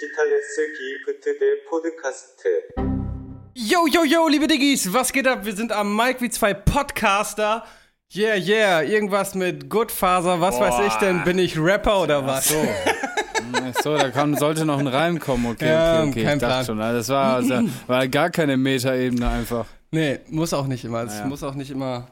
[0.00, 2.48] Digitales Giebete der Podcaste.
[3.54, 5.44] Yo, yo, yo, liebe Diggis, was geht ab?
[5.44, 7.64] Wir sind am Mike wie zwei Podcaster.
[8.14, 10.70] Yeah, yeah, irgendwas mit Goodfaser, was Boah.
[10.70, 11.22] weiß ich denn?
[11.24, 12.50] Bin ich Rapper oder was?
[12.50, 12.68] Hm,
[13.52, 13.82] ach so.
[13.82, 16.24] So, da kam, sollte noch ein Reim kommen, okay, okay, okay.
[16.24, 16.64] Kein ich Plan.
[16.64, 19.66] schon, also, das war, also, war gar keine Meta-Ebene einfach.
[19.90, 21.02] Nee, muss auch nicht immer.
[21.02, 21.26] Es naja.
[21.26, 22.10] muss auch nicht immer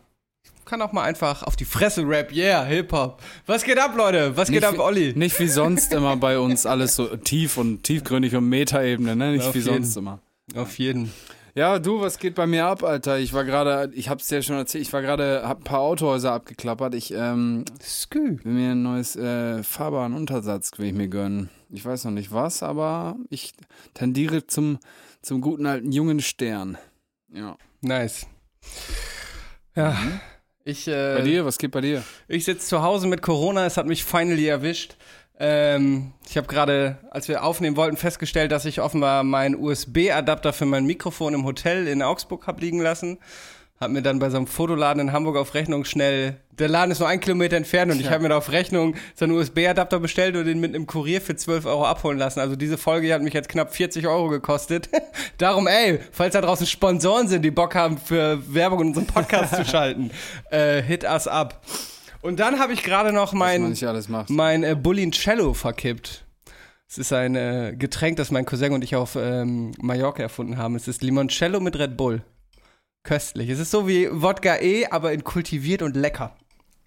[0.68, 2.30] kann auch mal einfach auf die Fresse rap.
[2.30, 3.22] Yeah, Hip-Hop.
[3.46, 4.36] Was geht ab, Leute?
[4.36, 5.14] Was geht Nicht ab, Olli?
[5.16, 9.32] Nicht wie sonst immer bei uns alles so tief und tiefgründig und Metaebene, ne?
[9.32, 9.72] Nicht Auf wie jeden.
[9.76, 10.20] sonst immer.
[10.54, 11.10] Auf jeden.
[11.54, 13.18] Ja, du, was geht bei mir ab, Alter?
[13.18, 16.32] Ich war gerade, ich hab's dir schon erzählt, ich war gerade, hab ein paar Autohäuser
[16.32, 16.94] abgeklappert.
[16.94, 18.38] Ich, ähm, Skü.
[18.44, 21.48] will mir ein neues äh, Fahrbahnuntersatz will ich mir gönnen.
[21.70, 23.54] Ich weiß noch nicht was, aber ich
[23.94, 24.80] tendiere zum,
[25.22, 26.76] zum guten alten jungen Stern.
[27.32, 27.56] Ja.
[27.80, 28.26] Nice.
[29.74, 29.96] Ja.
[30.68, 32.04] Ich, äh, Bei dir, was geht bei dir?
[32.28, 34.96] Ich sitze zu Hause mit Corona, es hat mich finally erwischt.
[35.40, 40.66] Ähm, ich habe gerade, als wir aufnehmen wollten, festgestellt, dass ich offenbar meinen USB-Adapter für
[40.66, 43.18] mein Mikrofon im Hotel in Augsburg hab liegen lassen.
[43.80, 46.98] Hab mir dann bei so einem Fotoladen in Hamburg auf Rechnung schnell, der Laden ist
[46.98, 50.34] nur ein Kilometer entfernt und ich habe mir da auf Rechnung so einen USB-Adapter bestellt
[50.36, 52.40] und den mit einem Kurier für 12 Euro abholen lassen.
[52.40, 54.88] Also diese Folge hier hat mich jetzt knapp 40 Euro gekostet.
[55.38, 59.54] Darum, ey, falls da draußen Sponsoren sind, die Bock haben, für Werbung in unserem Podcast
[59.54, 60.10] zu schalten,
[60.50, 61.62] äh, hit us up.
[62.20, 66.24] Und dann habe ich gerade noch mein, alles mein äh, Bullincello verkippt.
[66.88, 70.74] Es ist ein äh, Getränk, das mein Cousin und ich auf ähm, Mallorca erfunden haben.
[70.74, 72.22] Es ist Limoncello mit Red Bull.
[73.08, 73.48] Köstlich.
[73.48, 76.36] Es ist so wie Wodka E, aber in kultiviert und lecker.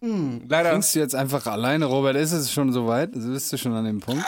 [0.02, 0.70] Mm, leider.
[0.70, 2.16] Trinkst du jetzt einfach alleine, Robert?
[2.16, 3.16] Ist es schon soweit?
[3.16, 4.24] Also bist du schon an dem Punkt?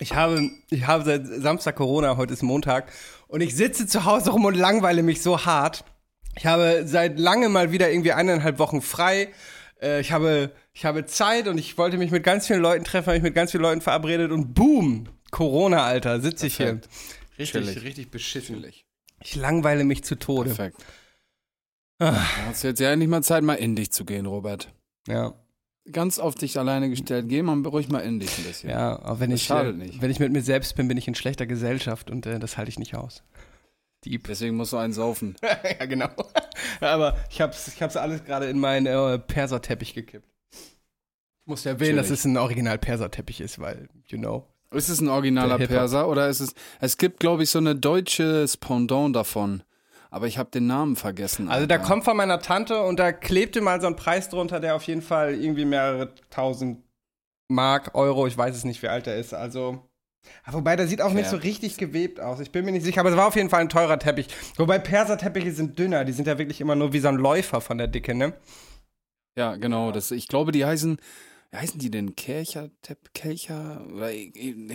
[0.00, 2.90] Ich habe, ich habe seit Samstag Corona, heute ist Montag.
[3.28, 5.84] Und ich sitze zu Hause rum und langweile mich so hart.
[6.36, 9.28] Ich habe seit langem mal wieder irgendwie eineinhalb Wochen frei.
[9.80, 13.06] Äh, ich, habe, ich habe Zeit und ich wollte mich mit ganz vielen Leuten treffen,
[13.06, 16.80] habe mich mit ganz vielen Leuten verabredet und boom, Corona, Alter, sitze ich hier.
[17.38, 17.84] Richtig, Chillig.
[17.84, 18.66] richtig beschissen.
[19.22, 20.52] Ich langweile mich zu Tode.
[20.54, 20.84] Perfekt.
[21.98, 22.10] Ah.
[22.12, 24.72] Da hast du jetzt ja endlich mal Zeit, mal in dich zu gehen, Robert.
[25.08, 25.34] Ja,
[25.92, 27.26] Ganz auf dich alleine gestellt.
[27.28, 28.70] Geh mal ruhig mal in dich ein bisschen.
[28.70, 30.00] ja, aber wenn Das ich, äh, nicht.
[30.00, 32.70] wenn ich mit mir selbst bin, bin ich in schlechter Gesellschaft und äh, das halte
[32.70, 33.22] ich nicht aus.
[34.06, 34.26] Dieb.
[34.26, 35.36] Deswegen musst du einen saufen.
[35.78, 36.08] ja, genau.
[36.80, 40.26] Aber ich hab's, ich hab's alles gerade in meinen äh, Perserteppich gekippt.
[40.52, 42.20] Ich muss erwähnen, dass Chillig.
[42.20, 44.46] es ein original Perserteppich ist, weil, you know.
[44.70, 45.58] Ist es ein originaler.
[45.58, 46.54] Perser oder ist es.
[46.80, 49.62] Es gibt, glaube ich, so eine deutsche Pendant davon.
[50.14, 51.48] Aber ich habe den Namen vergessen.
[51.48, 51.88] Also da Alter.
[51.88, 55.02] kommt von meiner Tante und da klebte mal so ein Preis drunter, der auf jeden
[55.02, 56.84] Fall irgendwie mehrere tausend
[57.48, 59.34] Mark, Euro, ich weiß es nicht, wie alt er ist.
[59.34, 59.82] Also.
[60.44, 62.38] Ah, Wobei, der sieht auch nicht so richtig gewebt aus.
[62.38, 64.28] Ich bin mir nicht sicher, aber es war auf jeden Fall ein teurer Teppich.
[64.56, 67.76] Wobei Perserteppiche sind dünner, die sind ja wirklich immer nur wie so ein Läufer von
[67.76, 68.34] der Dicke, ne?
[69.36, 69.90] Ja, genau.
[69.90, 70.96] Das, ich glaube, die heißen.
[71.54, 72.16] Wie heißen die denn?
[72.16, 73.86] Kercher, Tepp, Kelcher?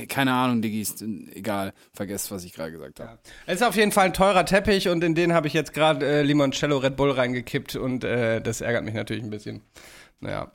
[0.08, 1.04] Keine Ahnung, Diggis.
[1.34, 1.74] Egal.
[1.92, 3.20] Vergesst, was ich gerade gesagt habe.
[3.46, 6.06] Es ist auf jeden Fall ein teurer Teppich und in den habe ich jetzt gerade
[6.06, 9.62] äh, Limoncello Red Bull reingekippt und äh, das ärgert mich natürlich ein bisschen.
[10.22, 10.54] Naja.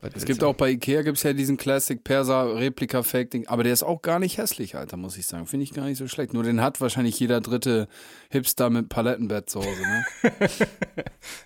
[0.00, 3.64] Was Es gibt auch bei Ikea gibt's ja diesen Classic Perser Replika Fake Ding, aber
[3.64, 5.46] der ist auch gar nicht hässlich, Alter, muss ich sagen.
[5.46, 6.34] Finde ich gar nicht so schlecht.
[6.34, 7.88] Nur den hat wahrscheinlich jeder dritte
[8.28, 10.04] Hipster mit Palettenbett zu Hause, ne?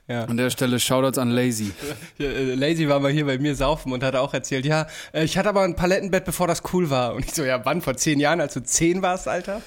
[0.09, 0.25] Ja.
[0.25, 1.71] An der Stelle Shoutouts an Lazy.
[2.17, 5.23] Ja, äh, Lazy war mal hier bei mir saufen und hat auch erzählt, ja, äh,
[5.25, 7.15] ich hatte aber ein Palettenbett, bevor das cool war.
[7.15, 7.83] Und ich so, ja, wann?
[7.83, 9.63] Vor zehn Jahren, als du zehn warst, Alter?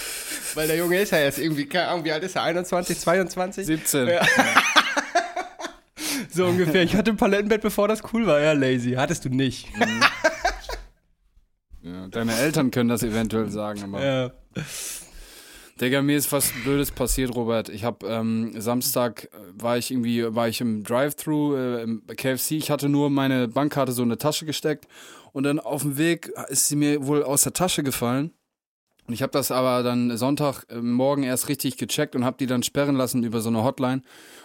[0.54, 2.42] Weil der Junge ist ja jetzt irgendwie, keine Ahnung, wie alt ist er?
[2.42, 3.66] 21, 22?
[3.66, 4.08] 17.
[4.08, 4.26] Ja.
[6.32, 6.82] So ungefähr.
[6.82, 8.40] Ich hatte ein Palettenbett, bevor das cool war.
[8.40, 8.92] Ja, Lazy.
[8.92, 9.68] Hattest du nicht.
[11.82, 14.04] Ja, deine Eltern können das eventuell sagen, aber.
[14.04, 14.30] Ja.
[15.80, 17.68] Digga, mir ist was Blödes passiert, Robert.
[17.68, 19.28] Ich habe ähm, Samstag
[19.58, 22.52] war ich irgendwie, war ich im Drive-Thru äh, im KFC.
[22.52, 24.86] Ich hatte nur meine Bankkarte so in eine Tasche gesteckt
[25.32, 28.30] und dann auf dem Weg ist sie mir wohl aus der Tasche gefallen.
[29.08, 32.46] Und ich habe das aber dann Sonntag äh, morgen erst richtig gecheckt und habe die
[32.46, 34.02] dann sperren lassen über so eine Hotline.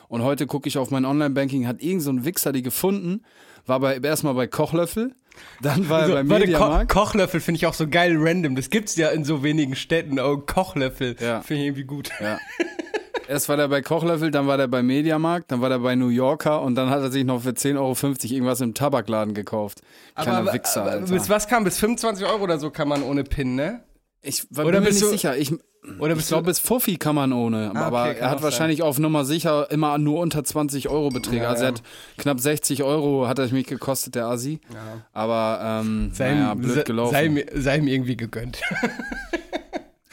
[0.09, 3.23] Und heute gucke ich auf mein Online-Banking, hat irgend so ein Wichser die gefunden,
[3.65, 5.13] war bei erstmal bei Kochlöffel,
[5.61, 6.91] dann war Also, er bei warte, Ko Mediamarkt.
[6.91, 8.55] Kochlöffel finde ich auch so geil random.
[8.55, 10.19] Das gibt's ja in so wenigen Städten.
[10.19, 11.15] Oh, Kochlöffel.
[11.19, 11.41] Ja.
[11.41, 12.09] Finde ich irgendwie gut.
[12.19, 12.39] Ja.
[13.27, 16.07] Erst war der bei Kochlöffel, dann war der bei Mediamarkt, dann war der bei New
[16.07, 19.81] Yorker und dann hat er sich noch für 10,50 Euro irgendwas im Tabakladen gekauft.
[20.15, 21.13] Kleiner aber, Wichser, aber Alter.
[21.13, 21.65] bis was kam?
[21.65, 23.83] Bis 25 Euro oder so kann man ohne PIN, ne?
[24.21, 25.37] ich war, bin mir nicht sicher.
[25.37, 25.53] Ich,
[25.99, 27.71] Oder ich glaube, bis Fuffi kann man ohne.
[27.73, 28.43] Ah, aber okay, er hat sein.
[28.43, 31.43] wahrscheinlich auf Nummer sicher immer nur unter 20 Euro Beträge.
[31.43, 31.69] Ja, also ja.
[31.69, 31.83] er hat
[32.17, 34.59] knapp 60 Euro hat er mich gekostet, der Asi.
[34.73, 35.01] Ja.
[35.13, 37.11] Aber ähm, sei, naja, ihm- blöd gelaufen.
[37.13, 38.59] sei, ihm- sei ihm irgendwie gegönnt.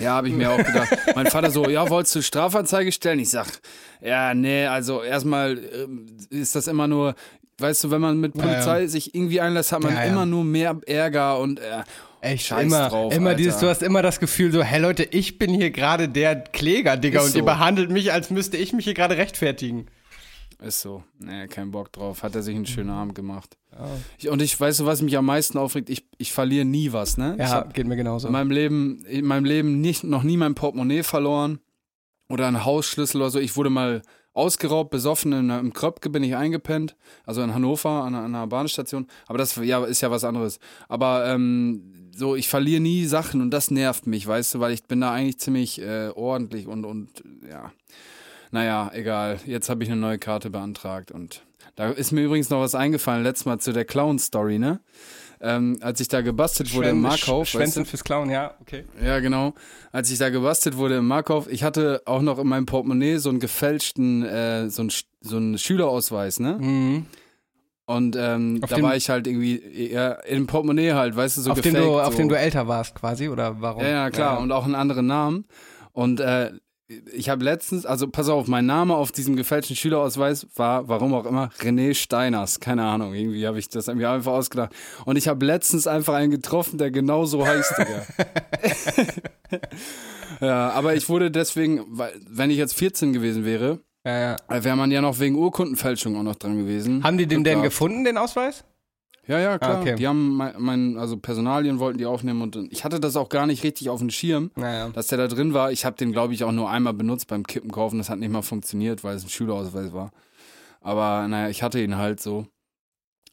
[0.01, 0.89] Ja, habe ich mir auch gedacht.
[1.15, 3.21] Mein Vater so, ja, wolltest du Strafanzeige stellen?
[3.21, 3.47] Ich sag,
[4.03, 7.15] ja, nee, also erstmal ähm, ist das immer nur,
[7.59, 10.11] weißt du, wenn man mit Ja, Polizei sich irgendwie einlässt, hat man Ja, ja.
[10.11, 11.85] immer nur mehr Ärger und äh,
[12.25, 13.37] Echt, Scheiß immer, drauf, immer Alter.
[13.39, 16.97] dieses, du hast immer das Gefühl so, hey Leute, ich bin hier gerade der Kläger,
[16.97, 17.45] Digga, Ist und ihr so.
[17.47, 19.87] behandelt mich, als müsste ich mich hier gerade rechtfertigen.
[20.63, 21.03] Ist so.
[21.19, 22.23] Nee, kein Bock drauf.
[22.23, 22.97] Hat er sich einen schönen Mhm.
[22.97, 23.57] Abend gemacht.
[24.19, 27.35] Ich, und ich weiß, was mich am meisten aufregt, ich, ich verliere nie was, ne?
[27.39, 28.29] Ja, hab geht mir genauso.
[28.29, 31.59] in meinem Leben, in meinem Leben nicht, noch nie mein Portemonnaie verloren
[32.29, 33.41] oder einen Hausschlüssel oder so.
[33.41, 38.15] Ich wurde mal ausgeraubt, besoffen, in, im Kröpke bin ich eingepennt, also in Hannover an,
[38.15, 39.07] einer- an einer Bahnstation.
[39.27, 40.59] Aber das ja, ist ja was anderes.
[40.89, 44.85] Aber ähm, so, ich verliere nie Sachen und das nervt mich, weißt du, weil ich
[44.85, 47.09] bin da eigentlich ziemlich äh, ordentlich und, und
[47.51, 47.73] ja.
[48.51, 49.41] Naja, egal.
[49.47, 51.43] Jetzt habe ich eine neue Karte beantragt und
[51.77, 54.81] da ist mir übrigens noch was eingefallen, letztes Mal zu der Clown-Story, ne?
[55.41, 57.41] Ähm, als ich da gebastelt wurde im Schwän- Markauf.
[57.41, 57.89] weißt Schwänzen du?
[57.91, 58.85] fürs Klauen, ja, okay.
[59.05, 59.53] Ja, genau.
[59.93, 63.29] Als ich da gebastelt wurde im Markauf, ich hatte auch noch in meinem Portemonnaie so
[63.29, 66.57] einen gefälschten, äh, so, einen, so einen Schülerausweis, ne?
[66.61, 67.07] Mhm.
[67.87, 71.43] Und ähm, Auf da dem- war ich halt irgendwie eher im Portemonnaie halt, weißt du,
[71.43, 71.91] so auf, dem gefaked.
[71.93, 72.19] du, auf so.
[72.19, 73.83] dem du älter warst quasi, oder warum?
[73.83, 74.41] Ja, ja, klar.
[74.41, 75.45] Und auch einen anderen Namen.
[75.93, 76.53] Und äh,
[77.13, 81.27] ich habe letztens, also pass auf, mein Name auf diesem gefälschten Schülerausweis war, warum auch
[81.27, 82.61] immer, René Steiners.
[82.61, 84.75] Keine Ahnung, irgendwie habe ich das mir einfach ausgedacht.
[85.05, 88.07] Und ich habe letztens einfach einen getroffen, der genau so heißt, Digga.
[90.41, 94.65] ja, aber ich wurde deswegen, weil, wenn ich jetzt 14 gewesen wäre, Ja, ja.
[94.65, 97.03] wäre man ja noch wegen Urkundenfälschung auch noch dran gewesen.
[97.03, 98.65] Haben die den denn gefunden, den Ausweis?
[99.27, 99.77] Ja, ja, klar.
[99.77, 99.95] Ah, okay.
[99.97, 103.47] Die haben mein, mein, also Personalien wollten die aufnehmen und ich hatte das auch gar
[103.47, 104.91] nicht richtig auf dem Schirm, Naja.
[104.91, 105.73] dass der da drin war.
[105.73, 107.97] Ich habe den, glaube ich, auch nur einmal benutzt beim Kippen kaufen.
[107.97, 110.11] Das hat nicht mal funktioniert, weil es ein Schülerausweis war.
[110.83, 112.47] Aber naja, ich hatte ihn halt so.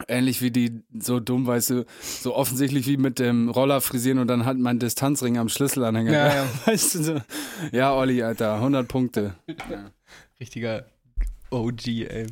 [0.07, 4.27] Ähnlich wie die, so dumm, weißt du, so offensichtlich wie mit dem Roller frisieren und
[4.27, 6.11] dann halt mein Distanzring am Schlüsselanhänger.
[6.11, 6.45] Ja, ja.
[6.65, 7.15] Weißt du, so.
[7.71, 9.35] Ja, Olli, Alter, 100 Punkte.
[9.69, 9.91] Ja.
[10.41, 10.85] Richtiger
[11.51, 12.27] OG, ey.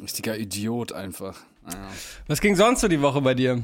[0.00, 1.36] Richtiger Idiot einfach.
[1.62, 1.90] Naja.
[2.28, 3.62] Was ging sonst so die Woche bei dir?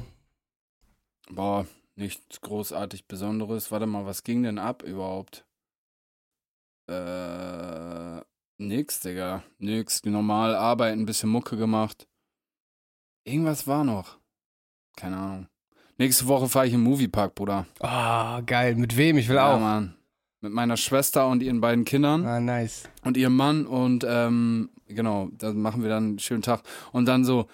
[1.31, 3.71] Boah, nichts großartig Besonderes.
[3.71, 5.45] Warte mal, was ging denn ab überhaupt?
[6.89, 8.21] Äh,
[8.59, 9.45] nix, Digga.
[9.59, 10.05] Nix.
[10.05, 12.09] Normal arbeiten, ein bisschen Mucke gemacht.
[13.25, 14.19] Irgendwas war noch.
[14.97, 15.47] Keine Ahnung.
[15.99, 17.67] Nächste Woche fahre ich im Moviepark, Bruder.
[17.79, 18.75] Ah, geil.
[18.75, 19.19] Mit wem?
[19.19, 19.61] Ich will Ja, auch.
[19.61, 19.95] Mann.
[20.43, 22.85] Mit meiner Schwester und ihren beiden Kindern Ah, nice.
[23.05, 26.63] und ihrem Mann und ähm, genau, da machen wir dann einen schönen Tag.
[26.93, 27.47] Und dann so,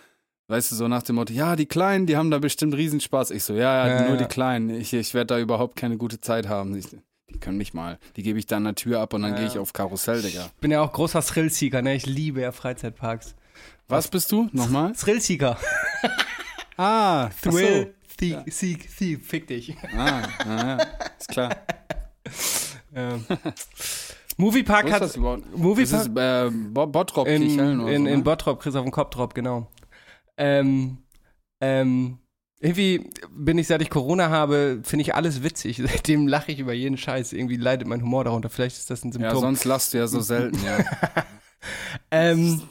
[0.48, 3.32] weißt du, so nach dem Motto, ja, die Kleinen, die haben da bestimmt Riesenspaß.
[3.32, 4.16] Ich so, ja, ja, Ja, nur ja.
[4.18, 4.70] die Kleinen.
[4.70, 6.76] Ich, ich werde da überhaupt keine gute Zeit haben.
[6.76, 6.86] Ich,
[7.28, 7.98] die können mich mal.
[8.14, 9.38] Die gebe ich dann an der Tür ab und dann Ja.
[9.38, 10.48] gehe ich auf Karussell, Digga.
[10.60, 11.96] Bin ja auch großer Thrill-Seeker, ne?
[11.96, 13.34] Ich liebe ja Freizeitparks.
[13.88, 14.48] Was bist du?
[14.52, 14.92] Nochmal?
[14.92, 15.58] Thrill-Seeker.
[16.78, 19.74] Ah, Thrill, Seek, Seek, Seek, fick dich.
[19.96, 20.78] Ah, ja, ja,
[21.18, 21.56] ist klar.
[22.96, 23.24] Ähm.
[24.38, 28.22] Moviepark hat das Moviepark ist äh, Bo- Bottrop, in, Kirchhellen oder in, so, in ne?
[28.24, 29.70] Bottrop, Chris auf dem Kopfdrop, genau.
[30.36, 30.98] Ähm,
[31.60, 32.18] ähm,
[32.60, 35.76] irgendwie bin ich, seit ich Corona habe, finde ich alles witzig.
[35.86, 37.32] Seitdem lache ich über jeden Scheiß.
[37.32, 38.48] Irgendwie leidet mein Humor darunter.
[38.50, 39.40] Vielleicht ist das ein Ja, Symptom.
[39.40, 40.78] sonst lachst du ja so selten, ja.
[42.10, 42.62] Ähm,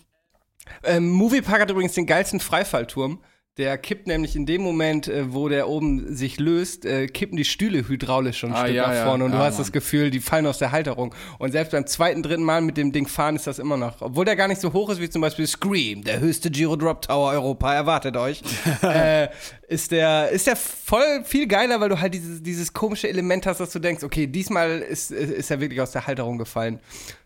[0.83, 3.19] ähm, Moviepark hat übrigens den geilsten Freifallturm.
[3.57, 7.45] Der kippt nämlich in dem Moment, äh, wo der oben sich löst, äh, kippen die
[7.45, 9.05] Stühle hydraulisch schon ein Ah, Stück ja, nach ja.
[9.05, 9.73] vorne und du Ja, hast das Mann.
[9.73, 11.15] Gefühl, die fallen aus der Halterung.
[11.39, 14.25] Und selbst beim zweiten, dritten Mal mit dem Ding fahren ist das immer noch, obwohl
[14.25, 17.31] der gar nicht so hoch ist wie zum Beispiel Scream, der höchste Giro Drop Tower
[17.31, 18.41] Europa, erwartet euch,
[18.81, 19.29] äh,
[19.69, 23.61] ist der, ist der voll viel geiler, weil du halt dieses, dieses komische Element hast,
[23.61, 26.81] dass du denkst, okay, diesmal ist, ist er wirklich aus der Halterung gefallen.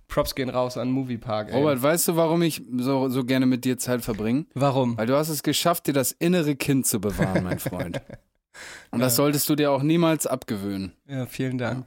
[0.09, 1.49] Props gehen raus an Moviepark.
[1.49, 1.55] ey.
[1.55, 4.45] Robert, weißt du, warum ich so, so gerne mit dir Zeit verbringe?
[4.55, 4.97] Warum?
[4.97, 8.01] Weil du hast es geschafft, dir das innere Kind zu bewahren, mein Freund.
[8.91, 10.91] Und das solltest du dir auch niemals abgewöhnen.
[11.07, 11.85] Ja, vielen Dank.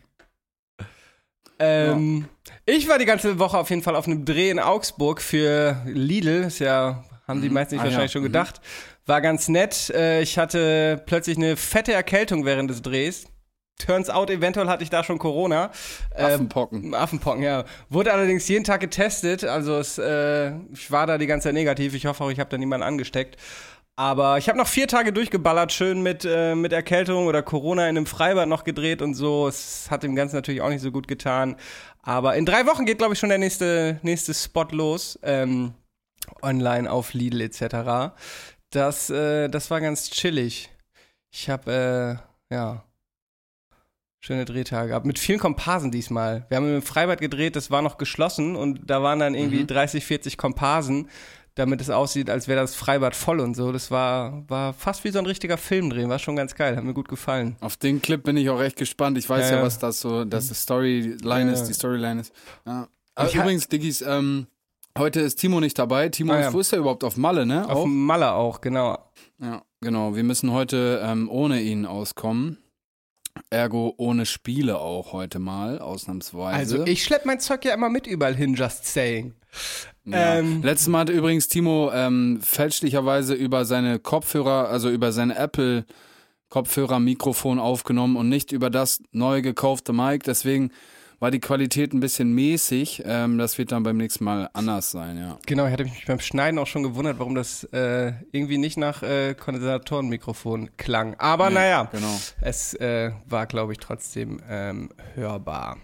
[1.58, 2.26] Ähm,
[2.64, 6.44] Ich war die ganze Woche auf jeden Fall auf einem Dreh in Augsburg für Lidl.
[6.44, 8.12] Ist ja, haben die meisten Ah, wahrscheinlich ja.
[8.14, 8.26] schon Mhm.
[8.26, 8.60] gedacht.
[9.06, 9.90] War ganz nett.
[9.90, 13.26] Äh, Ich hatte plötzlich eine fette Erkältung während des Drehs.
[13.78, 15.70] Turns out, eventuell hatte ich da schon Corona.
[16.14, 16.94] Ähm, Affenpocken.
[16.94, 17.64] Affenpocken, ja.
[17.88, 19.44] Wurde allerdings jeden Tag getestet.
[19.44, 21.94] Also es, äh, ich war da die ganze Zeit negativ.
[21.94, 23.36] Ich hoffe auch, ich habe da niemanden angesteckt.
[23.96, 27.96] Aber ich habe noch vier Tage durchgeballert, schön mit, äh, mit Erkältung oder Corona in
[27.96, 29.48] einem Freibad noch gedreht und so.
[29.48, 31.56] Es hat dem Ganzen natürlich auch nicht so gut getan.
[32.02, 35.18] Aber in drei Wochen geht, glaube ich, schon der nächste, nächste Spot los.
[35.22, 35.74] Ähm,
[36.40, 38.14] online auf Lidl etc.
[38.70, 40.70] Das, äh, das war ganz chillig.
[41.30, 42.84] Ich habe, äh, ja,
[44.24, 45.04] schöne Drehtage gehabt.
[45.04, 46.46] Mit vielen Komparsen diesmal.
[46.48, 49.66] Wir haben im Freibad gedreht, das war noch geschlossen und da waren dann irgendwie Mhm.
[49.66, 51.08] 30, 40 Komparsen,
[51.56, 53.72] damit es aussieht, als wäre das Freibad voll und so.
[53.72, 56.08] Das war, war fast wie so ein richtiger Filmdreh.
[56.08, 57.56] War schon ganz geil, hat mir gut gefallen.
[57.60, 59.18] Auf den Clip bin ich auch echt gespannt.
[59.18, 62.32] Ich weiß Ja, ja, was das so, dass die Storyline Ja, ist, die Storyline ist.
[62.64, 62.86] Ja.
[63.16, 64.46] Aber übrigens, Diggis, ähm,
[64.96, 66.08] heute ist Timo nicht dabei.
[66.10, 67.02] Timo Ah, wo ist er überhaupt?
[67.04, 67.64] Auf Malle, ne?
[67.68, 67.86] Auf Auch?
[67.86, 68.96] Malle auch, genau.
[69.40, 70.14] Ja, genau.
[70.14, 72.56] Wir müssen heute ähm, ohne ihn auskommen.
[73.50, 76.56] Ergo ohne Spiele auch heute mal, ausnahmsweise.
[76.56, 79.34] Also ich schlepp mein Zeug ja immer mit überall hin, just saying.
[80.04, 80.38] Ja.
[80.38, 85.84] Ähm, Letztes Mal hatte übrigens Timo ähm, fälschlicherweise über seine Kopfhörer, also über seine Apple
[86.48, 90.24] Kopfhörer-Mikrofon aufgenommen und nicht über das neu gekaufte Mic.
[90.24, 90.70] Deswegen
[91.22, 93.04] war die Qualität ein bisschen mäßig.
[93.06, 95.38] Ähm, das wird dann beim nächsten Mal anders sein, ja.
[95.46, 99.04] Genau, ich hatte mich beim Schneiden auch schon gewundert, warum das äh, irgendwie nicht nach
[99.04, 101.14] äh, Kondensatorenmikrofon klang.
[101.20, 102.12] Aber Nee, naja, genau.
[102.40, 105.78] es äh, war, glaube ich, trotzdem ähm, hörbar.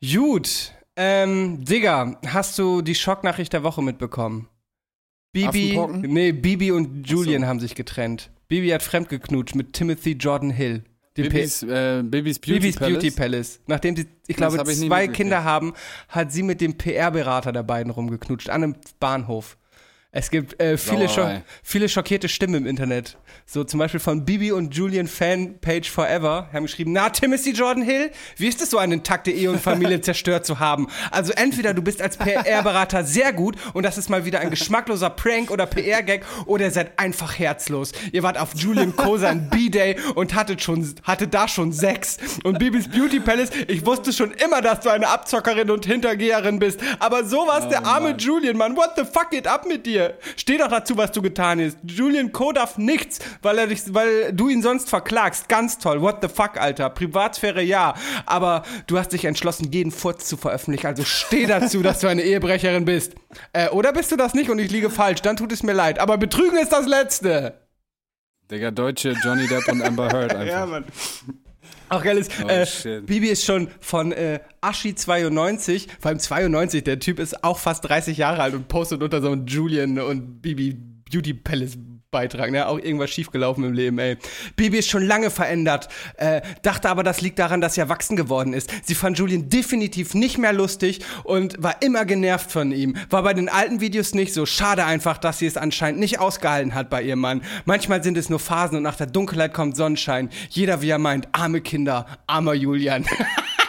[0.00, 4.48] Gut, ähm, Digga, hast du die Schocknachricht der Woche mitbekommen?
[5.32, 7.48] Bibi, nee, Bibi und Julian so.
[7.48, 8.30] haben sich getrennt.
[8.46, 10.84] Bibi hat fremdgeknutscht mit Timothy Jordan Hill.
[11.18, 12.92] Dem P- Bibis, äh, Bibis Beauty Bibis Palace.
[12.94, 13.60] Beauty Palace.
[13.66, 15.08] Nachdem sie, ich Das glaube, ich zwei.
[15.08, 15.74] Kinder haben,
[16.08, 19.56] hat sie mit dem PR-Berater der beiden rumgeknutscht an einem Bahnhof.
[20.10, 21.42] Es gibt äh, viele, scho Sauerei.
[21.62, 23.18] viele schockierte Stimmen im Internet.
[23.44, 28.10] So zum Beispiel von Bibi und Julian Fanpage Forever haben geschrieben, na, Timothy Jordan Hill,
[28.38, 30.88] wie ist es so, eine intakte Ehe und Familie zerstört zu haben?
[31.10, 35.10] Also entweder du bist als PR-Berater sehr gut und das ist mal wieder ein geschmackloser
[35.10, 37.92] Prank oder PR-Gag oder ihr seid einfach herzlos.
[38.10, 42.16] Ihr wart auf Julian Kosan B-Day und hattet schon, hattet da schon Sex.
[42.44, 46.80] Und Bibis Beauty Palace, ich wusste schon immer, dass du eine Abzockerin und Hintergeherin bist.
[46.98, 48.18] Aber sowas, der arme Mann.
[48.18, 49.97] Julian, Mann, what the fuck geht ab mit dir?
[50.36, 51.78] Steh doch dazu, was du getan hast.
[51.84, 52.52] Julian Co.
[52.52, 55.48] darf nichts, weil er dich, weil du ihn sonst verklagst.
[55.48, 56.00] Ganz toll.
[56.00, 56.90] What the fuck, Alter.
[56.90, 57.94] Privatsphäre ja.
[58.26, 60.86] Aber du hast dich entschlossen, jeden Furz zu veröffentlichen.
[60.86, 63.14] Also steh dazu, dass du eine Ehebrecherin bist.
[63.52, 65.22] Äh, oder bist du das nicht und ich liege falsch?
[65.22, 65.98] Dann tut es mir leid.
[65.98, 67.60] Aber Betrügen ist das Letzte.
[68.50, 70.66] Digga, deutsche Johnny Depp und Amber Heard einfach.
[70.66, 70.84] Mann.
[71.88, 73.00] Auch geil ist, Oh, äh.
[73.00, 77.88] Bibi ist schon von äh, Aschi 92, vor allem 92, der Typ ist auch fast
[77.88, 80.76] 30 Jahre alt und postet unter so einem Julian und Bibi
[81.10, 81.78] Beauty Palace
[82.10, 82.66] Beitrag, ne?
[82.66, 84.16] Auch irgendwas schiefgelaufen im Leben, ey.
[84.56, 88.54] Bibi ist schon lange verändert, äh, dachte aber, das liegt daran, dass sie erwachsen geworden
[88.54, 88.70] ist.
[88.82, 92.96] Sie fand Julian definitiv nicht mehr lustig und war immer genervt von ihm.
[93.10, 94.46] War bei den alten Videos nicht so.
[94.46, 97.42] Schade einfach, dass sie es anscheinend nicht ausgehalten hat bei ihrem Mann.
[97.66, 100.30] Manchmal sind es nur Phasen und nach der Dunkelheit kommt Sonnenschein.
[100.48, 103.04] Jeder, wie er meint, arme Kinder, armer Julian.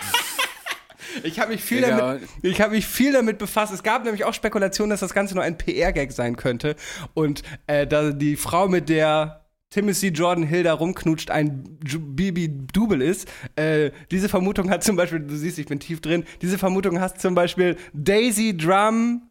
[1.23, 1.97] Ich habe mich, viel Digga.
[1.97, 3.73] damit- ich hab mich viel damit befasst.
[3.73, 6.75] Es gab nämlich auch Spekulationen, dass das Ganze nur ein PR-Gag sein könnte.
[7.13, 13.01] Und äh, da die Frau, mit der Timothy Jordan Hill da rumknutscht, ein Bibi Double
[13.01, 13.27] ist.
[13.55, 17.21] Äh, diese Vermutung hat zum Beispiel, du siehst, ich bin tief drin, diese Vermutung hat
[17.21, 19.23] zum Beispiel Daisy Drum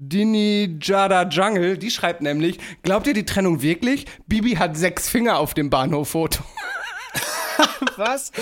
[0.00, 4.04] Dini Jada Jungle, die schreibt nämlich, glaubt ihr die Trennung wirklich?
[4.28, 6.44] Bibi hat sechs Finger auf dem Bahnhoffoto.
[7.96, 8.32] Was?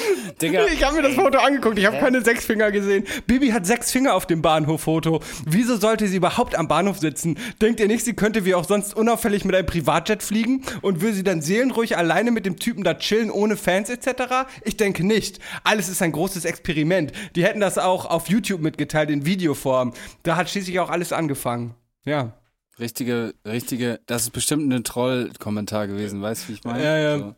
[0.41, 3.05] Digga, Ich habe mir das Foto angeguckt, ich habe keine sechs Finger gesehen.
[3.27, 5.21] Bibi hat sechs Finger auf dem Bahnhoffoto.
[5.45, 7.39] Wieso sollte sie überhaupt am Bahnhof sitzen?
[7.61, 11.13] Denkt ihr nicht, sie könnte wie auch sonst unauffällig mit einem Privatjet fliegen und will
[11.13, 14.47] sie dann seelenruhig alleine mit dem Typen da chillen, ohne Fans etc.?
[14.65, 15.39] Ich denke nicht.
[15.65, 17.13] Alles ist ein großes Experiment.
[17.35, 19.93] Die hätten das auch auf YouTube mitgeteilt in Videoform.
[20.23, 21.75] Da hat schließlich auch alles angefangen.
[22.05, 22.33] Ja.
[22.79, 26.85] richtige, richtige, das ist bestimmt ein Troll-Kommentar gewesen, weißt du, wie ich meine?
[26.85, 27.19] Ja, ja.
[27.19, 27.35] So,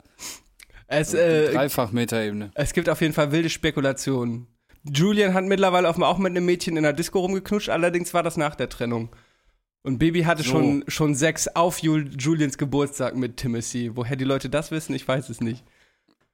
[0.88, 2.50] Es, äh, Dreifach-Meta-Ebene.
[2.54, 4.48] Es gibt auf jeden Fall wilde Spekulationen.
[4.84, 8.54] Julian hat mittlerweile auch mit einem Mädchen in der Disco rumgeknutscht, allerdings war das nach
[8.54, 9.10] der Trennung.
[9.82, 10.50] Und Baby hatte So.
[10.50, 13.96] schon, schon Sex auf Jul Julians Geburtstag mit Timothy.
[13.96, 15.64] Woher die Leute das wissen, ich weiß es nicht.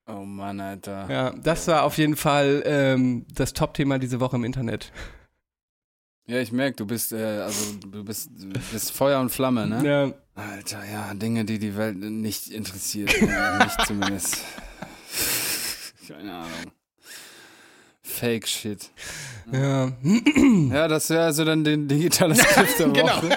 [0.07, 1.07] Oh Mann, Alter.
[1.11, 4.93] Ja, das war auf jeden Fall ähm, das Top-Thema diese Woche im Internet.
[6.27, 9.87] Ja, ich merke, du bist, äh, also du bist, du bist Feuer und Flamme, ne?
[9.87, 10.43] Ja.
[10.43, 13.13] Alter, ja, Dinge, die die Welt nicht interessiert.
[13.21, 14.39] mich zumindest.
[16.09, 16.73] Keine Ahnung.
[18.03, 18.91] Fake Shit.
[19.53, 19.93] ja.
[20.71, 23.29] Ja, das wäre also dann den digitales Gift der Woche.
[23.29, 23.35] Genau.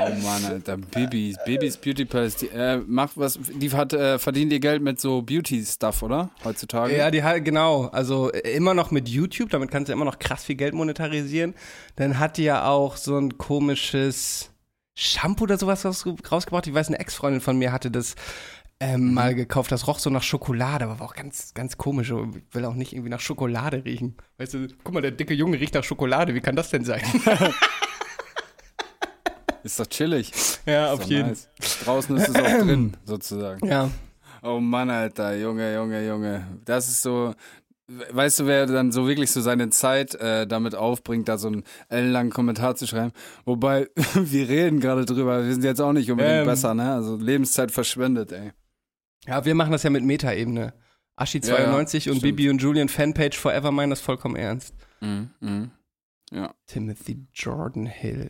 [0.00, 4.52] Oh Mann, Alter, Bibis, Bibis Beauty Palace, die äh, macht was, die hat äh, verdient
[4.52, 6.30] ihr Geld mit so Beauty-Stuff, oder?
[6.44, 6.96] Heutzutage.
[6.96, 7.86] Ja, die hat, genau.
[7.86, 11.54] Also äh, immer noch mit YouTube, damit kannst du immer noch krass viel Geld monetarisieren.
[11.96, 14.50] Dann hat die ja auch so ein komisches
[14.96, 16.66] Shampoo oder sowas raus, rausgebracht.
[16.66, 18.14] Ich weiß, eine Ex-Freundin von mir hatte das
[18.80, 19.70] ähm, mal gekauft.
[19.70, 22.10] Das roch so nach Schokolade, aber war auch ganz, ganz komisch.
[22.10, 24.16] Ich will auch nicht irgendwie nach Schokolade riechen.
[24.38, 26.34] Weißt du, guck mal, der dicke Junge riecht nach Schokolade.
[26.34, 27.02] Wie kann das denn sein?
[29.62, 30.32] Ist doch chillig.
[30.66, 31.48] ja, Ist doch nice.
[31.84, 33.66] Draußen ist es auch drin, sozusagen.
[33.66, 33.90] Ja.
[34.42, 36.46] Oh Mann, Alter, Junge, Junge, Junge.
[36.64, 37.34] Das ist so.
[38.12, 41.64] Weißt du, wer dann so wirklich so seine Zeit äh, damit aufbringt, da so einen
[41.88, 43.10] ellenlangen Kommentar zu schreiben?
[43.44, 46.46] Wobei, wir reden gerade drüber, wir sind jetzt auch nicht unbedingt Ähm.
[46.46, 46.92] besser, ne?
[46.92, 48.52] Also Lebenszeit verschwendet, ey.
[49.26, 50.72] Ja, wir machen das ja mit Meta-Ebene.
[51.16, 52.22] Aschi Ja, ja, 92 und.
[52.22, 54.74] Bibi und Julian Fanpage Forever meinen das vollkommen ernst.
[55.00, 55.70] Mhm, mhm.
[56.30, 56.54] Ja.
[56.66, 58.28] Timothy Jordan Hill.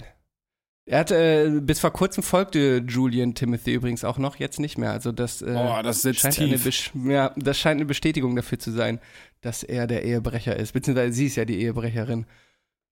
[0.86, 4.90] Er hat äh, bis vor kurzem folgte Julian Timothy übrigens auch noch, jetzt nicht mehr.
[4.90, 6.92] Also das, äh, Boah, das scheint tief.
[6.94, 9.00] Eine ja, das scheint eine Bestätigung dafür zu sein,
[9.40, 10.72] dass er der Ehebrecher ist.
[10.72, 12.26] Beziehungsweise sie ist ja die Ehebrecherin.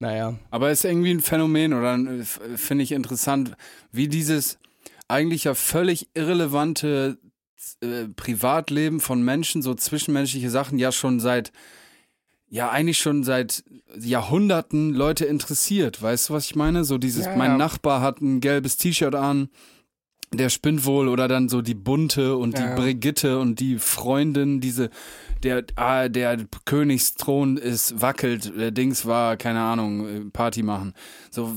[0.00, 0.38] Naja.
[0.50, 2.24] Aber ist irgendwie ein Phänomen oder äh,
[2.56, 3.56] finde ich interessant,
[3.90, 4.58] wie dieses
[5.08, 7.18] eigentlich ja völlig irrelevante
[7.80, 11.52] äh, Privatleben von Menschen, so zwischenmenschliche Sachen ja schon seit,
[12.50, 13.62] ja eigentlich schon seit
[13.98, 16.02] Jahrhunderten Leute interessiert.
[16.02, 16.84] Weißt du, was ich meine?
[16.84, 17.56] So dieses, Ja, mein ja.
[17.56, 19.48] Nachbar hat ein gelbes T-Shirt an,
[20.32, 22.74] der spinnt wohl oder dann so die Bunte und Ja.
[22.74, 24.90] die Brigitte und die Freundin, diese,
[25.42, 30.92] der, ah, der Königsthron ist wackelt, der Dings war, keine Ahnung, äh, Party machen.
[31.30, 31.52] So,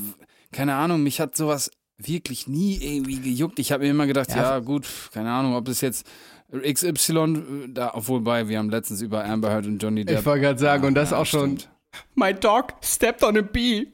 [0.51, 3.60] keine Ahnung, mich hat sowas wirklich nie irgendwie gejuckt.
[3.60, 4.60] Ich habe mir immer gedacht, ja, Ja.
[4.60, 6.05] gut, keine Ahnung, ob das jetzt
[6.51, 7.17] XY,
[7.65, 10.20] äh, da, obwohl bei, wir haben letztens über Amber Heard und Johnny Depp.
[10.20, 11.58] Ich wollte gerade sagen, und das Ja, auch schon.
[11.60, 11.70] stimmt.
[12.15, 13.88] My dog stepped on a bee.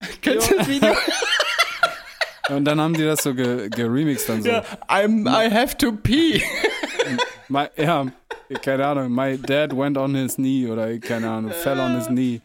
[0.22, 0.94] Kennst du das Video?
[2.50, 4.48] Und dann haben die das so ge- geremixed dann so.
[4.50, 6.42] ja, I'm, I have to pee.
[7.48, 8.06] My, ja,
[8.62, 12.40] keine Ahnung, my dad went on his knee oder keine Ahnung, fell on his knee.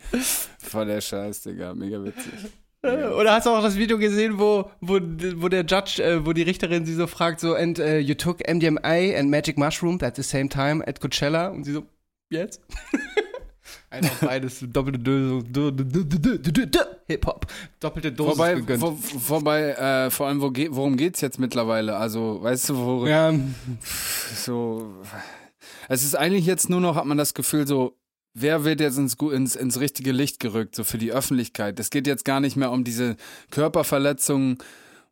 [0.62, 2.34] Voll der Scheiß, Digga, mega witzig.
[2.81, 5.00] Oder hast du auch das Video gesehen, wo, wo,
[5.36, 8.39] wo der Judge, äh, wo die Richterin sie so fragt, so, and uh, you took
[8.48, 11.50] MDMA and Magic Mushroom at the same time at Coachella?
[11.50, 11.83] Und sie so,
[12.29, 12.62] jetzt?
[13.89, 15.43] Einfach beides, doppelte Dose,
[17.07, 17.48] Hip-Hop.
[17.79, 18.79] Doppelte Dosis Vorbei, gegönnt.
[18.79, 21.98] vor, vorbei äh, vor allem, wo worum geht's jetzt mittlerweile?
[21.98, 23.33] Also, weißt du, worum ja,
[24.36, 24.93] so.
[25.89, 27.98] Es ist eigentlich jetzt nur noch, hat man das Gefühl, so,
[28.33, 31.79] wer wird jetzt ins, ins, ins richtige Licht gerückt, so für die Öffentlichkeit?
[31.79, 33.15] Es geht jetzt gar nicht mehr um diese
[33.51, 34.57] Körperverletzungen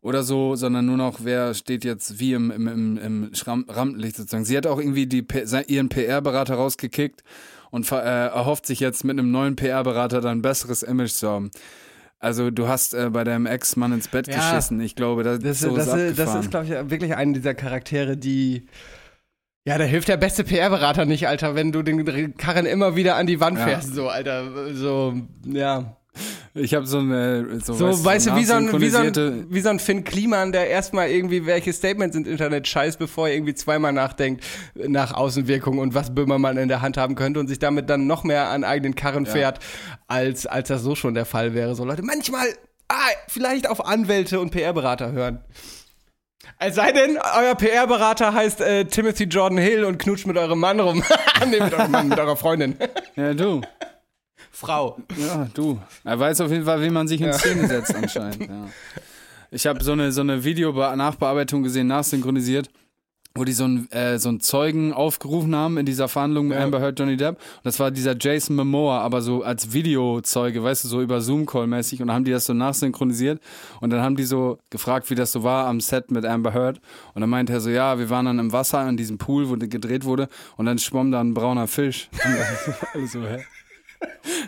[0.02, 3.32] oder so, sondern nur noch, wer steht jetzt wie im, im, im, im
[3.68, 4.46] Rampenlicht sozusagen.
[4.46, 5.26] Sie hat auch irgendwie die,
[5.68, 7.24] ihren PR-Berater rausgekickt
[7.72, 11.52] und äh, erhofft sich jetzt mit einem neuen PR-Berater dann ein besseres Image zu haben.
[12.20, 14.80] Also du hast äh, bei deinem Ex-Mann ins Bett Ja, geschissen.
[14.80, 18.18] Ich glaube, das, das, so das, ist das ist, glaube ich, wirklich einer dieser Charaktere,
[18.18, 18.66] die.
[19.68, 23.28] Ja, da hilft der beste PR-Berater nicht, Alter, wenn du den Karren immer wieder an
[23.28, 23.66] die Wand Ja.
[23.66, 24.74] fährst, so, Alter.
[24.74, 25.14] So,
[25.46, 25.98] ja.
[26.54, 29.60] Ich habe so eine so, So, weißt du, wie so, ein, wie, so ein, wie
[29.60, 33.56] so ein Finn Kliman, der erstmal irgendwie welche Statements ins Internet scheißt, bevor er irgendwie
[33.56, 34.42] zweimal nachdenkt
[34.76, 38.24] nach Außenwirkung und was Böhmermann in der Hand haben könnte und sich damit dann noch
[38.24, 39.32] mehr an eigenen Karren Ja.
[39.34, 39.60] fährt,
[40.08, 41.76] als, als das so schon der Fall wäre.
[41.76, 42.48] So Leute, manchmal
[42.88, 42.96] ah,
[43.28, 45.42] vielleicht auf Anwälte und PR-Berater hören.
[46.60, 50.80] Es sei denn, euer PR-Berater heißt äh, Timothy Jordan Hill und knutscht mit eurem Mann
[50.80, 51.04] rum.
[51.50, 52.76] nee, mit eurem Mann, mit eurer Freundin.
[53.16, 53.62] Ja, du.
[54.52, 54.98] Frau.
[55.18, 55.80] Ja, du.
[56.04, 58.42] Er weiß auf jeden Fall, wie man sich in Szene setzt anscheinend.
[58.42, 58.68] Ja.
[59.52, 62.70] Ich habe so eine, so eine Video-Nachbearbeitung gesehen, nachsynchronisiert,
[63.38, 66.64] wo die so einen, äh, so einen Zeugen aufgerufen haben in dieser Verhandlung mit Ja.
[66.64, 67.36] Amber Heard, Johnny Depp.
[67.38, 71.68] Und das war dieser Jason Momoa, aber so als Videozeuge, weißt du, so über Zoom-Call
[71.68, 72.02] mäßig.
[72.02, 73.42] Und dann haben die das so nachsynchronisiert.
[73.82, 76.80] Und dann haben die so gefragt, wie das so war am Set mit Amber Heard.
[77.14, 79.56] Und dann meinte er so, ja, wir waren dann im Wasser in diesem Pool, wo
[79.58, 80.30] gedreht wurde.
[80.56, 82.10] Und dann schwamm da ein brauner Fisch.
[82.26, 83.46] Und dann alle so, hä?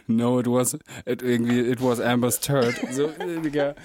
[0.08, 2.76] No, it was it, irgendwie it was Amber's Turd.
[2.92, 3.10] So,
[3.44, 3.76] Digga.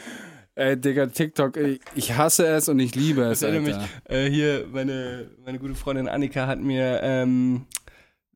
[0.57, 1.59] Ey, Digga, TikTok,
[1.97, 5.75] ich hasse es und ich liebe es, Ich erinnere mich, äh, hier, meine, meine gute
[5.75, 7.67] Freundin Annika hat mir ähm,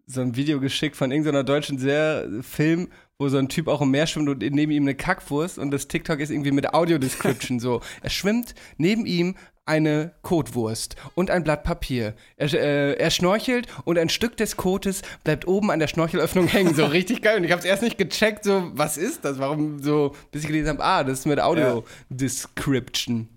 [0.07, 3.93] so ein Video geschickt von irgendeiner deutschen sehr Film, wo so ein Typ auch im
[3.93, 7.83] Meer schwimmt und neben ihm eine Kackwurst und das TikTok ist irgendwie mit Audio-Description so.
[8.03, 9.37] Er schwimmt, neben ihm
[9.69, 12.15] eine Kotwurst und ein Blatt Papier.
[12.37, 16.75] Er, äh, er schnorchelt und ein Stück des Kotes bleibt oben an der Schnorchelöffnung hängen.
[16.75, 17.39] So richtig geil.
[17.39, 19.39] Und ich habe es erst nicht gecheckt, so, was ist das?
[19.39, 23.29] Warum so, bis ich gelesen habe, ah, das ist mit Audio-Description.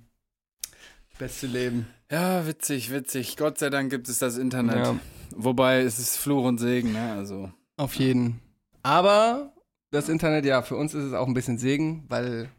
[1.19, 1.87] Beste Leben.
[2.09, 3.37] Ja, witzig, witzig.
[3.37, 4.77] Gott sei Dank gibt es das Internet.
[4.77, 4.95] Ja.
[5.35, 7.13] Wobei es ist Fluch und Segen, ne?
[7.13, 7.51] Also.
[7.77, 8.39] Auf jeden.
[8.83, 9.53] Aber
[9.91, 12.49] das Internet, ja, für uns ist es auch ein bisschen Segen, weil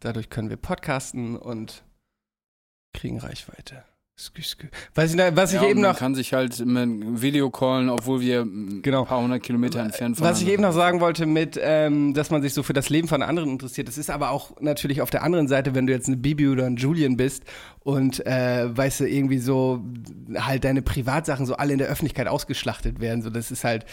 [0.00, 1.84] dadurch können wir podcasten und
[2.98, 3.84] kriegen Reichweite.
[4.20, 4.66] Skü, skü.
[4.96, 7.88] Was ich, was ich ja, eben und man noch, kann sich halt mit Video callen,
[7.88, 9.04] obwohl wir ein Genau.
[9.04, 12.42] paar hundert Kilometer entfernt von was ich eben noch sagen wollte mit, ähm, dass man
[12.42, 15.22] sich so für das Leben von anderen interessiert, das ist aber auch natürlich auf der
[15.22, 17.44] anderen Seite, wenn du jetzt eine Bibi oder ein Julian bist
[17.84, 19.84] und, äh, weißt du, irgendwie so
[20.34, 23.86] halt deine Privatsachen so alle in der Öffentlichkeit ausgeschlachtet werden, so das ist halt,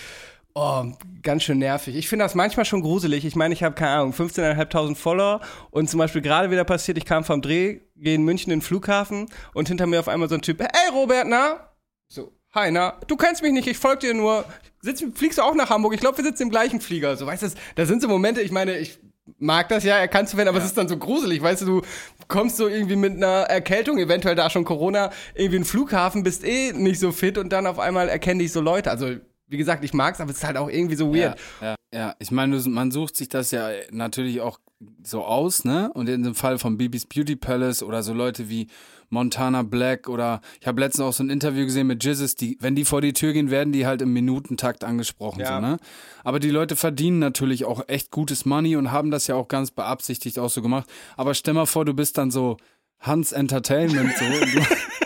[0.58, 0.86] Oh,
[1.22, 1.98] ganz schön nervig.
[1.98, 3.26] Ich finde das manchmal schon gruselig.
[3.26, 7.04] Ich meine, ich habe keine Ahnung, 15.500 Follower und zum Beispiel gerade wieder passiert, ich
[7.04, 10.36] kam vom Dreh, gehe in München in den Flughafen und hinter mir auf einmal so
[10.36, 11.72] ein Typ, hey Robert, na?
[12.08, 12.98] So, hi, na?
[13.08, 14.46] Du kennst mich nicht, ich folge dir nur.
[14.80, 15.94] Sitz, fliegst du auch nach Hamburg?
[15.94, 17.18] Ich glaube, wir sitzen im gleichen Flieger.
[17.18, 18.98] So, weißt du, da sind so Momente, ich meine, ich
[19.38, 21.82] mag das ja, erkannt zu werden, aber es ist dann so gruselig, weißt du, du
[22.30, 26.46] kommst so irgendwie mit einer Erkältung, eventuell da schon Corona, irgendwie in den Flughafen, bist
[26.46, 28.90] eh nicht so fit und dann auf einmal erkennen dich so Leute.
[28.90, 29.16] Also
[29.48, 31.38] wie gesagt, ich mag's, aber es ist halt auch irgendwie so weird.
[31.62, 32.16] Ja, ja, ja.
[32.20, 34.60] ich meine, man sucht sich das ja natürlich auch
[35.04, 35.92] so aus, ne?
[35.94, 38.68] Und in dem Fall von Bibis Beauty Palace oder so Leute wie
[39.10, 42.76] Montana Black oder ich habe letztens auch so ein Interview gesehen mit Jizzes, die, wenn
[42.76, 45.56] die vor die Tür gehen, werden die halt im Minutentakt angesprochen, Ja.
[45.56, 45.78] so, ne?
[46.24, 49.72] Aber die Leute verdienen natürlich auch echt gutes Money und haben das ja auch ganz
[49.72, 50.90] beabsichtigt auch so gemacht.
[51.18, 52.58] Aber stell mal vor, du bist dann so
[53.00, 54.26] Hans Entertainment so.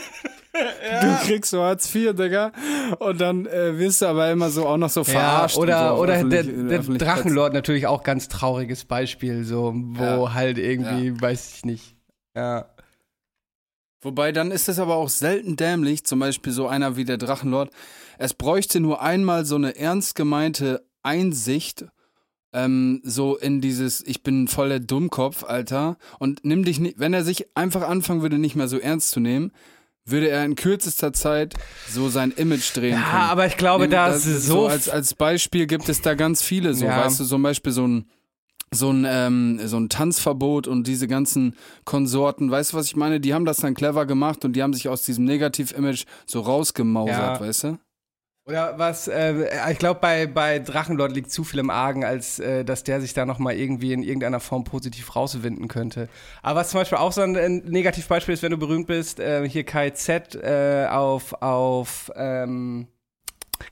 [0.54, 2.52] und du, kriegst so Hartz IV, Digga.
[3.00, 5.56] Und dann äh, wirst du aber immer so auch noch so Ja, verarscht.
[5.56, 6.80] so oder, auf oder der, der.
[6.80, 10.34] Drachenlord natürlich auch ganz trauriges Beispiel, so, wo Ja.
[10.34, 11.96] halt irgendwie, weiß ich nicht.
[12.36, 12.66] Ja.
[14.02, 17.70] Wobei, dann ist es aber auch selten dämlich, zum Beispiel so einer wie der Drachenlord.
[18.18, 21.86] Es bräuchte nur einmal so eine ernst gemeinte Einsicht,
[22.54, 25.98] ähm, so in dieses, ich bin voll der Dummkopf, Alter.
[26.18, 29.20] Und nimm dich nicht, wenn er sich einfach anfangen würde, nicht mehr so ernst zu
[29.20, 29.52] nehmen,
[30.12, 31.54] würde er in kürzester Zeit
[31.90, 33.24] so sein Image drehen Ja, können.
[33.24, 34.68] aber ich glaube, das ist so.
[34.68, 37.06] als, als Beispiel gibt es da ganz viele so, Ja.
[37.06, 38.06] weißt du, zum Beispiel so ein
[38.72, 43.20] so ein, ähm, so ein Tanzverbot und diese ganzen Konsorten, weißt du, was ich meine?
[43.20, 47.18] Die haben das dann clever gemacht und die haben sich aus diesem Negativ-Image so rausgemausert,
[47.18, 47.40] Ja.
[47.40, 47.80] weißt du?
[48.50, 52.66] Oder was, äh, ich glaube, bei, bei Drachenlord liegt zu viel im Argen, als äh,
[52.66, 56.10] dass der sich da nochmal irgendwie in irgendeiner Form positiv rauswinden könnte.
[56.42, 59.48] Aber was zum Beispiel auch so ein, ein Negativbeispiel ist, wenn du berühmt bist, äh,
[59.48, 62.88] hier Kai Z äh, auf, auf ähm,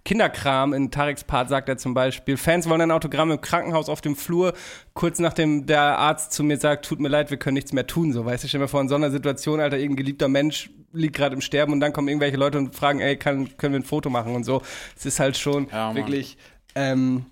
[0.06, 4.02] Kinderkram in Tareks Part sagt er zum Beispiel, Fans wollen ein Autogramm im Krankenhaus auf
[4.02, 4.54] dem Flur,
[4.94, 8.14] kurz nachdem der Arzt zu mir sagt, tut mir leid, wir können nichts mehr tun.
[8.14, 11.16] So, weißt du, stell dir vor, in so einer Situation, Alter, irgendein geliebter Mensch liegt
[11.16, 13.84] gerade im Sterben und dann kommen irgendwelche Leute und fragen, ey, kann, können wir ein
[13.84, 14.62] Foto machen und so.
[14.96, 16.38] Es ist halt schon Ja, wirklich
[16.76, 17.26] ähm,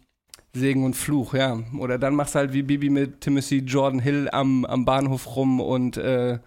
[0.54, 1.60] Segen und Fluch, ja.
[1.78, 5.60] Oder dann machst du halt wie Bibi mit Timothy Jordan Hill am, am Bahnhof rum
[5.60, 6.40] und äh,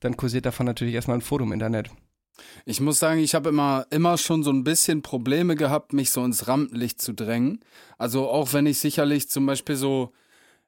[0.00, 1.90] dann kursiert davon natürlich erstmal ein Foto im Internet.
[2.64, 6.24] Ich muss sagen, ich habe immer, immer schon so ein bisschen Probleme gehabt, mich so
[6.24, 7.60] ins Rampenlicht zu drängen.
[7.98, 10.12] Also auch wenn ich sicherlich zum Beispiel so,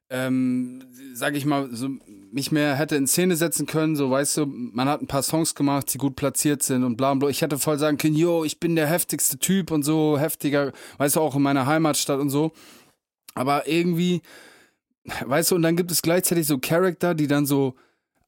[0.09, 1.89] ähm, sag ich mal, so
[2.31, 5.55] mich mehr hätte in Szene setzen können, so weißt du, man hat ein paar Songs
[5.55, 7.29] gemacht, die gut platziert sind und bla bla.
[7.29, 11.17] Ich hätte voll sagen können, yo, ich bin der heftigste Typ und so, heftiger, weißt
[11.17, 12.51] du, auch in meiner Heimatstadt und so.
[13.35, 14.21] Aber irgendwie,
[15.25, 17.75] weißt du, und dann gibt es gleichzeitig so Charakter, die dann so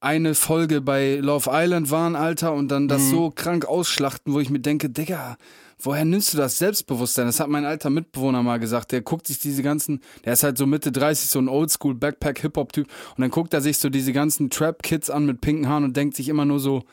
[0.01, 4.49] eine Folge bei Love Island waren, Alter, und dann das so krank ausschlachten, wo ich
[4.49, 5.37] mir denke, Digga,
[5.79, 7.27] woher nimmst du das Selbstbewusstsein?
[7.27, 8.91] Das hat mein alter Mitbewohner mal gesagt.
[8.91, 12.39] Der guckt sich diese ganzen, der ist halt so Mitte 30, so ein Oldschool Backpack
[12.39, 15.67] Hip-Hop Typ, und dann guckt er sich so diese ganzen Trap Kids an mit pinken
[15.69, 16.83] Haaren und denkt sich immer nur so,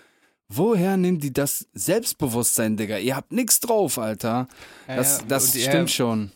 [0.48, 2.98] woher nehmen die das Selbstbewusstsein, Digga?
[2.98, 4.48] Ihr habt nix drauf, Alter.
[4.86, 6.30] Das, Ja, das und die- stimmt schon.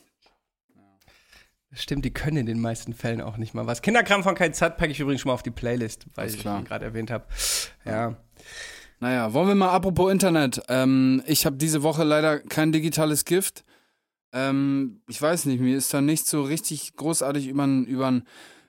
[1.74, 3.80] Stimmt, die können in den meisten Fällen auch nicht mal was.
[3.80, 6.64] Kinderkram von Kai Z packe ich übrigens schon mal auf die Playlist, weil ich ihn
[6.64, 7.24] gerade erwähnt habe.
[7.85, 8.16] Ja.
[9.00, 10.62] Naja, wollen wir mal apropos Internet.
[10.68, 13.64] Ähm, ich habe diese Woche leider kein digitales Gift.
[14.32, 18.22] Ähm, ich weiß nicht, mir ist da nicht so richtig großartig über über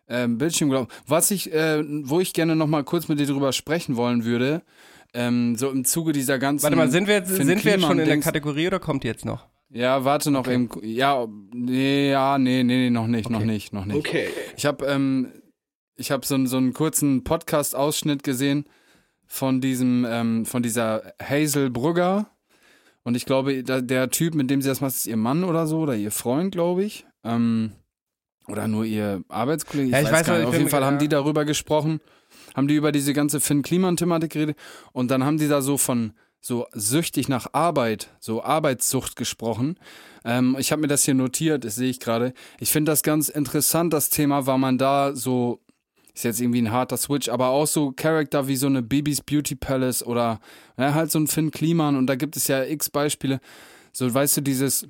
[0.08, 0.90] ähm, Bildschirm gelaufen.
[1.06, 4.64] Was ich, äh, wo ich gerne noch mal kurz mit dir drüber sprechen wollen würde,
[5.14, 6.64] ähm, so im Zuge dieser ganzen.
[6.64, 9.08] Warte mal, sind wir jetzt, sind wir jetzt schon in der Kategorie oder kommt die
[9.08, 9.48] jetzt noch?
[9.74, 10.70] Ja, warte noch eben.
[10.84, 13.48] Ja, nee, ja, nee, nee, nee, noch nicht, noch Okay.
[13.48, 13.98] nicht, noch nicht.
[13.98, 14.28] Okay.
[14.56, 15.32] Ich habe ähm,
[15.96, 18.66] ich habe so, einen- so einen kurzen Podcast-Ausschnitt gesehen
[19.26, 22.28] von diesem ähm, von dieser Hazel Brugger
[23.04, 25.66] und ich glaube da, der Typ, mit dem sie das macht, ist ihr Mann oder
[25.66, 27.72] so oder ihr Freund, glaube ich, ähm,
[28.48, 29.90] oder nur ihr Arbeitskollege.
[29.90, 30.44] Ja, ich weiß gar noch, nicht.
[30.44, 32.00] ich Auf jeden Fall haben die darüber gesprochen,
[32.56, 34.58] haben die über diese ganze Finn Kliman-Thematik geredet
[34.92, 36.14] und dann haben die da so von
[36.46, 39.80] so süchtig nach Arbeit, so Arbeitssucht gesprochen.
[40.26, 42.34] Ähm, ich habe mir das hier notiert, das sehe ich gerade.
[42.60, 45.62] Ich finde das ganz interessant, das Thema, weil man da so,
[46.14, 49.56] ist jetzt irgendwie ein harter Switch, aber auch so Charakter wie so eine Bibis Beauty
[49.56, 50.42] Palace oder
[50.78, 53.40] ja, halt so ein Finn Kliman und da gibt es ja x Beispiele.
[53.94, 54.86] So, weißt du, dieses,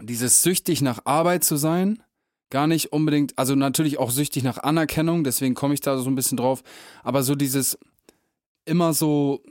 [0.00, 2.02] dieses süchtig nach Arbeit zu sein,
[2.48, 6.14] gar nicht unbedingt, also natürlich auch süchtig nach Anerkennung, deswegen komme ich da so ein
[6.14, 6.62] bisschen drauf,
[7.02, 7.78] aber so dieses
[8.64, 9.42] immer so,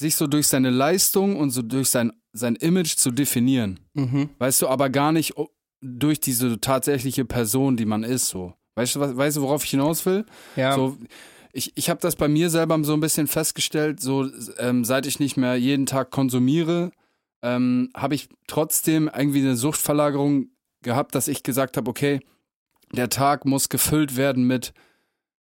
[0.00, 3.78] sich so durch seine Leistung und so durch sein, sein Image zu definieren.
[3.94, 4.30] Mhm.
[4.38, 8.54] Weißt du, aber gar nicht o- durch diese tatsächliche Person, die man ist, so.
[8.74, 10.26] Weißt du, weißt du, worauf ich hinaus will?
[10.56, 10.74] Ja.
[10.74, 10.96] So,
[11.52, 15.18] ich, ich habe das bei mir selber so ein bisschen festgestellt, so ähm, seit ich
[15.20, 16.92] nicht mehr jeden Tag konsumiere,
[17.42, 20.50] ähm, habe ich trotzdem irgendwie eine Suchtverlagerung
[20.82, 22.20] gehabt, dass ich gesagt habe, okay,
[22.92, 24.72] der Tag muss gefüllt werden mit,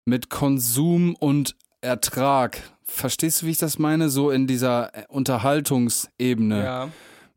[0.04, 2.60] mit Konsum und Ertrag.
[2.84, 4.08] Verstehst du, wie ich das meine?
[4.08, 6.64] So in dieser äh, Unterhaltungsebene.
[6.64, 6.88] ja.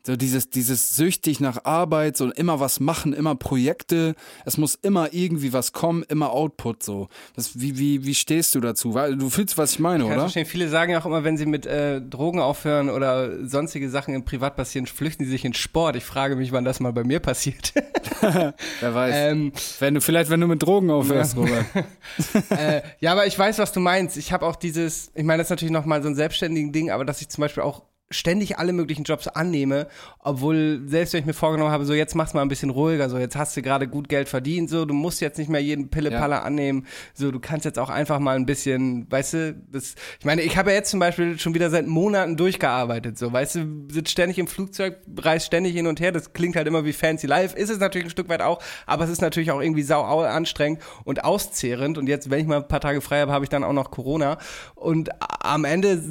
[0.04, 4.16] So dieses, dieses süchtig nach Arbeit, so immer was machen, immer Projekte.
[4.46, 7.08] Es muss immer irgendwie was kommen, immer Output so.
[7.36, 8.96] Das, wie, wie, wie stehst du dazu?
[8.96, 10.22] Weil du fühlst, was ich meine, Kann ich oder?
[10.22, 10.46] verstehen.
[10.48, 14.26] Viele sagen ja auch immer, wenn sie mit äh, Drogen aufhören oder sonstige Sachen im
[14.26, 15.96] Privat passieren, flüchten sie sich in Sport.
[15.96, 17.74] Ich frage mich, wann das mal bei mir passiert.
[18.22, 18.54] Wer
[18.96, 19.16] weiß.
[19.16, 21.66] ähm, wenn du, vielleicht, wenn du mit Drogen aufhörst, Robert.
[22.50, 24.18] äh, ja, aber ich weiß, was du meinst.
[24.18, 27.06] Ich habe auch dieses, ich meine, das ist natürlich nochmal so ein selbstständigen Ding, aber
[27.06, 29.88] dass ich zum Beispiel auch ständig alle möglichen Jobs annehme,
[30.20, 33.18] obwohl selbst wenn ich mir vorgenommen habe, so jetzt mach's mal ein bisschen ruhiger, so
[33.18, 36.38] jetzt hast du gerade gut Geld verdient, so du musst jetzt nicht mehr jeden Pillepaller
[36.38, 36.42] Ja.
[36.44, 40.42] annehmen, so du kannst jetzt auch einfach mal ein bisschen, weißt du, das, ich meine,
[40.42, 44.12] ich habe ja jetzt zum Beispiel schon wieder seit Monaten durchgearbeitet, so, weißt du, sitzt
[44.12, 47.58] ständig im Flugzeug, reist ständig hin und her, das klingt halt immer wie fancy life,
[47.58, 50.22] ist es natürlich ein Stück weit auch, aber es ist natürlich auch irgendwie sau au-
[50.24, 53.50] anstrengend und auszehrend und jetzt, wenn ich mal ein paar Tage frei habe, habe ich
[53.50, 54.38] dann auch noch Corona
[54.76, 55.10] und
[55.44, 56.02] am Ende,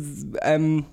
[0.42, 0.86] ähm,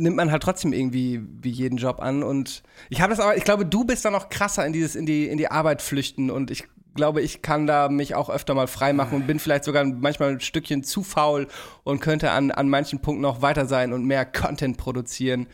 [0.00, 2.22] nimmt man halt trotzdem irgendwie wie jeden Job an.
[2.22, 5.06] Und ich habe das aber ich glaube du bist da noch krasser in dieses in
[5.06, 6.30] die in die Arbeit flüchten.
[6.30, 9.64] Und ich glaube ich kann da mich auch öfter mal frei machen und bin vielleicht
[9.64, 11.48] sogar manchmal ein Stückchen zu faul
[11.84, 15.46] und könnte an an manchen Punkten noch weiter sein und mehr Content produzieren.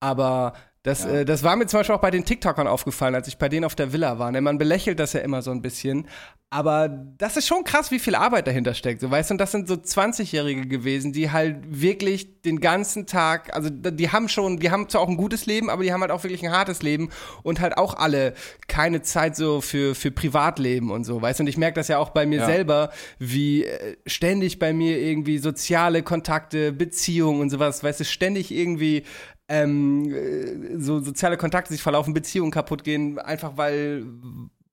[0.00, 1.10] Aber das, Ja.
[1.10, 3.64] äh, das war mir zum Beispiel auch bei den TikTokern aufgefallen, als ich bei denen
[3.64, 4.30] auf der Villa war.
[4.30, 4.40] Ne?
[4.40, 6.06] Man belächelt das ja immer so ein bisschen.
[6.50, 9.02] Aber das ist schon krass, wie viel Arbeit dahinter steckt.
[9.02, 13.54] So, weißt du, und das sind so 20-Jährige gewesen, die halt wirklich den ganzen Tag,
[13.54, 16.10] also die haben schon, die haben zwar auch ein gutes Leben, aber die haben halt
[16.10, 17.10] auch wirklich ein hartes Leben
[17.42, 18.32] und halt auch alle
[18.66, 21.42] keine Zeit so für, für Privatleben und so, weißt du.
[21.42, 22.46] Und ich merke das ja auch bei mir Ja.
[22.46, 28.54] selber, wie äh, ständig bei mir irgendwie soziale Kontakte, Beziehungen und sowas, weißt du, ständig
[28.54, 29.02] irgendwie
[29.48, 34.04] ähm, äh, so soziale Kontakte sich verlaufen, Beziehungen kaputt gehen, einfach weil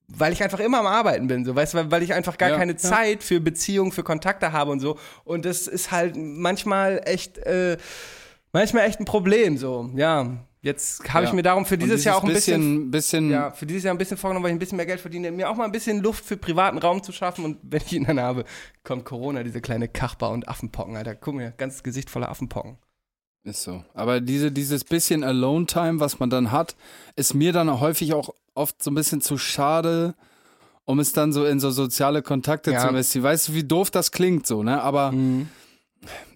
[0.07, 2.51] weil ich einfach immer am Arbeiten bin, so weißt du, weil, weil ich einfach gar
[2.51, 2.77] Ja, keine ja.
[2.77, 4.99] Zeit für Beziehungen, für Kontakte habe und so.
[5.23, 7.77] Und das ist halt manchmal echt, äh,
[8.53, 9.89] manchmal echt ein Problem, so.
[9.95, 11.35] Ja, jetzt habe ich Ja.
[11.35, 13.95] mir darum für Und dieses Jahr auch ein bisschen, bisschen, bisschen ja, für dieses Jahr
[13.95, 15.99] ein bisschen vorgenommen, weil ich ein bisschen mehr Geld verdiene, mir auch mal ein bisschen
[16.03, 17.43] Luft für privaten Raum zu schaffen.
[17.43, 18.45] Und wenn ich ihn dann habe,
[18.83, 21.15] kommt Corona, diese kleine Kachbar und Affenpocken, Alter.
[21.15, 22.77] Guck mir, ganzes Gesicht voller Affenpocken.
[23.45, 23.83] Ist so.
[23.93, 26.75] Aber diese, dieses bisschen Alone-Time, was man dann hat,
[27.15, 30.15] ist mir dann häufig auch oft so ein bisschen zu schade,
[30.83, 32.81] um es dann so in so soziale Kontakte Ja.
[32.81, 33.23] zu investieren.
[33.23, 34.81] Weißt du, wie doof das klingt so, ne?
[34.81, 35.47] Aber Mhm.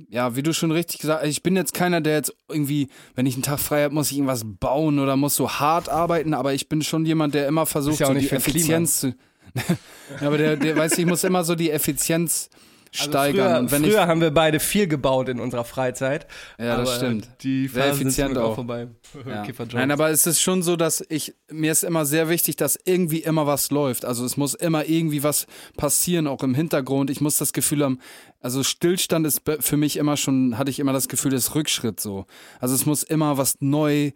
[0.09, 3.25] ja, wie du schon richtig gesagt hast, ich bin jetzt keiner, der jetzt irgendwie, wenn
[3.25, 6.53] ich einen Tag frei habe, muss ich irgendwas bauen oder muss so hart arbeiten, aber
[6.53, 8.29] ich bin schon jemand, der immer versucht, ja so die.
[8.29, 9.15] Effizienz zu.
[10.21, 12.49] ja, aber der, der weiß, ich muss immer so die Effizienz
[12.97, 13.69] Also steigern.
[13.69, 16.25] früher, früher ich, haben wir beide viel gebaut in unserer Freizeit.
[16.57, 17.29] ja, das stimmt.
[17.41, 18.55] Die Sehr effizient auch.
[18.55, 18.87] vorbei.
[19.27, 19.45] Ja.
[19.73, 23.19] Nein, aber es ist schon so, dass ich, mir ist immer sehr wichtig, dass irgendwie
[23.19, 24.05] immer was läuft.
[24.05, 25.45] Also es muss immer irgendwie was
[25.77, 27.09] passieren, auch im Hintergrund.
[27.09, 27.99] Ich muss das Gefühl haben,
[28.41, 32.25] also Stillstand ist für mich immer schon, hatte ich immer das Gefühl, ist Rückschritt so.
[32.59, 34.11] Also es muss immer was neu,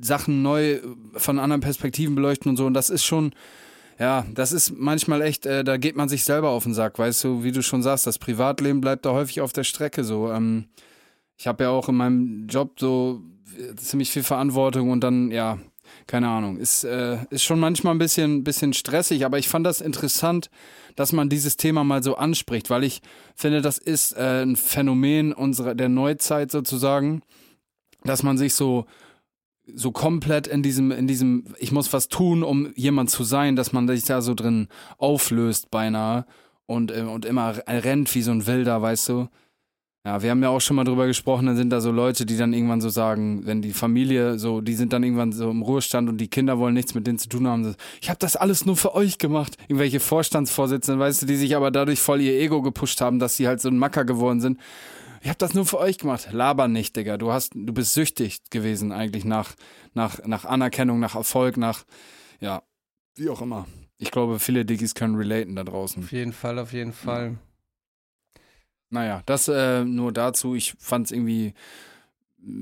[0.00, 0.80] Sachen neu
[1.14, 2.66] von anderen Perspektiven beleuchten und so.
[2.66, 3.32] Und das ist schon,
[3.98, 7.24] ja, das ist manchmal echt, äh, da geht man sich selber auf den Sack, weißt
[7.24, 10.30] du, wie du schon sagst, das Privatleben bleibt da häufig auf der Strecke so.
[10.30, 10.66] Ähm,
[11.38, 13.22] ich habe ja auch in meinem Job so
[13.58, 15.58] äh, ziemlich viel Verantwortung und dann, ja,
[16.06, 19.80] keine Ahnung, ist, äh, ist schon manchmal ein bisschen, bisschen stressig, aber ich fand das
[19.80, 20.50] interessant,
[20.94, 23.02] dass man dieses Thema mal so anspricht, weil ich
[23.34, 27.22] finde, das ist äh, ein Phänomen unserer, der Neuzeit sozusagen,
[28.04, 28.86] dass man sich so
[29.74, 33.72] so komplett in diesem, in diesem, ich muss was tun, um jemand zu sein, dass
[33.72, 36.24] man sich da so drin auflöst beinahe
[36.66, 39.28] und, äh, und immer rennt wie so ein Wilder, weißt du?
[40.06, 42.36] Ja, wir haben ja auch schon mal drüber gesprochen, dann sind da so Leute, die
[42.36, 46.08] dann irgendwann so sagen, wenn die Familie so, die sind dann irgendwann so im Ruhestand
[46.08, 47.64] und die Kinder wollen nichts mit denen zu tun haben.
[47.64, 49.56] So, ich habe das alles nur für euch gemacht.
[49.66, 53.48] Irgendwelche Vorstandsvorsitzenden, weißt du, die sich aber dadurch voll ihr Ego gepusht haben, dass sie
[53.48, 54.60] halt so ein Macker geworden sind.
[55.26, 56.28] Ich habe das nur für euch gemacht.
[56.30, 57.18] Laber nicht, Digga.
[57.18, 59.56] Du hast, du bist süchtig gewesen eigentlich nach,
[59.92, 61.82] nach, nach Anerkennung, nach Erfolg, nach,
[62.38, 62.62] ja,
[63.16, 63.66] wie auch immer.
[63.98, 66.04] Ich glaube, viele Diggis können relaten da draußen.
[66.04, 67.38] Auf jeden Fall, auf jeden Fall.
[68.90, 70.54] Naja, das äh, nur dazu.
[70.54, 71.54] Ich fand es irgendwie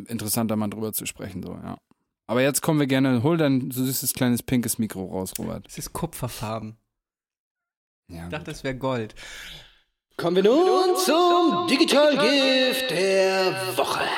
[0.06, 1.76] interessant, da mal drüber zu sprechen, so, ja.
[2.26, 5.66] Aber jetzt kommen wir gerne, hol dein süßes kleines pinkes Mikro raus, Robert.
[5.68, 6.78] Es ist kupferfarben.
[8.08, 9.14] Ja, Ich dachte, es wäre Gold.
[10.16, 14.04] Kommen wir nun zum Digital Gift der Woche.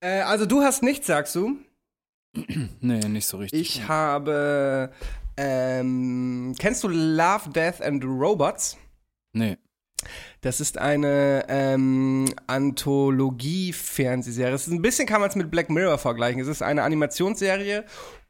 [0.00, 1.56] Äh, also du hast nichts, sagst du?
[2.80, 3.58] Nee, nicht so richtig.
[3.58, 4.92] Ich habe,
[5.38, 8.76] ähm, kennst du Love, Death and Robots?
[9.32, 9.56] Nee.
[10.42, 14.54] Das ist eine ähm, Anthologie-Fernsehserie.
[14.54, 16.42] Es ist ein bisschen kann man es mit Black Mirror vergleichen.
[16.42, 17.86] Es ist eine Animationsserie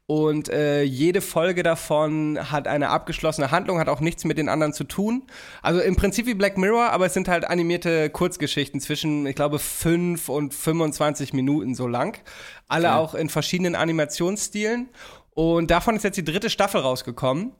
[0.07, 4.71] Und äh, jede Folge davon hat eine abgeschlossene Handlung, hat auch nichts mit den anderen
[4.71, 5.23] zu tun.
[5.63, 9.57] Also im Prinzip wie Black Mirror, aber es sind halt animierte Kurzgeschichten zwischen, ich glaube,
[9.57, 12.19] 5 und 25 Minuten so lang.
[12.67, 12.97] Alle Okay.
[12.97, 14.89] auch in verschiedenen Animationsstilen.
[15.31, 17.53] Und davon ist jetzt die dritte Staffel rausgekommen.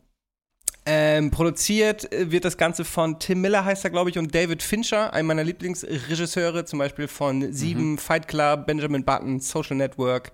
[0.86, 4.62] Ähm, produziert äh, wird das Ganze von Tim Miller, heißt er, glaube ich, und David
[4.62, 10.32] Fincher, einem meiner Lieblingsregisseure, zum Beispiel von Sieben, Fight Club, Benjamin Button, Social Network,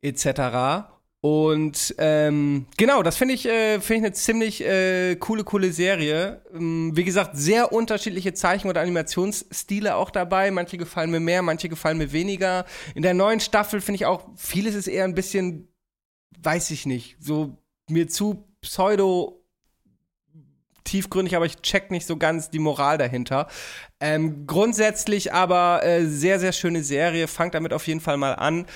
[0.00, 0.86] etc.
[1.24, 6.42] Und ähm, genau, das finde ich, äh, finde ich eine ziemlich äh, coole, coole Serie.
[6.52, 10.50] Ähm, wie gesagt, sehr unterschiedliche Zeichen- oder Animationsstile auch dabei.
[10.50, 12.66] Manche gefallen mir mehr, manche gefallen mir weniger.
[12.96, 15.68] In der neuen Staffel finde ich auch, vieles ist eher ein bisschen,
[16.40, 17.56] weiß ich nicht, so
[17.88, 19.44] mir zu pseudo
[20.82, 23.46] tiefgründig, aber ich check nicht so ganz die Moral dahinter.
[24.00, 27.28] Ähm, grundsätzlich aber äh, sehr, sehr schöne Serie.
[27.28, 28.66] Fangt damit auf jeden Fall mal an.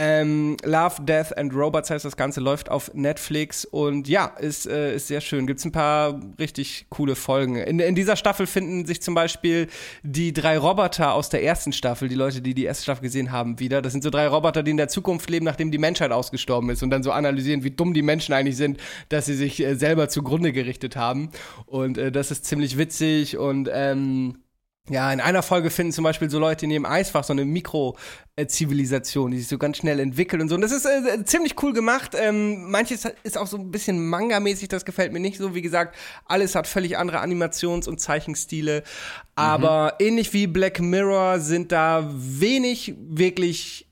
[0.00, 4.94] Ähm, Love, Death and Robots heißt das Ganze, läuft auf Netflix und ja, ist, äh,
[4.94, 5.48] ist sehr schön.
[5.48, 7.56] Gibt es ein paar richtig coole Folgen.
[7.56, 9.66] In, in dieser Staffel finden sich zum Beispiel
[10.04, 13.58] die drei Roboter aus der ersten Staffel, die Leute, die die erste Staffel gesehen haben,
[13.58, 13.82] wieder.
[13.82, 16.84] Das sind so drei Roboter, die in der Zukunft leben, nachdem die Menschheit ausgestorben ist
[16.84, 20.08] und dann so analysieren, wie dumm die Menschen eigentlich sind, dass sie sich äh, selber
[20.08, 21.30] zugrunde gerichtet haben.
[21.66, 24.38] Und äh, das ist ziemlich witzig und ähm,
[24.88, 29.30] ja, in einer Folge finden zum Beispiel so Leute in ihrem Eisfach so eine Mikro-Zivilisation,
[29.30, 30.54] die sich so ganz schnell entwickelt und so.
[30.54, 32.16] Und das ist äh, ziemlich cool gemacht.
[32.18, 35.54] Ähm, manches ist auch so ein bisschen Manga-mäßig, das gefällt mir nicht so.
[35.54, 38.82] Wie gesagt, alles hat völlig andere Animations- und Zeichenstile.
[39.34, 43.88] Aber ähnlich wie Black Mirror sind da wenig wirklich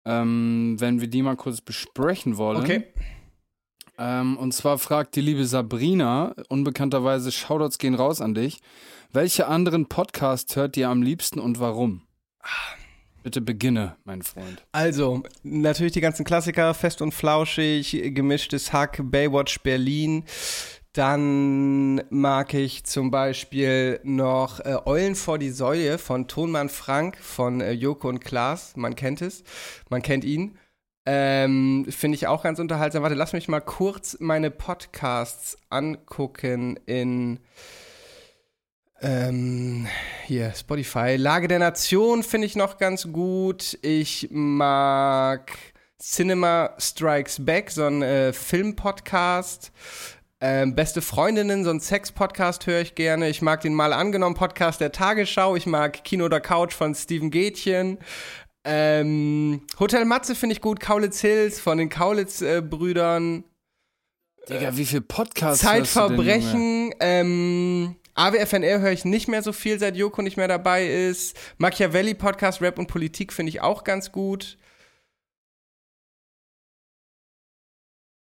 [0.04, 2.58] Ähm, wenn wir die mal kurz besprechen wollen.
[2.58, 2.84] Okay.
[3.98, 8.60] Ähm, und zwar fragt die liebe Sabrina, unbekannterweise Shoutouts gehen raus an dich.
[9.12, 12.02] Welche anderen Podcasts hört ihr am liebsten und warum?
[13.22, 14.64] Bitte beginne, mein Freund.
[14.70, 20.24] Also, natürlich die ganzen Klassiker, Fest und Flauschig, Gemischtes Hack, Baywatch Berlin.
[20.96, 27.60] Dann mag ich zum Beispiel noch äh, Eulen vor die Säule von Tonmann Frank von
[27.60, 28.76] äh, Joko und Klaas.
[28.76, 29.44] Man kennt es,
[29.90, 30.56] man kennt ihn.
[31.04, 33.02] Ähm, Finde ich auch ganz unterhaltsam.
[33.02, 37.40] Warte, lass mich mal kurz meine Podcasts angucken in
[39.02, 39.86] ähm,
[40.24, 41.16] hier, Spotify.
[41.16, 43.78] Lage der Nation finde ich noch ganz gut.
[43.82, 45.52] Ich mag
[45.98, 49.72] Cinema Strikes Back, so ein äh, Filmpodcast.
[50.38, 53.30] Ähm, Beste Freundinnen, so ein Sex-Podcast höre ich gerne.
[53.30, 55.56] Ich mag den Mal angenommen Podcast der Tagesschau.
[55.56, 57.98] Ich mag Kino oder Couch von Steven Gätchen.
[58.64, 60.78] Ähm, Hotel Matze finde ich gut.
[60.78, 63.44] Kaulitz Hills von den Kaulitz-Brüdern.
[64.48, 65.64] Digga, wie viel Podcasts?
[65.64, 71.36] Zeitverbrechen, ähm, AWFNR höre ich nicht mehr so viel, seit Joko nicht mehr dabei ist.
[71.56, 74.58] Machiavelli Podcast, Rap und Politik finde ich auch ganz gut.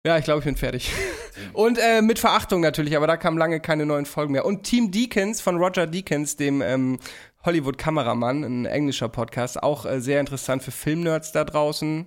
[0.07, 0.91] Ja, ich glaube, ich bin fertig.
[1.53, 4.44] Und äh, mit Verachtung natürlich, aber da kamen lange keine neuen Folgen mehr.
[4.44, 6.98] Und Team Deakins von Roger Deakins, dem ähm,
[7.44, 12.07] Hollywood-Kameramann, ein englischer Podcast, auch äh, sehr interessant für Filmnerds da draußen.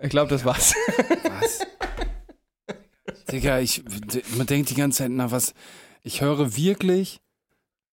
[0.00, 0.74] Ich glaube, das war's.
[1.40, 1.66] Was?
[3.32, 3.82] Digga, ich,
[4.36, 5.54] man denkt die ganze Zeit, na was,
[6.02, 7.20] ich höre wirklich,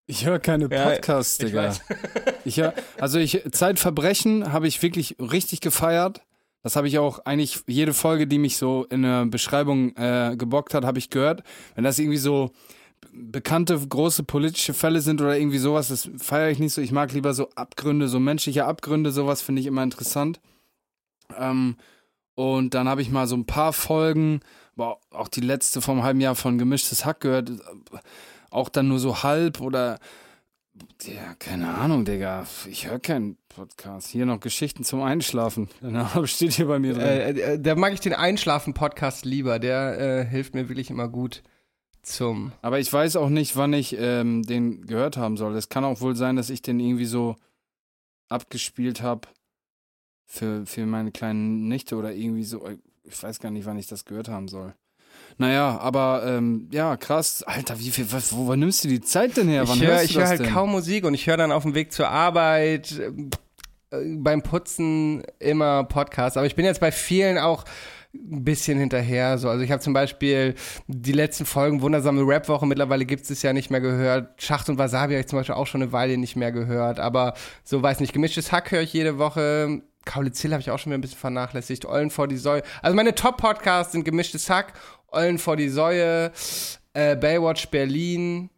[0.06, 1.64] ich höre keine Ja, Podcasts, ich Digga.
[1.64, 1.82] weiß.
[2.46, 6.22] Ich höre, also ich, Zeitverbrechen habe ich wirklich richtig gefeiert.
[6.66, 10.74] Das habe ich auch eigentlich, jede Folge, die mich so in der Beschreibung äh, gebockt
[10.74, 11.44] hat, habe ich gehört.
[11.76, 12.50] Wenn das irgendwie so
[13.14, 16.82] bekannte große politische Fälle sind oder irgendwie sowas, das feiere ich nicht so.
[16.82, 20.42] Ich mag lieber so Abgründe, so menschliche Abgründe, sowas finde ich immer interessant.
[21.38, 21.76] Ähm,
[22.34, 24.40] und dann habe ich mal so ein paar Folgen,
[24.76, 27.52] aber auch die letzte vom halben Jahr von Gemischtes Hack gehört,
[28.50, 30.00] auch dann nur so halb oder
[31.04, 32.46] ja, keine Ahnung, Digga.
[32.70, 34.08] Ich höre keinen Podcast.
[34.10, 35.70] Hier noch Geschichten zum Einschlafen.
[35.82, 37.04] Name steht hier bei mir drin.
[37.04, 39.60] Äh, äh, da mag ich den Einschlafen-Podcast lieber.
[39.60, 41.44] Der äh, hilft mir wirklich immer gut
[42.02, 42.52] zum.
[42.62, 45.56] Aber ich weiß auch nicht, wann ich ähm, den gehört haben soll.
[45.56, 47.36] Es kann auch wohl sein, dass ich den irgendwie so
[48.30, 49.28] abgespielt habe.
[50.26, 52.68] für, für meine kleinen Nichte oder irgendwie so.
[53.04, 54.74] Ich weiß gar nicht, wann ich das gehört haben soll.
[55.38, 57.44] Naja, aber ähm, ja, krass.
[57.44, 59.68] Alter, wie viel, was, wo, wo nimmst du die Zeit denn her?
[59.68, 60.54] Wann Ich höre hör halt denn?
[60.54, 63.00] kaum Musik und ich höre dann auf dem Weg zur Arbeit,
[63.92, 66.38] äh, beim Putzen immer Podcasts.
[66.38, 67.66] Aber ich bin jetzt bei vielen auch
[68.14, 69.38] ein bisschen hinterher.
[69.38, 69.50] So.
[69.50, 70.56] Also ich habe zum Beispiel
[70.88, 74.42] die letzten Folgen Wundersame Rap-Woche, mittlerweile gibt es ja nicht mehr gehört.
[74.42, 77.00] Schacht und Wasabi habe ich zum Beispiel auch schon eine Weile nicht mehr gehört.
[77.00, 77.34] Aber
[77.66, 79.82] so weiß nicht, gemischtes Hack höre ich jede Woche.
[80.06, 81.86] Kaulitz Hill habe ich auch schon wieder ein bisschen vernachlässigt.
[81.86, 82.62] Eulen vor die Säue.
[82.82, 84.74] Also meine Top-Podcasts sind gemischtes Hack,
[85.16, 86.32] Eulen vor die Säue,
[86.94, 88.50] äh, Baywatch Berlin,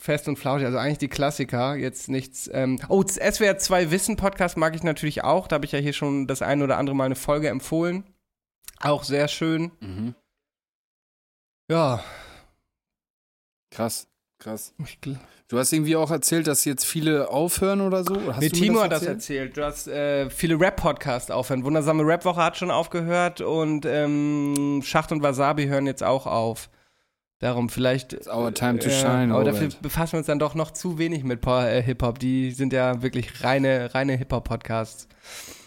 [0.00, 2.50] Fest und Flauschig, also eigentlich die Klassiker, jetzt nichts.
[2.52, 5.92] Ähm, oh, SWR 2 Wissen Podcast mag ich natürlich auch, da habe ich ja hier
[5.92, 8.04] schon das ein oder andere Mal eine Folge empfohlen.
[8.80, 9.70] Auch sehr schön.
[9.80, 10.14] Mhm.
[11.70, 12.02] Ja,
[13.72, 14.06] Krass,
[14.38, 14.74] krass.
[14.84, 15.00] ich
[15.52, 18.16] Du hast irgendwie auch erzählt, dass jetzt viele aufhören oder so?
[18.26, 19.54] Hast nee, Timo hat das erzählt.
[19.54, 21.62] Du hast äh, viele Rap-Podcasts aufhören.
[21.62, 26.70] Wundersame Rap-Woche hat schon aufgehört und ähm, Schacht und Wasabi hören jetzt auch auf.
[27.38, 28.14] Darum vielleicht.
[28.14, 29.82] It's our time to Ja, shine, aber dafür Robert.
[29.82, 32.18] befassen wir uns dann doch noch zu wenig mit äh, Hip-Hop.
[32.18, 35.06] Die sind ja wirklich reine, reine Hip-Hop-Podcasts.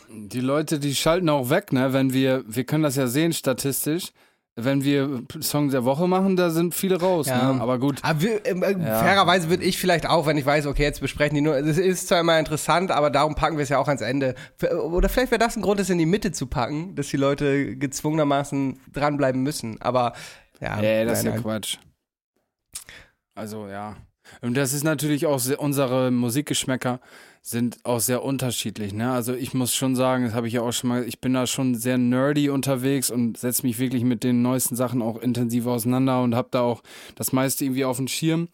[0.09, 1.93] Die Leute, die schalten auch weg, ne?
[1.93, 4.13] Wenn wir, wir können das ja sehen statistisch.
[4.57, 7.51] Wenn wir Song der Woche machen, da sind viele raus, Ja.
[7.51, 7.61] ne?
[7.61, 7.99] Aber gut.
[8.03, 8.99] Aber wir, ähm, äh, Ja.
[8.99, 12.07] fairerweise würde ich vielleicht auch, wenn ich weiß, okay, jetzt besprechen die nur, es ist
[12.07, 14.33] zwar immer interessant, aber darum packen wir es ja auch ans Ende.
[14.89, 17.75] Oder vielleicht wäre das ein Grund, es in die Mitte zu packen, dass die Leute
[17.75, 19.81] gezwungenermaßen dranbleiben müssen.
[19.81, 20.13] Aber
[20.61, 21.43] ja, Nee, das ist nein, ja nein.
[21.43, 21.77] Quatsch.
[23.35, 23.97] Also ja.
[24.41, 26.99] Und das ist natürlich auch unsere Musikgeschmäcker
[27.47, 29.11] sind auch sehr unterschiedlich, ne?
[29.11, 31.45] Also ich muss schon sagen, das habe ich ja auch schon mal, ich bin da
[31.45, 36.23] schon sehr nerdy unterwegs und setze mich wirklich mit den neuesten Sachen auch intensiv auseinander
[36.23, 36.81] und habe da auch
[37.13, 38.47] das meiste irgendwie auf dem Schirm.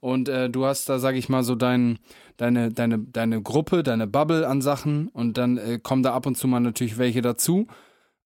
[0.00, 1.98] Und äh, du hast da, sag ich mal, so dein,
[2.38, 6.38] deine, deine, deine Gruppe, deine Bubble an Sachen und dann äh, kommen da ab und
[6.38, 7.66] zu mal natürlich welche dazu.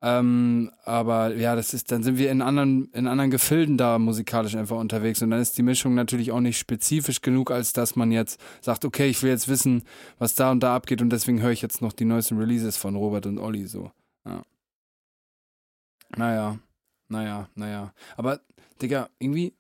[0.04, 4.56] Ähm, aber ja, das ist, dann sind wir in anderen, in anderen Gefilden da musikalisch
[4.56, 8.12] einfach unterwegs und dann ist die Mischung natürlich auch nicht spezifisch genug, als dass man
[8.12, 9.84] jetzt sagt, okay, ich will jetzt wissen,
[10.18, 12.96] was da und da abgeht und deswegen höre ich jetzt noch die neuesten Releases von
[12.96, 13.92] Robert und Olli so.
[14.26, 14.42] Ja.
[16.18, 16.58] Naja,
[17.08, 17.94] naja, naja.
[18.18, 18.42] Aber,
[18.82, 19.54] Digga, irgendwie,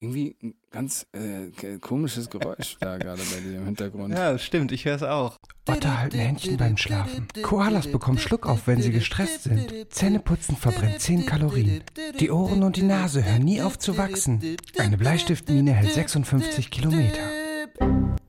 [0.00, 0.36] irgendwie
[0.74, 4.12] ganz äh, komisches Geräusch da gerade bei dir im Hintergrund.
[4.12, 5.38] Ja, das stimmt, ich höre es auch.
[5.68, 7.28] Otter halten Händchen beim Schlafen.
[7.42, 9.72] Koalas bekommen Schluckauf, wenn sie gestresst sind.
[9.90, 11.84] Zähneputzen verbrennt 10 Kalorien.
[12.18, 14.56] Die Ohren und die Nase hören nie auf zu wachsen.
[14.76, 17.22] Eine Bleistiftmine hält 56 Kilometer.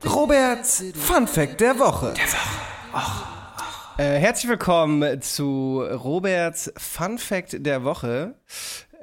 [0.04, 2.14] Roberts Fun Fact der Woche.
[3.98, 8.34] Äh, herzlich willkommen zu Roberts Fun Fact der Woche.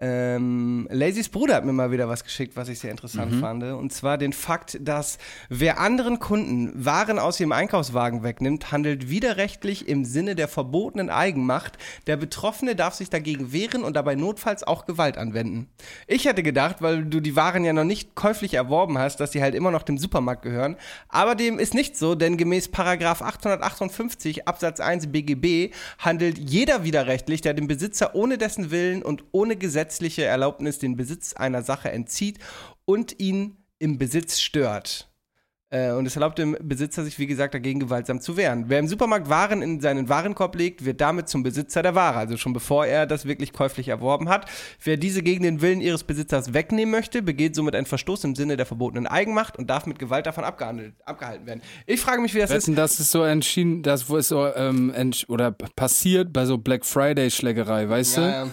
[0.05, 3.63] Ähm, Lazys Bruder hat mir mal wieder was geschickt, was ich sehr interessant fand.
[3.63, 9.87] Und zwar den Fakt, dass wer anderen Kunden Waren aus ihrem Einkaufswagen wegnimmt, handelt widerrechtlich
[9.87, 11.77] im Sinne der verbotenen Eigenmacht.
[12.05, 15.69] Der Betroffene darf sich dagegen wehren und dabei notfalls auch Gewalt anwenden.
[16.07, 19.41] Ich hätte gedacht, weil du die Waren ja noch nicht käuflich erworben hast, dass die
[19.41, 20.75] halt immer noch dem Supermarkt gehören.
[21.07, 27.39] Aber dem ist nicht so, denn gemäß Paragraph 858 Absatz 1 BGB handelt jeder widerrechtlich,
[27.39, 29.55] der dem Besitzer ohne dessen Willen und ohne
[29.93, 32.39] gesetzliche Erlaubnis den Besitz einer Sache entzieht
[32.85, 35.07] und ihn im Besitz stört.
[35.69, 38.65] Äh, Und es erlaubt dem Besitzer, sich wie gesagt dagegen gewaltsam zu wehren.
[38.69, 42.37] Wer im Supermarkt Waren in seinen Warenkorb legt, wird damit zum Besitzer der Ware, also
[42.37, 44.49] schon bevor er das wirklich käuflich erworben hat.
[44.83, 48.57] Wer diese gegen den Willen ihres Besitzers wegnehmen möchte, begeht somit einen Verstoß im Sinne
[48.57, 51.61] der verbotenen Eigenmacht und darf mit Gewalt davon abgehandelt, abgehalten werden.
[51.85, 52.67] Ich frage mich, wie das ist.
[52.67, 54.91] Wetten, das ist so entschieden, das wo ist so ähm,
[55.27, 58.21] oder passiert bei so Black Friday Schlägerei, weißt du?
[58.21, 58.47] Ja, ja.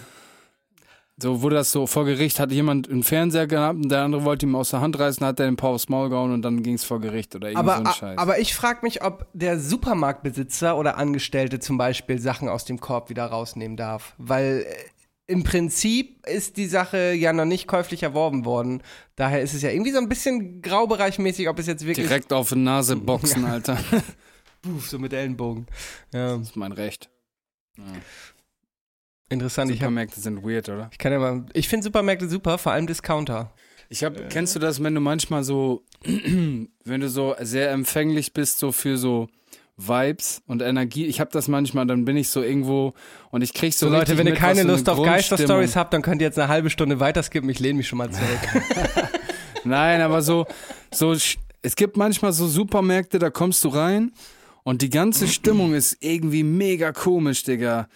[1.21, 4.45] So wurde das so vor Gericht, hat jemand einen Fernseher gehabt und der andere wollte
[4.45, 6.73] ihm aus der Hand reißen, hat er den Paar aufs Maul gehauen und dann ging
[6.75, 8.17] es vor Gericht oder Aber, so ein Scheiß.
[8.17, 13.09] aber ich frage mich, ob der Supermarktbesitzer oder Angestellte zum Beispiel Sachen aus dem Korb
[13.09, 14.15] wieder rausnehmen darf.
[14.17, 14.73] Weil äh,
[15.31, 18.81] im Prinzip ist die Sache ja noch nicht käuflich erworben worden.
[19.15, 22.49] Daher ist es ja irgendwie so ein bisschen graubereichmäßig, ob es jetzt wirklich Direkt auf
[22.49, 23.77] die Nase boxen, Alter.
[23.91, 24.03] Das
[24.61, 25.67] Puff, so mit Ellenbogen.
[26.13, 27.09] Ja, ist mein Recht.
[29.31, 29.71] Interessant.
[29.71, 30.89] Ich, hab, Supermärkte sind weird, oder?
[30.91, 33.51] ich kann ja mal, ich finde Supermärkte super, vor allem Discounter.
[33.89, 38.59] Ich hab, kennst du das, wenn du manchmal so, wenn du so sehr empfänglich bist,
[38.59, 39.27] so für so
[39.75, 41.07] Vibes und Energie?
[41.07, 42.93] Ich habe das manchmal, dann bin ich so irgendwo
[43.31, 46.21] und ich krieg so, So Leute, wenn ihr keine Lust auf Geisterstories habt, dann könnt
[46.21, 47.49] ihr jetzt eine halbe Stunde weiterskippen.
[47.49, 48.39] Ich lehne mich schon mal zurück.
[49.63, 50.47] Nein, aber so,
[50.93, 54.11] so, es gibt manchmal so Supermärkte, da kommst du rein
[54.63, 57.87] und die ganze Stimmung ist irgendwie mega komisch, Digga.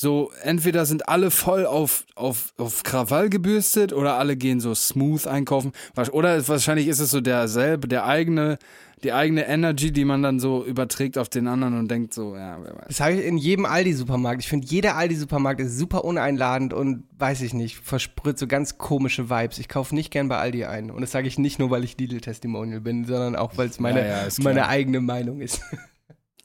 [0.00, 5.26] So, entweder sind alle voll auf, auf, auf Krawall gebürstet oder alle gehen so smooth
[5.26, 5.72] einkaufen.
[6.12, 8.58] Oder wahrscheinlich ist es so derselbe, der eigene,
[9.02, 12.58] die eigene Energy, die man dann so überträgt auf den anderen und denkt so, ja,
[12.62, 12.84] wer weiß.
[12.86, 14.40] Das habe ich in jedem Aldi-Supermarkt.
[14.40, 19.28] Ich finde, jeder Aldi-Supermarkt ist super uneinladend und weiß ich nicht, versprüht so ganz komische
[19.28, 19.58] Vibes.
[19.58, 20.92] Ich kaufe nicht gern bei Aldi ein.
[20.92, 24.06] Und das sage ich nicht nur, weil ich Lidl-Testimonial bin, sondern auch, weil es meine,
[24.06, 25.60] Ja, ja, meine eigene Meinung ist.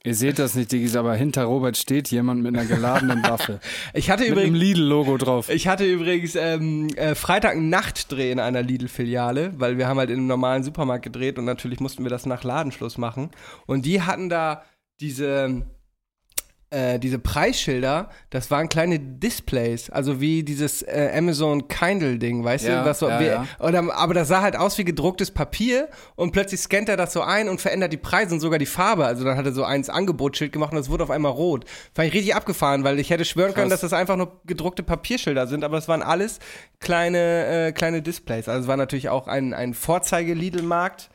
[0.06, 3.58] Ihr seht das nicht, Diggis, aber hinter Robert steht jemand mit einer geladenen Waffe.
[3.94, 4.58] Ich hatte mit übrigens.
[4.58, 5.48] Lidl-Logo drauf.
[5.48, 10.10] Ich hatte übrigens ähm, äh, Freitag einen Nachtdreh in einer Lidl-Filiale, weil wir haben halt
[10.10, 13.30] in einem normalen Supermarkt gedreht und natürlich mussten wir das nach Ladenschluss machen.
[13.66, 14.64] Und die hatten da
[15.00, 15.64] diese,
[16.74, 22.82] äh, diese Preisschilder, das waren kleine Displays, also wie dieses äh, Amazon Kindle-Ding, weißt Ja,
[22.82, 22.88] du?
[22.90, 23.46] Was so, ja, wie, ja.
[23.60, 27.22] Oder, aber das sah halt aus wie gedrucktes Papier und plötzlich scannt er das so
[27.22, 29.06] ein und verändert die Preise und sogar die Farbe.
[29.06, 31.64] Also dann hat er so eins Angebotsschild gemacht und das wurde auf einmal rot.
[31.94, 33.80] Fand ich richtig abgefahren, weil ich hätte schwören können, Krass.
[33.80, 36.40] dass das einfach nur gedruckte Papierschilder sind, aber es waren alles
[36.80, 38.48] kleine, äh, kleine Displays.
[38.48, 41.10] Also es war natürlich auch ein, ein Vorzeige-Lidl-Markt.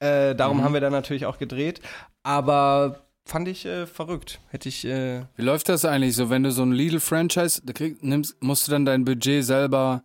[0.00, 0.64] Äh, darum Mhm.
[0.64, 1.80] haben wir dann natürlich auch gedreht.
[2.24, 4.40] Aber fand ich äh, verrückt.
[4.48, 4.84] Hätte ich.
[4.84, 7.62] Äh, Wie läuft das eigentlich so, wenn du so ein Lidl-Franchise
[8.00, 10.02] nimmst, musst du dann dein Budget selber.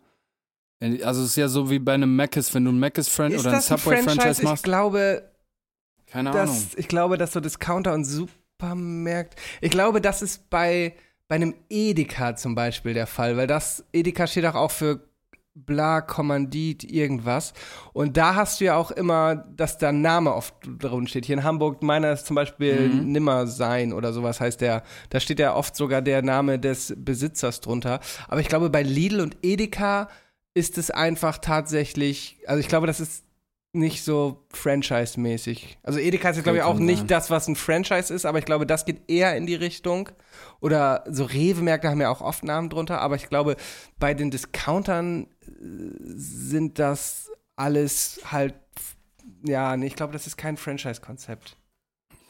[0.80, 3.52] Also es ist ja so wie bei einem Mc's, wenn du ein Mc's Fran oder
[3.54, 4.42] ein Subway-Franchise Franchise?
[4.42, 4.62] Ich machst.
[4.64, 5.28] glaube,
[6.06, 6.46] Keine Ahnung.
[6.46, 9.36] dass, ich glaube, dass so Discounter und Supermärkte.
[9.60, 10.94] Ich glaube, das ist bei,
[11.26, 15.07] bei einem Edeka zum Beispiel der Fall, weil das Edeka steht auch, auch für
[15.66, 17.52] bla, Kommandit, irgendwas.
[17.92, 21.26] Und da hast du ja auch immer, dass da Name oft drin steht.
[21.26, 23.12] Hier in Hamburg, meiner ist zum Beispiel Mhm.
[23.12, 24.82] Nimmer sein oder sowas heißt der.
[25.10, 28.00] Da steht ja oft sogar der Name des Besitzers drunter.
[28.28, 30.08] Aber ich glaube, bei Lidl und Edeka
[30.54, 33.24] ist es einfach tatsächlich, also ich glaube, das ist
[33.72, 35.78] nicht so Franchise-mäßig.
[35.82, 38.46] Also Edeka ist jetzt, glaube ich, auch nicht das, was ein Franchise ist, aber ich
[38.46, 40.08] glaube, das geht eher in die Richtung.
[40.60, 43.56] Oder so Rewe-Märkte haben ja auch oft Namen drunter, aber ich glaube,
[43.98, 45.28] bei den Discountern
[45.60, 48.54] sind das alles halt,
[49.42, 51.56] ja, ich glaube, das ist kein Franchise-Konzept.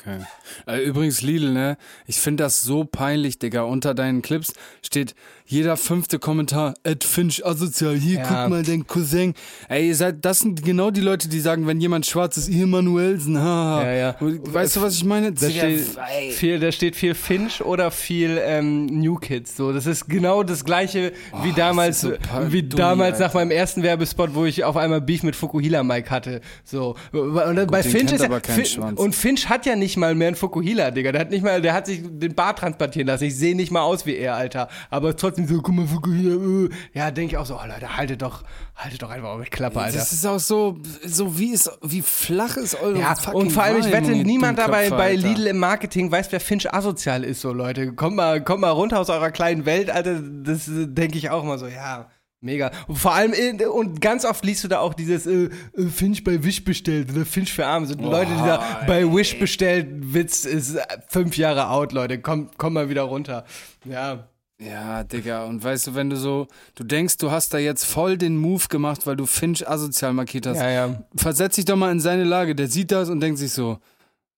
[0.00, 0.18] Okay.
[0.66, 1.76] Äh, übrigens, Lidl, ne?
[2.06, 3.62] Ich finde das so peinlich, Digga.
[3.62, 8.24] Unter deinen Clips steht jeder fünfte Kommentar, Ed Finch asozial, hier, Ja.
[8.42, 9.32] guck mal, dein Cousin.
[9.68, 12.66] Ey, ihr seid, das sind genau die Leute, die sagen, wenn jemand schwarz ist, ihr
[12.66, 13.82] Manuelsen, haha.
[13.82, 14.16] Ja, ja.
[14.20, 15.32] Weißt du, was ich meine?
[15.32, 19.56] Da Digga, steht, viel, da steht viel Finch oder viel ähm, New Kids.
[19.56, 23.18] So, das ist genau das gleiche wie damals, Oh, das ist so wie dumm, damals
[23.18, 23.38] nach Alter.
[23.38, 26.42] meinem ersten Werbespot, wo ich auf einmal Beef mit Fukuhila Mike hatte.
[26.62, 29.00] So, und dann bei Finch ist ja, aber kein Fin- Schwanz.
[29.00, 31.12] und Finch hat ja nicht mal mehr einen Fukuhila, Digga.
[31.12, 33.24] Der hat nicht mal, der hat sich den Bart transplantieren lassen.
[33.24, 34.68] Ich sehe nicht mal aus wie er, Alter.
[34.90, 36.66] Aber trotzdem so, guck mal, Fukuhila.
[36.66, 36.68] Äh.
[36.92, 38.44] Ja, denke ich auch so, oh Leute, haltet doch,
[38.76, 39.98] haltet doch einfach eure Klappe, Alter.
[39.98, 43.62] Das ist auch so, so wie ist, wie flach ist eure Ja, fucking und vor
[43.62, 45.14] allem, ich wette, niemand dabei bei.
[45.14, 47.92] Lidl im Marketing weiß, wer Finch asozial ist, so Leute.
[47.94, 50.20] Kommt mal, kommt mal runter aus eurer kleinen Welt, Alter.
[50.20, 52.10] Das äh, denke ich auch mal so, ja.
[52.40, 52.70] Mega.
[52.86, 56.22] Und vor allem, äh, und ganz oft liest du da auch dieses äh, äh, Finch
[56.22, 57.86] bei Wish bestellt oder Finch für Arme.
[57.86, 62.20] So Leute, dieser bei Wish bestellt Witz ist äh, fünf Jahre out, Leute.
[62.20, 63.44] Komm, komm mal wieder runter.
[63.84, 64.28] Ja.
[64.60, 68.18] Ja, Digga, und weißt du, wenn du so, du denkst, du hast da jetzt voll
[68.18, 70.58] den Move gemacht, weil du Finch asozial markiert hast.
[70.58, 71.02] Ja, ja.
[71.14, 72.56] Versetz dich doch mal in seine Lage.
[72.56, 73.78] Der sieht das und denkt sich so,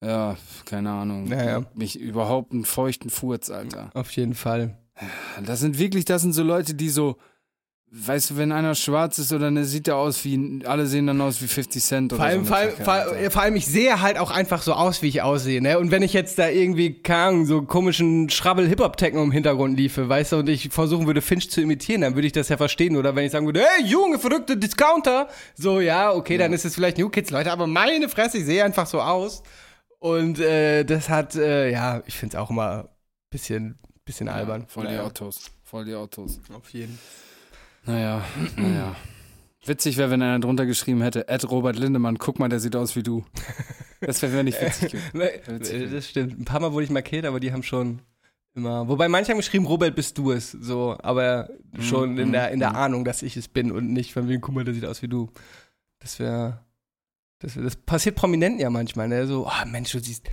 [0.03, 0.37] ja,
[0.67, 1.27] keine Ahnung.
[1.29, 1.63] Ja, ja.
[1.75, 3.91] Mich überhaupt einen feuchten Furz, Alter.
[3.95, 4.77] Auf jeden Fall.
[5.45, 7.17] Das sind wirklich, das sind so Leute, die so,
[7.93, 11.21] weißt du, wenn einer schwarz ist oder ne, sieht er aus wie, alle sehen dann
[11.21, 12.49] aus wie 50 Cent oder Vor allem, so.
[12.49, 15.61] vor, allem, vor, vor allem, ich sehe halt auch einfach so aus, wie ich aussehe,
[15.61, 15.77] ne?
[15.79, 20.33] Und wenn ich jetzt da irgendwie, keine Ahnung, so komischen Schrabbel-Hip-Hop-Techno im Hintergrund liefe, weißt
[20.33, 22.97] du, und ich versuchen würde, Finch zu imitieren, dann würde ich das ja verstehen.
[22.97, 26.77] Oder wenn ich sagen würde, hey, Junge, verrückte Discounter, so, ja, okay, dann ist es
[26.77, 29.43] vielleicht New Kids, Leute, aber meine Fresse, ich sehe einfach so aus.
[29.99, 32.89] Und äh, das hat, äh, ja, ich finde es auch immer ein
[33.31, 34.67] bisschen, bisschen albern.
[34.69, 35.51] Voll die Autos.
[35.65, 36.41] Voll die Autos.
[36.55, 36.99] Auf jeden
[37.87, 38.25] Naja,
[38.57, 38.95] naja.
[39.65, 42.97] Witzig wäre, wenn einer drunter geschrieben hätte, Ed Robert Lindemann, guck mal, der sieht aus
[42.97, 43.25] wie du.
[44.01, 44.95] Das wäre nicht witzig.
[45.13, 45.91] Nee, Witzig.
[45.91, 46.39] das stimmt.
[46.41, 48.01] Ein paar Mal wurde ich markiert, aber die haben schon
[48.55, 48.89] immer.
[48.89, 50.51] Wobei manche haben geschrieben, Robert, bist du es.
[50.53, 54.29] So, aber schon in der, in der Ahnung, dass ich es bin und nicht von
[54.29, 55.31] wegen, guck mal, der sieht aus wie du.
[55.99, 56.61] Das wäre.
[57.41, 59.27] Das, das passiert Prominenten ja manchmal, ne?
[59.27, 60.27] So, oh Mensch, du siehst.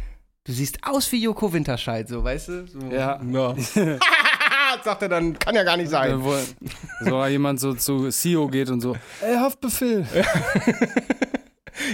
[0.46, 2.68] Du siehst aus wie Joko Winterscheid, so, weißt du?
[2.68, 3.22] So, Ja.
[3.22, 3.56] ja.
[4.84, 6.24] Sagt er dann, kann ja gar nicht sein.
[6.24, 6.36] Wo
[7.02, 10.06] so jemand so zu CEO geht und so, ey, Haftbefehl.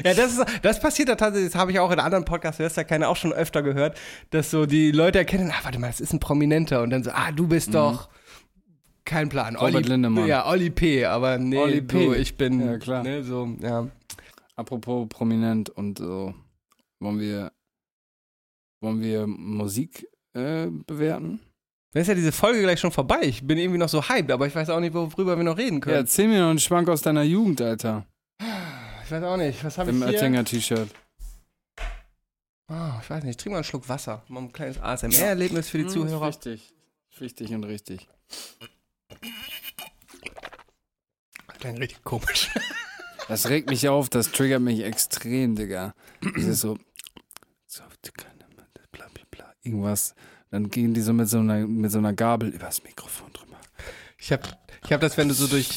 [0.05, 2.67] Ja, das, ist, das passiert da tatsächlich, das habe ich auch in anderen Podcasts, wer
[2.67, 5.88] ist da keine auch schon öfter gehört, dass so die Leute erkennen, ah, warte mal,
[5.88, 8.07] das ist ein Prominenter und dann so, ah, du bist doch,
[9.03, 9.59] kein Plan, Mhm.
[9.59, 10.25] Robert Lindemann.
[10.27, 12.05] Ja, Olli P., aber nee, Olli P.
[12.05, 13.03] Du, ich bin, Ja, klar.
[13.03, 13.88] Ne, so, ja.
[14.55, 16.34] Apropos prominent und so,
[16.99, 17.51] wollen wir,
[18.79, 21.41] wollen wir Musik äh, bewerten?
[21.94, 23.20] Dann ist ja diese Folge gleich schon vorbei.
[23.22, 25.76] Ich bin irgendwie noch so hyped, aber ich weiß auch nicht, worüber wir noch reden
[25.76, 25.96] Ja, können.
[25.98, 28.06] erzähl mir noch einen Schwank aus deiner Jugend, Alter.
[28.39, 29.64] ich weiß auch nicht.
[29.64, 30.14] Was habe ich Im hier?
[30.18, 30.89] Oettinger-T-Shirt.
[32.68, 33.32] Ah, ich weiß nicht.
[33.32, 34.24] Ich trinke mal einen Schluck Wasser.
[34.28, 36.30] Mal ein kleines ASMR-Erlebnis für die Zuhörer.
[36.30, 36.74] Ist wichtig.
[37.12, 38.08] Ist wichtig und richtig.
[41.60, 42.50] Klingt richtig komisch.
[43.30, 45.94] Das regt mich auf, das triggert mich extrem, Digga.
[46.36, 46.78] Das ist so,
[47.66, 48.26] so, Digga,
[48.91, 50.14] bla, bla, bla, irgendwas.
[50.54, 53.58] Dann gehen die so mit so einer, mit so einer Gabel übers Mikrofon drüber.
[54.20, 54.43] Ich habe
[54.86, 55.68] ich hab das, wenn du so durch,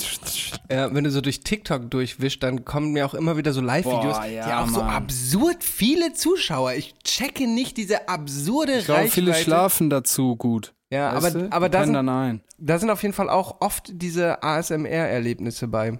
[0.70, 4.18] ja, wenn du so durch TikTok durchwischst, dann kommen mir auch immer wieder so Live-Videos,
[4.30, 4.90] ja, die auch so Mann.
[4.90, 6.74] absurd viele Zuschauer.
[6.74, 9.14] Ich checke nicht diese absurde Ich glaube, Reichweite.
[9.14, 10.74] viele schlafen dazu gut.
[10.90, 11.52] Ja, Weißt aber, du?
[11.52, 12.42] aber da, sind, dann ein.
[12.58, 15.98] da sind auf jeden Fall auch oft diese ASMR-Erlebnisse bei.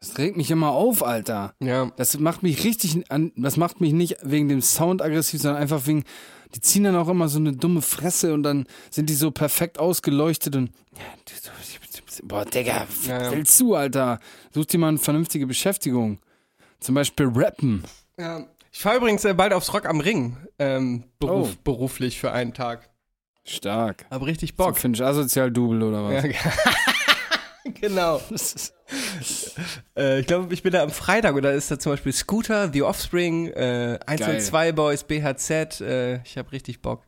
[0.00, 1.54] Das regt mich immer auf, Alter.
[1.60, 1.90] Ja.
[1.96, 5.86] Das macht mich richtig an, das macht mich nicht wegen dem Sound aggressiv, sondern einfach
[5.86, 6.04] wegen,
[6.54, 9.78] die ziehen dann auch immer so eine dumme Fresse und dann sind die so perfekt
[9.78, 10.70] ausgeleuchtet und,
[12.22, 13.32] boah, Digga, Ja, ja.
[13.32, 14.20] willst du, Alter?
[14.52, 16.18] Such dir mal eine vernünftige Beschäftigung.
[16.80, 17.82] Zum Beispiel Rappen.
[18.18, 18.46] ja.
[18.72, 21.56] Ich fahre übrigens äh, bald aufs Rock am Ring, ähm, beruf, Oh.
[21.62, 22.90] beruflich für einen Tag.
[23.44, 24.04] Stark.
[24.10, 24.78] Hab richtig So, Bock.
[24.78, 26.24] Finde ich asozial Double oder was?
[26.24, 26.30] Ja,
[27.80, 28.20] genau.
[29.96, 32.82] äh, ich glaube, ich bin da am Freitag oder ist da zum Beispiel Scooter, The
[32.82, 35.80] Offspring, äh, 102 Boys, BHZ.
[35.80, 37.02] Äh, ich habe richtig Bock.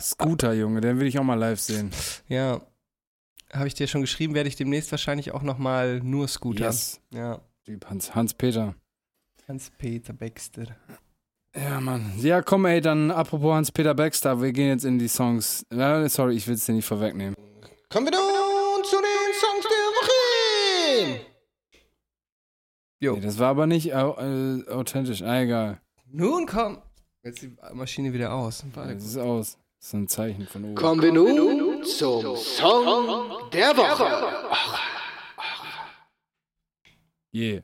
[0.00, 1.90] Scooter, Junge, den will ich auch mal live sehen.
[2.28, 2.60] Ja.
[3.52, 6.66] Habe ich dir schon geschrieben, werde ich demnächst wahrscheinlich auch nochmal nur Scooter.
[6.66, 7.00] Yes.
[7.12, 7.40] Ja.
[7.64, 8.74] Typ Hans, Hans-Peter.
[9.48, 10.66] Hans-Peter Baxter.
[11.56, 12.12] Ja, Mann.
[12.18, 15.66] Ja, komm, ey, dann apropos Hans-Peter Baxter, wir gehen jetzt in die Songs.
[15.72, 17.34] Ja, sorry, ich will es dir nicht vorwegnehmen.
[17.88, 19.29] Kommen wir nun zu den
[21.08, 21.20] Woche.
[23.00, 23.14] Jo.
[23.14, 25.22] Nee, das war aber nicht au äh, authentisch.
[25.22, 25.80] Ah, egal.
[26.06, 26.82] Nun komm.
[27.22, 28.64] Jetzt die Maschine wieder aus.
[28.74, 28.94] Warte.
[28.94, 29.58] Das ist aus.
[29.78, 30.74] Das ist ein Zeichen von oben.
[30.74, 34.06] Kommen wir nun zum Song der Woche.
[37.32, 37.62] Yeah.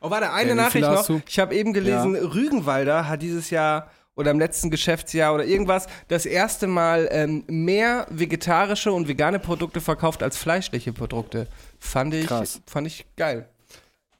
[0.00, 1.20] Oh, warte, eine Ja, Nachricht noch.
[1.28, 6.26] Ich habe eben gelesen, Rügenwalder hat dieses Jahr oder im letzten Geschäftsjahr oder irgendwas das
[6.26, 11.46] erste Mal ähm, mehr vegetarische und vegane Produkte verkauft als fleischliche Produkte.
[11.80, 12.60] Fand ich, Krass.
[12.66, 13.48] fand ich geil.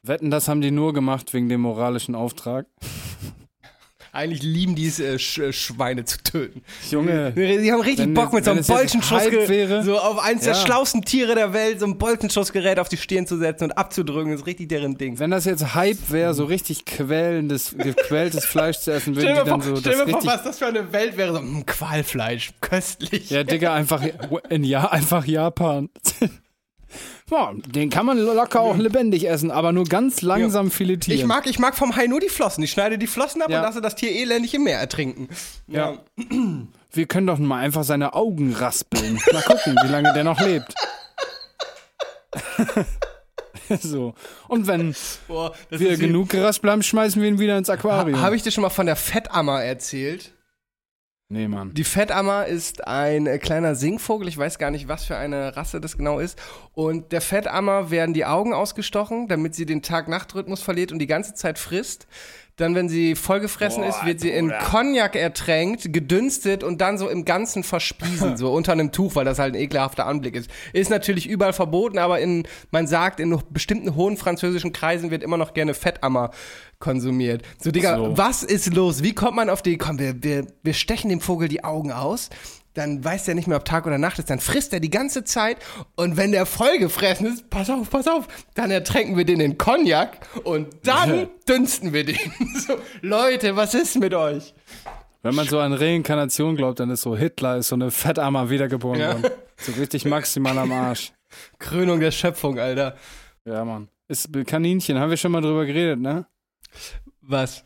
[0.03, 2.65] Wetten, das haben die nur gemacht wegen dem moralischen Auftrag.
[4.13, 6.63] Eigentlich lieben die es, äh, Sch äh, Schweine zu töten.
[6.89, 7.31] Junge.
[7.31, 9.83] Die haben richtig Wenn Bock mit so einem es jetzt Bolzenschuss Hype wäre.
[9.85, 10.59] so auf eins der Ja.
[10.59, 14.45] schlausten Tiere der Welt, so ein Bolzenschussgerät auf die Stirn zu setzen und abzudrücken, ist
[14.45, 15.17] richtig deren Ding.
[15.17, 19.39] Wenn das jetzt Hype wäre, so richtig quälendes, gequältes Fleisch zu essen, würden Stell die
[19.39, 21.15] dir dann mal so vor, stell das dir mal vor, was das für eine Welt
[21.15, 21.33] wäre.
[21.33, 23.29] So, mm, Qualfleisch, köstlich.
[23.29, 24.03] Ja, Digga, einfach
[24.49, 25.87] in ja, einfach Japan.
[27.29, 31.19] Ja, den kann man locker auch lebendig essen, aber nur ganz langsam filetieren.
[31.19, 32.63] Ich mag, ich mag vom Hai nur die Flossen.
[32.63, 33.59] Ich schneide die Flossen ab Ja.
[33.59, 35.29] und lasse das Tier elendig im Meer ertrinken.
[35.67, 35.97] Ja.
[36.93, 39.17] Wir können doch mal einfach seine Augen raspeln.
[39.31, 40.73] Mal gucken, wie lange der noch lebt.
[43.81, 44.13] so.
[44.49, 44.93] Und wenn
[45.27, 48.19] Boah, wir genug geraspelt haben, schmeißen wir ihn wieder ins Aquarium.
[48.19, 50.33] Habe ich dir schon mal von der Fettammer erzählt?
[51.31, 51.73] Nee, Mann.
[51.73, 54.27] Die Fettammer ist ein äh, kleiner Singvogel.
[54.27, 56.39] Ich weiß gar nicht, was für eine Rasse das genau ist.
[56.73, 61.33] Und der Fettammer werden die Augen ausgestochen, damit sie den Tag-Nacht-Rhythmus verliert und die ganze
[61.33, 62.07] Zeit frisst.
[62.57, 67.25] Dann, wenn sie vollgefressen ist, wird sie in Cognac ertränkt, gedünstet und dann so im
[67.25, 70.49] Ganzen verspiesen, so unter einem Tuch, weil das halt ein ekelhafter Anblick ist.
[70.73, 75.37] Ist natürlich überall verboten, aber in, man sagt, in bestimmten hohen französischen Kreisen wird immer
[75.37, 76.31] noch gerne Fettammer
[76.79, 77.43] konsumiert.
[77.59, 78.17] So, Digga, So.
[78.17, 79.01] was ist los?
[79.03, 82.29] Wie kommt man auf die, komm, wir, wir, wir stechen dem Vogel die Augen aus,
[82.73, 85.23] dann weiß der nicht mehr, ob Tag oder Nacht ist, dann frisst er die ganze
[85.23, 85.57] Zeit
[85.95, 90.17] und wenn der vollgefressen ist, pass auf, pass auf, dann ertränken wir den in Cognac
[90.43, 92.17] und dann dünsten wir den.
[92.67, 94.53] So, Leute, was ist mit euch?
[95.23, 98.99] Wenn man so an Reinkarnation glaubt, dann ist so Hitler ist so eine Fettarmer wiedergeboren
[98.99, 99.13] Ja.
[99.13, 99.31] worden.
[99.57, 101.11] So richtig maximal am Arsch.
[101.59, 102.95] Krönung der Schöpfung, Alter.
[103.45, 103.87] Ja, Mann.
[104.07, 106.25] Ist Kaninchen, haben wir schon mal drüber geredet, ne?
[107.21, 107.63] Was?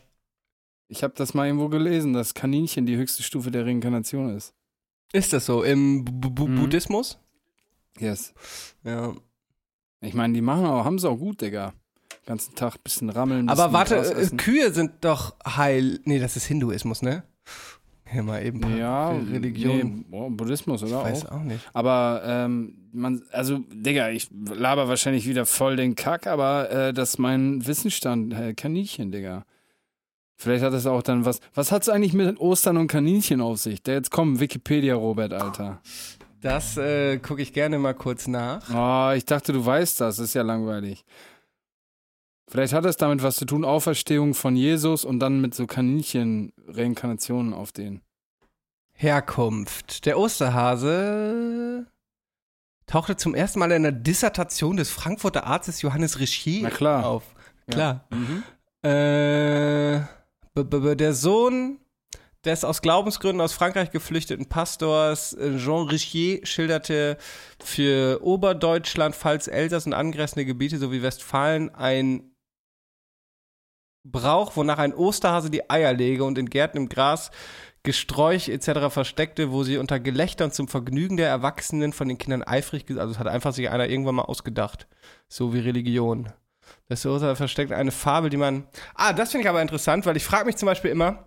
[0.88, 4.54] Ich habe das mal irgendwo gelesen, dass Kaninchen die höchste Stufe der Reinkarnation ist.
[5.16, 6.56] Ist das so im Bu Bu Mhm.
[6.60, 7.18] Buddhismus?
[7.98, 8.34] Yes.
[8.84, 9.14] Ja.
[10.02, 11.72] Ich meine, die machen auch, haben es auch gut, Digga.
[12.26, 13.48] ganzen Tag bisschen rammeln.
[13.48, 14.36] Aber bisschen warte, Gras äh.
[14.36, 16.00] Kühe sind doch heil.
[16.04, 17.22] Nee, das ist Hinduismus, ne?
[18.08, 18.62] Hier mal eben.
[18.64, 19.76] ein Ja, Religion.
[19.78, 21.02] Nee, boah, Buddhismus, oder?
[21.02, 21.32] Weiß auch.
[21.38, 21.60] auch nicht.
[21.72, 27.10] Aber ähm, man, also, Digga, ich laber wahrscheinlich wieder voll den Kack, aber äh, das
[27.14, 29.44] ist mein Wissensstand, äh, Kaninchen, Digga.
[30.36, 31.40] Vielleicht hat es auch dann was.
[31.54, 33.82] Was hat's eigentlich mit Ostern und Kaninchen auf sich?
[33.82, 35.80] Der jetzt kommt, Wikipedia, Robert, Alter.
[36.42, 38.68] Das äh, gucke ich gerne mal kurz nach.
[38.72, 40.18] Oh, ich dachte, du weißt das.
[40.18, 41.04] ist ja langweilig.
[42.48, 47.52] Vielleicht hat es damit was zu tun, Auferstehung von Jesus und dann mit so Kaninchen-Reinkarnationen
[47.52, 48.02] auf den.
[48.92, 50.06] Herkunft.
[50.06, 51.86] Der Osterhase
[52.86, 57.06] tauchte zum ersten Mal in einer Dissertation des Frankfurter Arztes Johannes Richier Na klar.
[57.06, 57.24] auf.
[57.68, 58.06] Klar.
[58.82, 60.06] Äh, -b -b
[60.56, 61.78] der Sohn
[62.44, 67.18] des aus Glaubensgründen aus Frankreich geflüchteten Pastors äh, Jean Richier schilderte
[67.62, 72.30] für Oberdeutschland, Pfalz, Elsass und angrenzende Gebiete sowie Westfalen ein
[74.04, 77.32] Brauch, wonach ein Osterhase die Eier lege und in Gärten im Gras
[77.82, 78.92] Gesträuch etc.
[78.92, 83.12] versteckte, wo sie unter Gelächter und zum Vergnügen der Erwachsenen von den Kindern eifrig, also
[83.12, 84.86] es hat einfach sich einer irgendwann mal ausgedacht,
[85.28, 86.32] so wie Religion.
[86.88, 88.66] Das Osterhase versteckt eine Fabel, die man.
[88.94, 91.24] Ah, das finde ich aber interessant, weil ich frage mich zum Beispiel immer,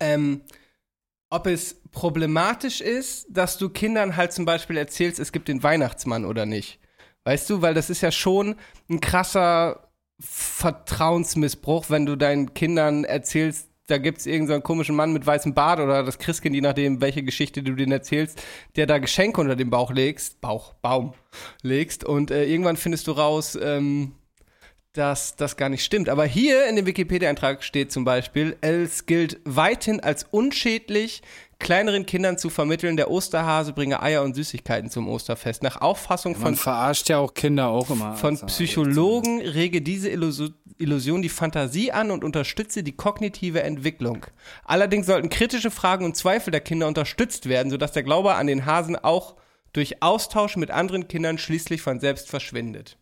[0.00, 0.42] ähm,
[1.30, 6.24] ob es problematisch ist, dass du Kindern halt zum Beispiel erzählst, es gibt den Weihnachtsmann
[6.24, 6.78] oder nicht.
[7.24, 8.56] Weißt du, weil das ist ja schon
[8.88, 9.88] ein krasser
[10.20, 15.54] Vertrauensmissbrauch, wenn du deinen Kindern erzählst, da gibt es irgendeinen so komischen Mann mit weißem
[15.54, 18.42] Bart oder das Christkind, je nachdem, welche Geschichte du denen erzählst,
[18.74, 21.14] der da Geschenke unter den Bauch legst, Bauch, Baum
[21.62, 24.12] legst und äh, irgendwann findest du raus, ähm,
[24.96, 26.08] dass das gar nicht stimmt.
[26.08, 31.22] Aber hier in dem Wikipedia-Eintrag steht zum Beispiel, es gilt weithin als unschädlich,
[31.58, 35.62] kleineren Kindern zu vermitteln, der Osterhase bringe Eier und Süßigkeiten zum Osterfest.
[35.62, 38.14] Nach Auffassung Man von verarscht ja auch Kinder auch immer.
[38.16, 44.26] von Also, Psychologen rege diese Illusion die Fantasie an und unterstütze die kognitive Entwicklung.
[44.64, 48.66] Allerdings sollten kritische Fragen und Zweifel der Kinder unterstützt werden, sodass der Glaube an den
[48.66, 49.36] Hasen auch
[49.72, 52.98] durch Austausch mit anderen Kindern schließlich von selbst verschwindet.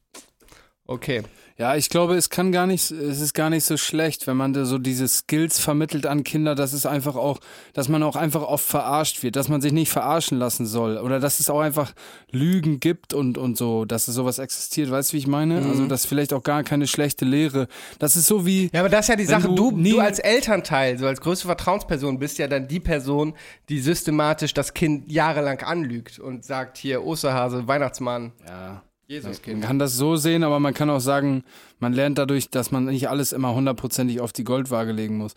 [0.86, 1.22] Okay.
[1.56, 4.52] Ja, ich glaube, es kann gar nicht, es ist gar nicht so schlecht, wenn man
[4.52, 7.38] da so diese Skills vermittelt an Kinder, dass es einfach auch,
[7.74, 11.20] dass man auch einfach oft verarscht wird, dass man sich nicht verarschen lassen soll oder
[11.20, 11.92] dass es auch einfach
[12.32, 14.90] Lügen gibt und, und so, dass es sowas existiert.
[14.90, 15.58] Weißt du, wie ich meine?
[15.64, 17.68] Also, das ist vielleicht auch gar keine schlechte Lehre.
[18.00, 19.48] Das ist so wie, Ja, aber das ist ja die Sache.
[19.48, 23.34] du Du, du als Elternteil, so als größte Vertrauensperson, bist ja dann die Person,
[23.68, 28.82] die systematisch das Kind jahrelang anlügt und sagt, hier, Osterhase, Weihnachtsmann, ja.
[29.08, 29.62] Man Jesuskind.
[29.62, 31.44] kann das so sehen, aber man kann auch sagen,
[31.78, 35.34] man lernt dadurch, dass man nicht alles immer hundertprozentig auf die Goldwaage legen muss.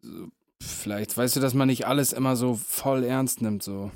[0.00, 0.28] So,
[0.60, 3.90] Vielleicht weißt du, dass man nicht alles immer so voll ernst nimmt, so.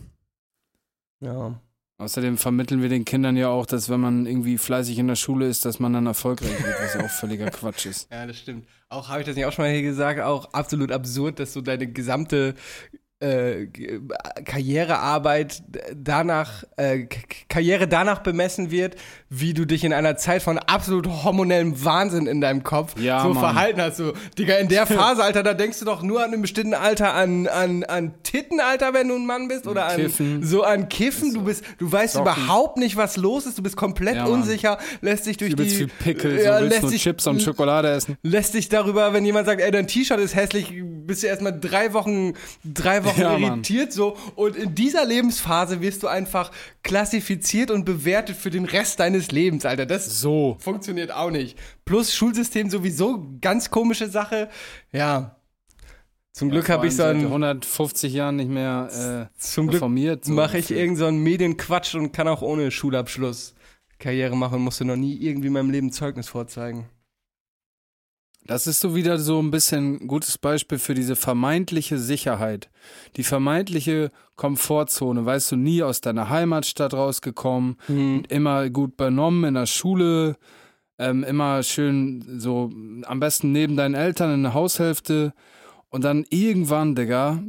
[1.20, 1.60] Ja.
[1.96, 5.48] Außerdem vermitteln wir den Kindern ja auch, dass wenn man irgendwie fleißig in der Schule
[5.48, 8.08] ist, dass man dann erfolgreich wird, was ja auch völliger Quatsch ist.
[8.12, 8.66] Ja, das stimmt.
[8.88, 11.60] Auch habe ich das nicht auch schon mal hier gesagt, auch absolut absurd, dass so
[11.60, 12.54] deine gesamte
[13.20, 13.66] äh,
[14.44, 15.62] Karrierearbeit
[15.94, 17.06] danach, äh,
[17.48, 18.96] Karriere danach bemessen wird,
[19.30, 23.28] wie du dich in einer Zeit von absolut hormonellem Wahnsinn in deinem Kopf Ja, so
[23.28, 23.38] Mann.
[23.38, 23.98] verhalten hast.
[23.98, 27.12] So, Digga, in der Phase, Alter, da denkst du doch nur an einem bestimmten Alter
[27.14, 30.42] an, an, an Titten, Alter, wenn du ein Mann bist, oder an Kiffen.
[30.42, 31.34] so an Kiffen.
[31.34, 32.32] Du bist, du weißt Zocken.
[32.32, 33.58] überhaupt nicht, was los ist.
[33.58, 34.32] Du bist komplett Ja, Mann.
[34.32, 37.26] unsicher, lässt dich durch Übelst die viel Pickel, ja, so willst lässt nur sich Chips
[37.26, 38.16] und Schokolade essen.
[38.22, 41.92] lässt sich darüber, wenn jemand sagt, ey, dein T-Shirt ist hässlich, bist du erstmal drei
[41.92, 42.32] Wochen,
[42.64, 43.42] drei Wochen Ja, Mann.
[43.42, 44.16] irritiert so.
[44.36, 46.50] Und in dieser Lebensphase wirst du einfach
[46.82, 49.86] klassifiziert und bewertet für den Rest deines Lebens, Alter.
[49.86, 50.56] Das So.
[50.60, 51.58] funktioniert auch nicht.
[51.84, 54.48] Plus Schulsystem sowieso ganz komische Sache.
[54.92, 55.36] Ja.
[56.32, 60.24] Zum Glück habe ich so ein, 150 Jahren nicht mehr äh, zum Glück reformiert.
[60.24, 60.32] So.
[60.32, 63.54] mache ich irgend so einen Medienquatsch und kann auch ohne Schulabschluss
[63.98, 66.86] Karriere machen, musste noch nie irgendwie in meinem Leben Zeugnis vorzeigen.
[68.48, 72.70] Das ist so wieder so ein bisschen ein gutes Beispiel für diese vermeintliche Sicherheit.
[73.16, 75.26] Die vermeintliche Komfortzone.
[75.26, 77.76] Weißt du, nie aus deiner Heimatstadt rausgekommen,
[78.30, 80.38] immer gut benommen in der Schule,
[80.98, 82.70] ähm, immer schön so
[83.04, 85.34] am besten neben deinen Eltern in der Haushälfte.
[85.90, 87.42] Und dann irgendwann, Digga,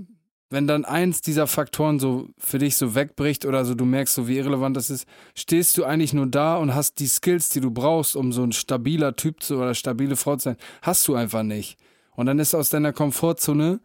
[0.50, 4.28] wenn dann eins dieser Faktoren so für dich so wegbricht oder so, du merkst so,
[4.28, 7.70] wie irrelevant das ist, stehst du eigentlich nur da und hast die Skills, die du
[7.72, 11.44] brauchst, um so ein stabiler Typ zu oder stabile Frau zu sein, hast du einfach
[11.44, 11.78] nicht.
[12.16, 13.80] Und dann ist aus deiner Komfortzone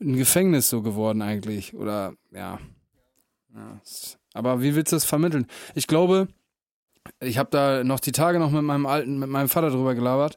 [0.00, 1.74] ein Gefängnis so geworden eigentlich.
[1.74, 2.58] Oder ja.
[3.54, 3.80] ja
[4.34, 5.46] aber wie willst du das vermitteln?
[5.74, 6.28] Ich glaube,
[7.20, 10.36] ich habe da noch die Tage noch mit meinem alten, mit meinem Vater drüber gelabert.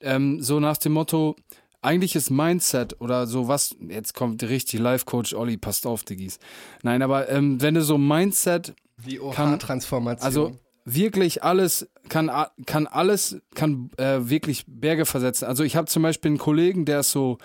[0.00, 1.36] Ähm, so nach dem Motto,
[1.84, 6.38] eigentlich ist Mindset oder so was, jetzt kommt richtig Life-Coach Olli, passt auf, Diggis.
[6.82, 8.74] Nein, aber ähm, wenn du so Mindset
[9.06, 10.24] Die Kann- OH-Transformation.
[10.26, 10.52] also
[10.86, 12.30] wirklich alles kann
[12.66, 15.46] kann alles kann äh, wirklich Berge versetzen.
[15.46, 17.38] Also ich habe zum Beispiel einen Kollegen, der ist so,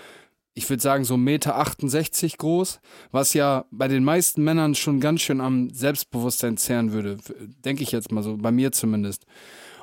[0.54, 2.82] ich würde sagen so Meter 68 groß,
[3.12, 7.18] was ja bei den meisten Männern schon ganz schön am Selbstbewusstsein zehren würde,
[7.64, 9.26] denke ich jetzt mal so, bei mir zumindest.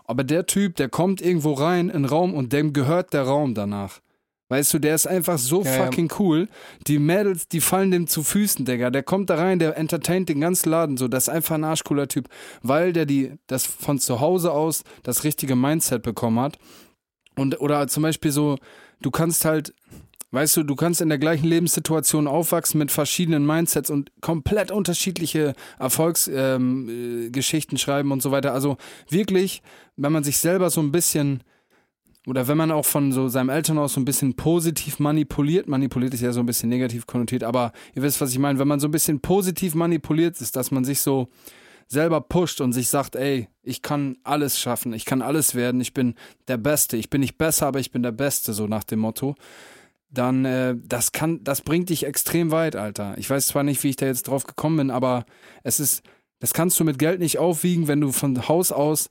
[0.05, 3.55] Aber der Typ, der kommt irgendwo rein in den Raum und dem gehört der Raum
[3.55, 4.01] danach.
[4.49, 5.85] Weißt du, der ist einfach so Ja, ja.
[5.85, 6.49] fucking cool.
[6.87, 8.91] Die Mädels, die fallen dem zu Füßen, Digga.
[8.91, 11.09] Der kommt da rein, der entertaint den ganzen Laden so.
[11.09, 12.29] Das ist einfach ein arschcooler Typ,
[12.63, 16.59] weil der die, das von zu Hause aus das richtige Mindset bekommen hat.
[17.37, 18.57] Und, oder zum Beispiel so,
[19.01, 19.75] du kannst halt,
[20.33, 25.55] Weißt du, du kannst in der gleichen Lebenssituation aufwachsen mit verschiedenen Mindsets und komplett unterschiedliche
[25.79, 28.53] Erfolgsgeschichten ähm, äh, schreiben und so weiter.
[28.53, 28.77] Also
[29.09, 29.63] wirklich,
[29.97, 31.43] wenn man sich selber so ein bisschen
[32.27, 36.21] oder wenn man auch von so seinem Elternhaus so ein bisschen positiv manipuliert, manipuliert ist
[36.21, 38.89] ja so ein bisschen negativ konnotiert, aber ihr wisst, was ich meine, wenn man so
[38.89, 41.29] ein bisschen positiv manipuliert ist, dass man sich so
[41.89, 45.95] selber pusht und sich sagt, ey, ich kann alles schaffen, ich kann alles werden, ich
[45.95, 46.15] bin
[46.49, 49.37] der Beste, ich bin nicht besser, aber ich bin der Beste, so nach dem Motto,
[50.11, 53.15] dann äh, das kann, das bringt dich extrem weit, Alter.
[53.19, 55.27] Ich weiß zwar nicht, wie ich da jetzt drauf gekommen bin, aber
[55.63, 56.03] es ist,
[56.41, 59.09] das kannst du mit Geld nicht aufwiegen, wenn du von Haus aus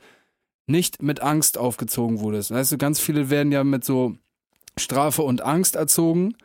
[0.68, 2.52] nicht mit Angst aufgezogen wurdest.
[2.52, 4.16] Weißt du, ganz viele werden ja mit so
[4.78, 6.36] Strafe und Angst erzogen.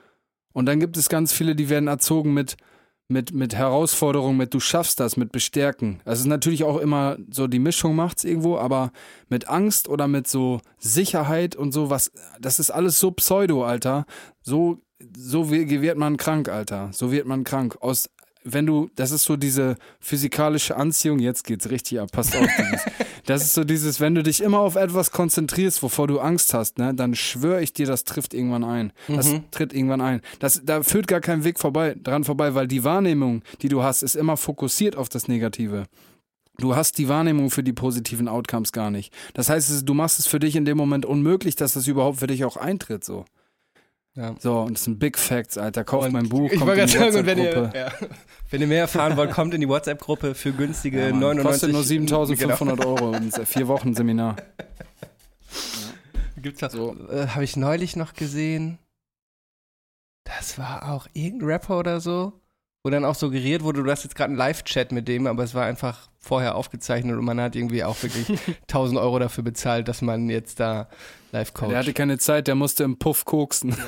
[0.52, 2.56] Und dann gibt es ganz viele, die werden erzogen mit,
[3.08, 6.00] mit, mit Herausforderungen, mit du schaffst das, mit Bestärken.
[6.04, 8.92] Das ist natürlich auch immer so, die Mischung macht's irgendwo, aber
[9.28, 14.06] mit Angst oder mit so Sicherheit und so was, das ist alles so Pseudo, Alter.
[14.42, 14.78] So,
[15.16, 16.90] so wird man krank, Alter.
[16.92, 17.78] So wird man krank.
[17.80, 18.10] Aus
[18.42, 22.46] wenn du, das ist so diese physikalische Anziehung, jetzt geht's richtig ab, passt auf.
[23.30, 26.78] das ist so dieses, wenn du dich immer auf etwas konzentrierst, wovor du Angst hast,
[26.78, 28.92] ne, dann schwöre ich dir, das trifft irgendwann ein.
[29.08, 29.44] Das Mhm.
[29.50, 30.20] tritt irgendwann ein.
[30.38, 34.02] Das, da führt gar kein Weg vorbei, dran vorbei, weil die Wahrnehmung, die du hast,
[34.02, 35.84] ist immer fokussiert auf das Negative.
[36.58, 39.12] Du hast die Wahrnehmung für die positiven Outcomes gar nicht.
[39.32, 42.26] Das heißt, du machst es für dich in dem Moment unmöglich, dass das überhaupt für
[42.26, 43.24] dich auch eintritt, so.
[44.20, 44.34] Ja.
[44.38, 45.82] So, und das sind Big Facts, Alter.
[45.84, 47.78] Kauft Und mein Buch, Ich kommt in gerade die und wenn ihr, WhatsApp-Gruppe.
[47.78, 48.08] ja,
[48.50, 51.72] wenn ihr mehr erfahren wollt, kommt in die WhatsApp-Gruppe für günstige Ja, Mann, 99 Kostet
[51.72, 52.24] nur Genau.
[52.26, 54.36] 7500 Euro und ist vier Wochen Seminar.
[56.36, 56.96] Gibt's da, So.
[57.10, 58.78] äh, Habe ich neulich noch gesehen.
[60.24, 62.32] Das war auch irgendein Rapper oder so,
[62.84, 65.54] wo dann auch suggeriert wurde, du hast jetzt gerade einen Live-Chat mit dem, aber es
[65.54, 68.28] war einfach vorher aufgezeichnet und man hat irgendwie auch wirklich
[68.68, 70.88] 1000 Euro dafür bezahlt, dass man jetzt da
[71.32, 71.70] live coacht.
[71.70, 73.76] Der hatte keine Zeit, der musste im Puff koksen.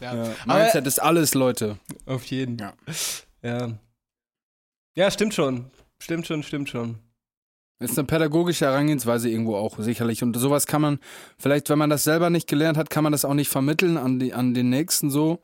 [0.00, 0.14] Ja.
[0.14, 0.34] Ja.
[0.46, 1.78] Aber- Mindset ist alles, Leute.
[2.06, 2.58] Auf jeden.
[2.58, 2.74] Ja.
[3.42, 3.78] Ja.
[4.96, 5.70] Ja, stimmt schon.
[5.98, 6.98] Stimmt schon, stimmt schon.
[7.80, 10.22] Ist eine pädagogische Herangehensweise irgendwo auch, sicherlich.
[10.22, 10.98] Und sowas kann man,
[11.38, 14.18] vielleicht, wenn man das selber nicht gelernt hat, kann man das auch nicht vermitteln an,
[14.18, 15.42] die, an den Nächsten so.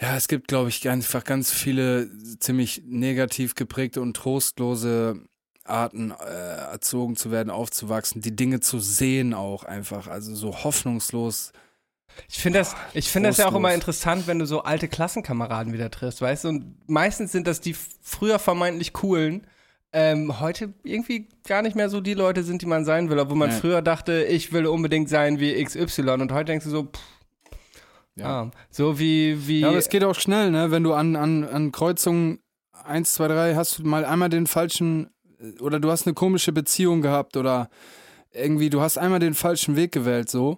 [0.00, 5.22] Ja, es gibt, glaube ich, einfach ganz viele ziemlich negativ geprägte und trostlose
[5.64, 10.06] Arten, äh, erzogen zu werden, aufzuwachsen, die Dinge zu sehen auch einfach.
[10.08, 11.52] Also so hoffnungslos.
[12.28, 15.72] Ich finde das, ich finde das ja auch immer interessant, wenn du so alte Klassenkameraden
[15.72, 16.48] wieder triffst, weißt du?
[16.48, 19.46] Und meistens sind das die früher vermeintlich coolen,
[19.92, 23.36] ähm, heute irgendwie gar nicht mehr so die Leute sind, die man sein will, obwohl
[23.36, 23.56] man Nee.
[23.60, 27.00] früher dachte, ich will unbedingt sein wie XY und heute denkst du so, pff,
[28.16, 28.26] Ja.
[28.42, 30.70] ah, so wie, wie, Ja, aber es geht auch schnell, ne?
[30.70, 32.40] Wenn du an, an, an Kreuzungen
[32.84, 35.10] 1, 2, 3 hast du mal einmal den falschen
[35.60, 37.68] oder du hast eine komische Beziehung gehabt oder
[38.32, 40.56] irgendwie, du hast einmal den falschen Weg gewählt so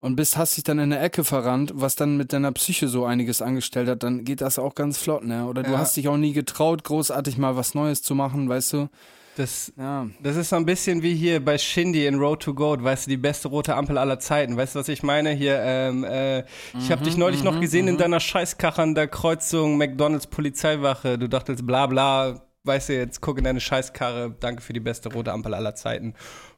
[0.00, 3.04] und bist, hast dich dann in eine Ecke verrannt, was dann mit deiner Psyche so
[3.06, 5.46] einiges angestellt hat, dann geht das auch ganz flott, ne?
[5.46, 5.78] Oder du Ja.
[5.78, 8.88] hast dich auch nie getraut, großartig mal was Neues zu machen, weißt du?
[9.36, 10.06] das, Ja.
[10.22, 13.10] das ist so ein bisschen wie hier bei Shindy in Road to Goat, weißt du,
[13.10, 14.56] die beste rote Ampel aller Zeiten.
[14.56, 15.30] Weißt du, was ich meine?
[15.32, 16.40] Hier, ähm, äh,
[16.78, 21.18] ich habe dich neulich noch gesehen in deiner Scheißkarre an der Kreuzung McDonalds Polizeiwache.
[21.18, 24.34] Du dachtest bla bla, weißt du, jetzt guck in deine Scheißkarre.
[24.40, 26.14] Danke für die beste rote Ampel aller Zeiten.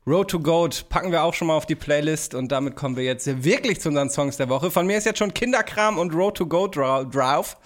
[0.07, 3.05] Road to Goat packen wir auch schon mal auf die Playlist und damit kommen wir
[3.05, 4.71] jetzt wirklich zu unseren Songs der Woche.
[4.71, 7.57] Von mir ist jetzt schon Kinderkram und Road to Goat dra drauf.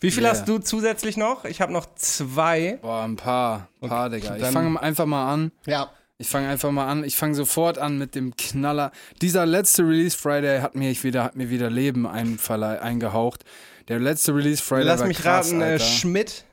[0.00, 0.32] Wie viel Yeah.
[0.32, 1.44] hast du zusätzlich noch?
[1.44, 2.78] Ich habe noch zwei.
[2.82, 4.36] Boah, ein paar, paar, Digga.
[4.36, 5.52] Ich fange einfach mal an.
[5.66, 5.90] Ja.
[6.18, 7.04] Ich fange einfach mal an.
[7.04, 8.92] Ich fange sofort an mit dem Knaller.
[9.20, 13.44] Dieser letzte Release Friday hat mir, ich wieder, hat mir wieder Leben eingehaucht.
[13.88, 15.84] Der letzte Release Friday Lass war mich krass, raten, äh, Alter.
[15.84, 16.44] Schmidt.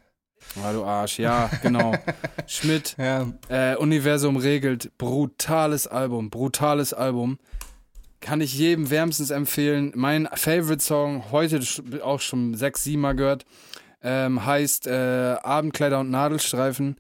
[0.64, 1.93] Ah, du Arsch, ja, genau.
[2.47, 3.28] Schmidt, Ja.
[3.50, 4.91] äh, Universum regelt.
[4.97, 7.38] Brutales Album, brutales Album.
[8.20, 9.93] Kann ich jedem wärmstens empfehlen.
[9.95, 11.62] Mein Favorite Song, heute
[12.04, 13.45] auch schon sechs, sieben Mal gehört,
[14.04, 16.97] ähm, heißt äh, Abendkleider und Nadelstreifen.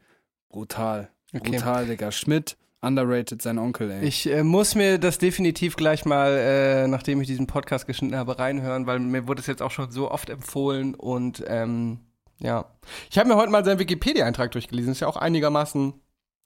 [0.49, 1.09] Brutal.
[1.35, 1.51] Okay.
[1.51, 2.11] Brutal, Digga.
[2.11, 4.05] Schmidt, underrated, sein Onkel, ey.
[4.05, 8.39] Ich äh, muss mir das definitiv gleich mal, äh, nachdem ich diesen Podcast geschnitten habe,
[8.39, 11.99] reinhören, weil mir wurde es jetzt auch schon so oft empfohlen und ähm,
[12.39, 12.65] ja.
[13.09, 15.93] Ich habe mir heute mal seinen Wikipedia-Eintrag durchgelesen, ist ja auch einigermaßen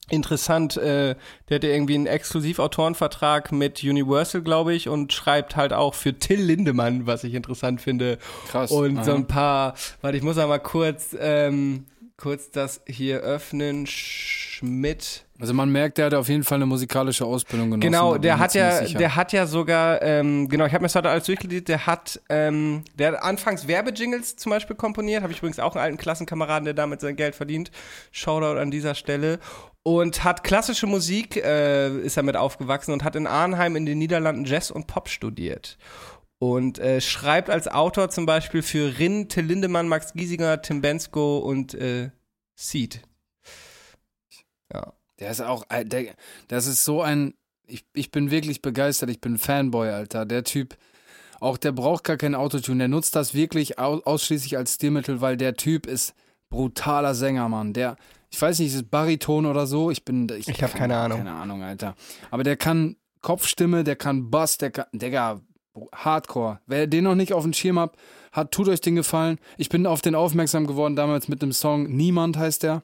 [0.10, 0.78] interessant.
[0.78, 1.16] Äh,
[1.50, 6.18] der hat ja irgendwie einen Exklusivautorenvertrag mit Universal, glaube ich, und schreibt halt auch für
[6.18, 8.18] Till Lindemann, was ich interessant finde.
[8.50, 8.72] Krass.
[8.72, 9.18] Und so Aha.
[9.18, 11.86] ein paar, warte, ich muss einmal kurz, ähm,
[12.18, 13.88] kurz das hier öffnen.
[13.88, 15.26] Schmidt.
[15.44, 17.92] Also man merkt, der hat auf jeden Fall eine musikalische Ausbildung genossen.
[17.92, 18.98] Genau, der hat ja, sicher.
[18.98, 22.22] der hat ja sogar, ähm, genau, ich habe mir das heute alles durchgelesen, der hat,
[22.30, 26.64] ähm, der hat anfangs Werbejingles zum Beispiel komponiert, habe ich übrigens auch einen alten Klassenkameraden,
[26.64, 27.72] der damit sein Geld verdient.
[28.14, 29.40] Shoutout an dieser Stelle.
[29.84, 34.46] Und hat klassische Musik, äh, ist damit aufgewachsen und hat in Arnheim in den Niederlanden
[34.46, 35.78] Jazz und Pop studiert.
[36.40, 41.40] Und äh, schreibt als Autor zum Beispiel für Rin, Till Lindemann, Max Giesinger, Tim Bensko
[41.40, 42.12] und äh,
[42.56, 43.02] Seed.
[44.74, 44.94] Ja.
[45.20, 46.14] Der ist auch, äh, der,
[46.48, 47.34] das ist so ein,
[47.66, 50.26] ich, ich bin wirklich begeistert, ich bin Fanboy, Alter.
[50.26, 50.76] Der Typ,
[51.40, 55.38] auch der braucht gar kein Autotune, der nutzt das wirklich au ausschließlich als Stilmittel, weil
[55.38, 56.14] der Typ ist
[56.50, 57.74] brutaler Sänger, Mann.
[57.74, 57.96] Der,
[58.30, 59.92] ich weiß nicht, ist es Bariton oder so?
[59.92, 61.18] Ich bin, ich, Ich hab kann- keine Ahnung.
[61.20, 61.96] Keine Ahnung, Alter.
[62.32, 65.40] Aber der kann Kopfstimme, der kann Bass, der kann, Digga,
[65.96, 66.60] Hardcore.
[66.68, 67.96] Wer den noch nicht auf dem Schirm hat,
[68.32, 69.40] hat, tut euch den Gefallen.
[69.58, 72.84] Ich bin auf den aufmerksam geworden damals mit dem Song Niemand heißt der.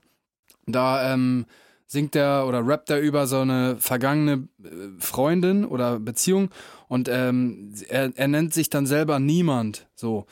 [0.66, 1.46] Da ähm,
[1.92, 4.68] singt er oder rappt er über so eine vergangene äh,
[5.00, 6.52] Freundin oder Beziehung
[6.88, 9.88] und ähm, er, er nennt sich dann selber Niemand.
[9.96, 10.28] So.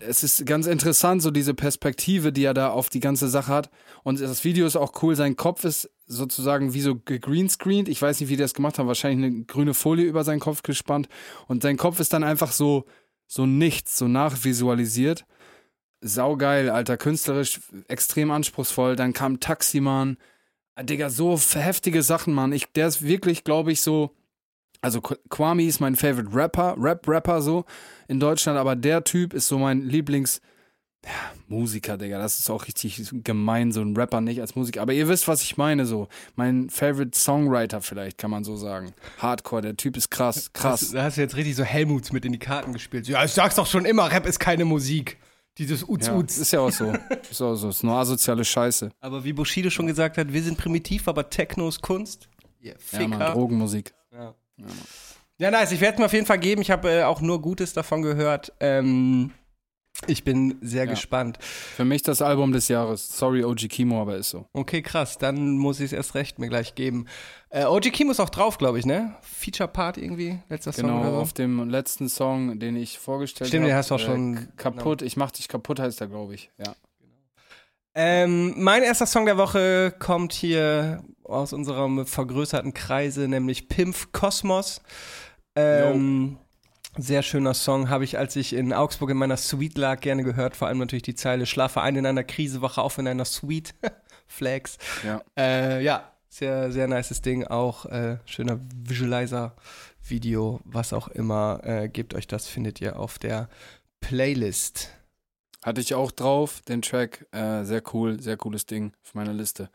[0.00, 3.70] Es ist ganz interessant, so diese Perspektive, die er da auf die ganze Sache hat.
[4.02, 5.16] Und das Video ist auch cool.
[5.16, 7.88] Sein Kopf ist sozusagen wie so gegreenscreened.
[7.88, 8.88] Ich weiß nicht, wie die das gemacht haben.
[8.88, 11.08] Wahrscheinlich eine grüne Folie über seinen Kopf gespannt.
[11.46, 12.84] Und sein Kopf ist dann einfach so,
[13.26, 15.26] so nichts, so nachvisualisiert.
[16.02, 16.98] Saugeil, Alter.
[16.98, 18.96] Künstlerisch extrem anspruchsvoll.
[18.96, 20.16] Dann kam Taximan.
[20.76, 22.52] Ah, Digga, so heftige Sachen, Mann.
[22.52, 24.10] Ich, der ist wirklich, glaube ich, so.
[24.82, 27.64] Also Kwame ist mein Favorite Rapper, Rap-Rapper so
[28.08, 30.40] in Deutschland, aber der Typ ist so mein Lieblings-
[31.04, 31.10] ja,
[31.48, 32.18] Musiker, Digga.
[32.18, 34.82] Das ist auch richtig gemein, so ein Rapper nicht als Musiker.
[34.82, 36.08] Aber ihr wisst, was ich meine, so.
[36.34, 38.92] Mein Favorite Songwriter vielleicht, kann man so sagen.
[39.18, 40.90] Hardcore, der Typ ist krass, krass.
[40.90, 43.08] Da hast du jetzt richtig so Helmuts mit in die Karten gespielt.
[43.08, 45.16] Ja, ich sag's doch schon immer, Rap ist keine Musik.
[45.58, 46.36] Dieses Uts Ja, Uts.
[46.38, 46.92] ist ja auch so.
[47.30, 47.70] Ist auch so.
[47.70, 48.90] Ist nur asoziale Scheiße.
[49.00, 52.28] Aber wie Bushido schon gesagt hat, wir sind primitiv, aber Techno ist Kunst.
[52.60, 53.32] Ihr Ja, Mann, Ficker.
[53.32, 53.94] Drogenmusik.
[55.38, 55.72] Ja, nice.
[55.72, 56.62] Ich werde es mir auf jeden Fall geben.
[56.62, 58.52] Ich habe äh, auch nur Gutes davon gehört.
[58.60, 59.32] Ähm,
[60.06, 60.90] ich bin sehr Ja.
[60.90, 61.38] gespannt.
[61.42, 63.16] Für mich das Album des Jahres.
[63.16, 64.46] Sorry, OG Kimo, aber ist so.
[64.52, 65.18] Okay, krass.
[65.18, 67.06] Dann muss ich es erst recht mir gleich geben.
[67.50, 69.14] Äh, OG Kimo ist auch drauf, glaube ich, ne?
[69.22, 71.16] Feature Part irgendwie, letzter Song Genau, oder so.
[71.18, 73.56] auf dem letzten Song, den ich vorgestellt habe.
[73.56, 76.34] Stimmt, den hast du auch schon- K- Kaputt, ich mach dich kaputt heißt der, glaube
[76.34, 76.50] ich.
[76.58, 76.74] Ja.
[77.94, 84.82] Ähm, mein erster Song der Woche kommt hier aus unserem vergrößerten Kreise, nämlich Pimpf Kosmos.
[85.54, 86.36] Ähm,
[86.96, 90.56] sehr schöner Song, habe ich, als ich in Augsburg in meiner Suite lag, gerne gehört.
[90.56, 93.74] Vor allem natürlich die Zeile, schlafe ein in einer Krise, wache auf in einer Suite.
[94.26, 94.78] Flex.
[95.04, 95.22] Ja.
[95.38, 97.44] Äh, ja, sehr, sehr nices Ding.
[97.46, 101.60] Auch äh, schöner Visualizer-Video, was auch immer.
[101.62, 103.48] Äh, gebt euch das, findet ihr auf der
[104.00, 104.90] Playlist.
[105.64, 107.26] Hatte ich auch drauf, den Track.
[107.32, 109.70] Äh, sehr cool, sehr cooles Ding auf meiner Liste.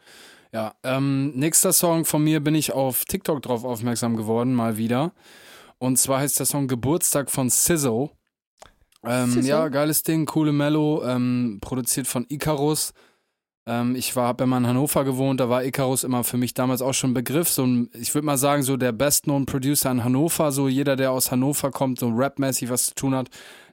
[0.53, 5.13] Ja, ähm, nächster Song von mir bin ich auf TikTok drauf aufmerksam geworden, mal wieder.
[5.81, 8.11] Und zwar heißt der Song Geburtstag von Sizzo.
[9.03, 9.47] Ähm, Sizzo?
[9.47, 12.93] ja, geiles Ding, coole Mello, ähm, produziert von Icarus.
[13.65, 16.93] Ähm, ich habe immer in Hannover gewohnt, da war Icarus immer für mich damals auch
[16.93, 17.49] schon ein Begriff.
[17.49, 20.51] So ein, ich würde mal sagen, so der best-known Producer in Hannover.
[20.51, 23.29] So jeder, der aus Hannover kommt, so rapmäßig was zu tun hat,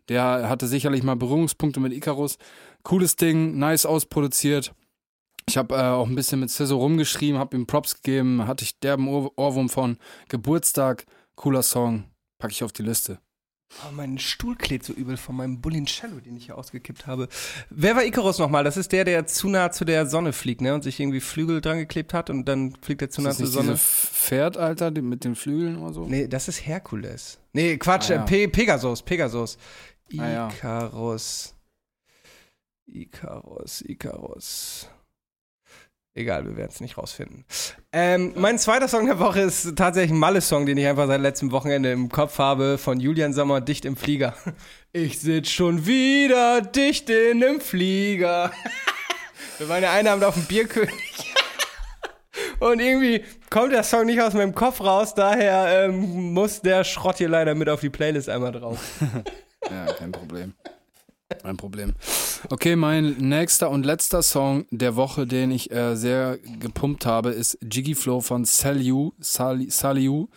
[0.09, 2.39] der hatte sicherlich mal Berührungspunkte mit Icarus.
[2.85, 4.73] Cooles Ding, nice ausproduziert.
[5.47, 8.79] Ich habe äh, auch ein bisschen mit Sizzo rumgeschrieben, habe ihm Props gegeben, hatte ich
[8.81, 9.99] derben Ohr Ohrwurm von
[10.31, 11.05] Geburtstag,
[11.39, 12.05] cooler Song,
[12.39, 13.21] packe ich auf die Liste.
[13.87, 17.29] Oh, mein Stuhl klebt so übel von meinem Bullincello, den ich hier ausgekippt habe.
[17.69, 18.65] Wer war Icarus nochmal?
[18.65, 20.73] Das ist der, der zu nah zu der Sonne fliegt, ne?
[20.75, 23.77] Und sich irgendwie Flügel dran geklebt hat und dann fliegt er zu nah zur Sonne.
[23.77, 26.07] Pferd, Alter, mit den Flügeln oder so?
[26.07, 27.41] Nee, das ist Herkules.
[27.53, 28.23] Nee, Quatsch, Ah, ja.
[28.23, 29.59] äh, Pe Pegasus, Pegasus.
[30.17, 30.49] Ah, ja.
[30.49, 31.55] Icarus.
[32.87, 34.89] Icarus, Icarus.
[36.19, 37.45] Egal, wir werden es nicht rausfinden.
[37.93, 41.53] Ähm, mein zweiter Song der Woche ist tatsächlich ein Malle-Song, den ich einfach seit letztem
[41.53, 44.35] Wochenende im Kopf habe, von Julian Sommer, Dicht im Flieger.
[44.91, 48.51] Ich sitz schon wieder dicht in einem Flieger.
[49.59, 51.35] Wir waren ja einen Abend auf dem Bierkönig.
[52.59, 57.19] Und irgendwie kommt der Song nicht aus meinem Kopf raus, daher ähm, muss der Schrott
[57.19, 58.79] hier leider mit auf die Playlist einmal drauf.
[59.71, 60.55] Ja, kein Problem.
[61.43, 61.95] Kein Problem.
[62.51, 67.59] Okay, mein nächster und letzter Song der Woche, den ich äh, sehr gepumpt habe, ist
[67.63, 69.13] Jiggy Flow von Saliu.
[69.19, 70.29] Sali, Saliu.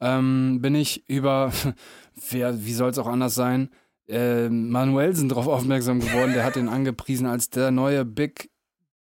[0.00, 1.52] Ähm, bin ich über,
[2.30, 3.70] wer, wie soll es auch anders sein,
[4.08, 6.32] äh, Manuelsen drauf aufmerksam geworden.
[6.32, 8.50] Der hat ihn angepriesen als der neue Big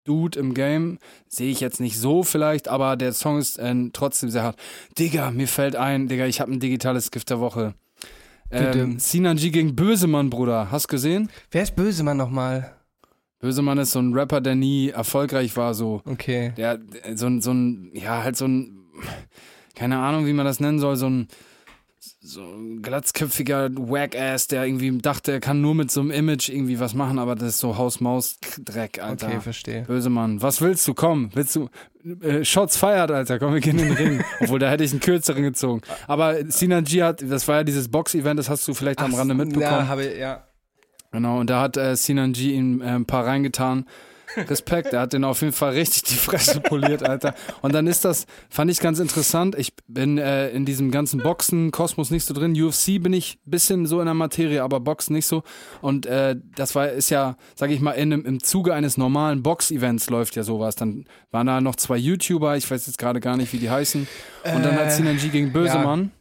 [0.05, 0.99] Dude im Game.
[1.29, 4.59] Sehe ich jetzt nicht so vielleicht, aber der Song ist äh, trotzdem sehr hart.
[4.99, 7.75] Digga, mir fällt ein, Digga, ich habe ein digitales Gift der Woche.
[8.51, 8.99] Ähm.
[8.99, 10.71] Sinanji gegen Bösemann, Bruder.
[10.71, 11.29] Hast gesehen?
[11.51, 12.75] Wer ist Bösemann nochmal?
[13.41, 16.03] Bösemann ist so ein Rapper, der nie erfolgreich war, so.
[16.05, 16.53] Okay.
[16.57, 16.81] Der,
[17.15, 18.81] so ein, so ein, ja, halt so ein,
[19.75, 21.29] keine Ahnung, wie man das nennen soll, so ein,
[22.29, 26.79] so ein glatzköpfiger Whack-Ass, der irgendwie dachte, er kann nur mit so einem Image irgendwie
[26.79, 29.29] was machen, aber das ist so Haus-Maus-Dreck, Alter.
[29.29, 29.83] Okay, verstehe.
[29.83, 30.43] Böse Mann.
[30.43, 30.95] Was willst du?
[30.95, 31.69] Komm, willst du.
[32.23, 33.39] Äh, Shots feiert, Alter.
[33.39, 34.25] Komm, wir gehen in den Ring.
[34.41, 35.81] Obwohl, da hätte ich einen kürzeren gezogen.
[36.07, 39.35] Aber Sinan G hat, das war ja dieses Box-Event, das hast du vielleicht am Rande
[39.35, 39.65] mitbekommen.
[39.65, 40.45] Ja, habe ich, ja.
[41.13, 43.87] Genau, und da hat äh, Sinan G ihm äh, ein paar reingetan.
[44.37, 47.35] Respekt, er hat den auf jeden Fall richtig die Fresse poliert, Alter.
[47.63, 49.57] Und dann ist das, fand ich ganz interessant.
[49.59, 52.61] Ich bin äh, in diesem ganzen Boxen-Kosmos nicht so drin.
[52.61, 55.43] UFC bin ich bisschen so in der Materie, aber Boxen nicht so.
[55.81, 60.11] Und äh, das war, ist ja, sag ich mal, in, im Zuge eines normalen Box-Events
[60.11, 60.75] läuft ja sowas.
[60.77, 64.07] Dann waren da noch zwei YouTuber, ich weiß jetzt gerade gar nicht, wie die heißen.
[64.45, 66.05] Und dann hat Äh, Sinan G gegen Bösemann.
[66.05, 66.18] ja.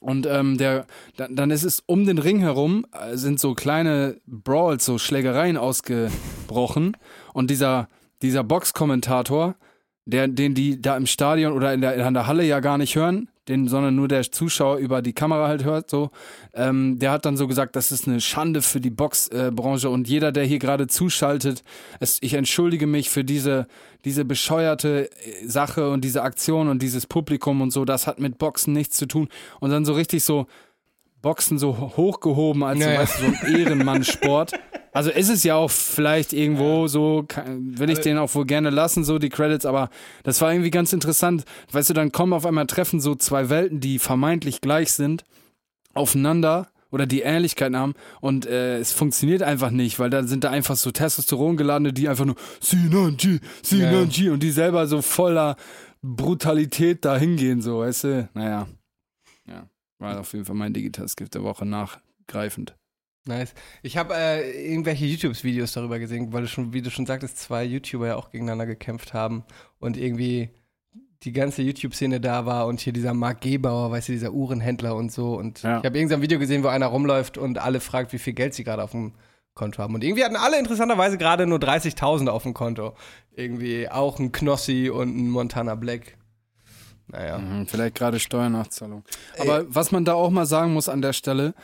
[0.00, 0.86] Und ähm, der,
[1.16, 5.56] dann, dann ist es um den Ring herum, äh, sind so kleine Brawls, so Schlägereien
[5.56, 6.96] ausgebrochen.
[7.32, 7.88] Und dieser,
[8.22, 9.56] dieser Box-Kommentator,
[10.04, 12.96] der, den die da im Stadion oder in der, in der Halle ja gar nicht
[12.96, 16.10] hören, den, sondern nur der Zuschauer über die Kamera halt hört, so,
[16.54, 19.90] ähm, der hat dann so gesagt, das ist eine Schande für die Boxbranche.
[19.90, 21.62] Und jeder, der hier gerade zuschaltet,
[22.00, 23.66] es, ich entschuldige mich für diese,
[24.04, 28.38] diese bescheuerte äh, Sache und diese Aktion und dieses Publikum und so, das hat mit
[28.38, 29.28] Boxen nichts zu tun.
[29.60, 30.46] Und dann so richtig so
[31.22, 33.00] Boxen so hochgehoben als so, Naja.
[33.00, 34.52] weißt du, so ein Ehrenmannsport.
[34.90, 38.70] Also ist es ja auch vielleicht irgendwo so, kann- will ich den auch wohl gerne
[38.70, 39.90] lassen, so die Credits, aber
[40.24, 41.44] das war irgendwie ganz interessant.
[41.70, 45.24] Weißt du, dann kommen auf einmal Treffen so zwei Welten, die vermeintlich gleich sind,
[45.94, 50.50] aufeinander oder die Ähnlichkeiten haben und äh, es funktioniert einfach nicht, weil da sind da
[50.50, 55.56] einfach so Testosteron geladene, die einfach nur Sinanji, Sinanji und die selber so voller
[56.02, 58.28] Brutalität da hingehen, so, weißt du?
[58.34, 58.66] Naja.
[59.98, 62.76] War auf jeden Fall mein digitales Gift der Woche nachgreifend.
[63.26, 63.52] Nice.
[63.82, 67.64] Ich habe äh, irgendwelche YouTube-Videos darüber gesehen, weil du schon, wie du schon sagtest, zwei
[67.64, 69.44] YouTuber ja auch gegeneinander gekämpft haben
[69.80, 70.50] und irgendwie
[71.24, 75.10] die ganze YouTube-Szene da war und hier dieser Mark Gebauer, weißt du, dieser Uhrenhändler und
[75.12, 75.34] so.
[75.34, 75.78] Und Ja.
[75.80, 78.62] ich habe irgendein Video gesehen, wo einer rumläuft und alle fragt, wie viel Geld sie
[78.64, 79.12] gerade auf dem
[79.54, 79.94] Konto haben.
[79.94, 82.94] Und irgendwie hatten alle interessanterweise gerade nur 30.000 auf dem Konto.
[83.32, 86.16] Irgendwie auch ein Knossi und ein Montana Black.
[87.10, 87.38] Naja.
[87.38, 89.02] Mhm, vielleicht gerade Steuernachzahlung.
[89.38, 91.54] Aber was man da auch mal sagen muss an der Stelle,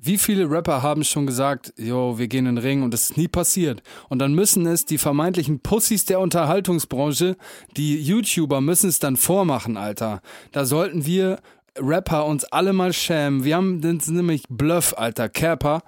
[0.00, 3.16] wie viele Rapper haben schon gesagt, jo, wir gehen in den Ring und das ist
[3.16, 3.82] nie passiert.
[4.08, 7.36] Und dann müssen es die vermeintlichen Pussys der Unterhaltungsbranche,
[7.76, 10.22] die YouTuber müssen es dann vormachen, Alter.
[10.52, 11.40] Da sollten wir
[11.80, 13.44] Rapper uns alle mal schämen.
[13.44, 15.82] Wir haben das ist nämlich Bluff, Alter, Kerper.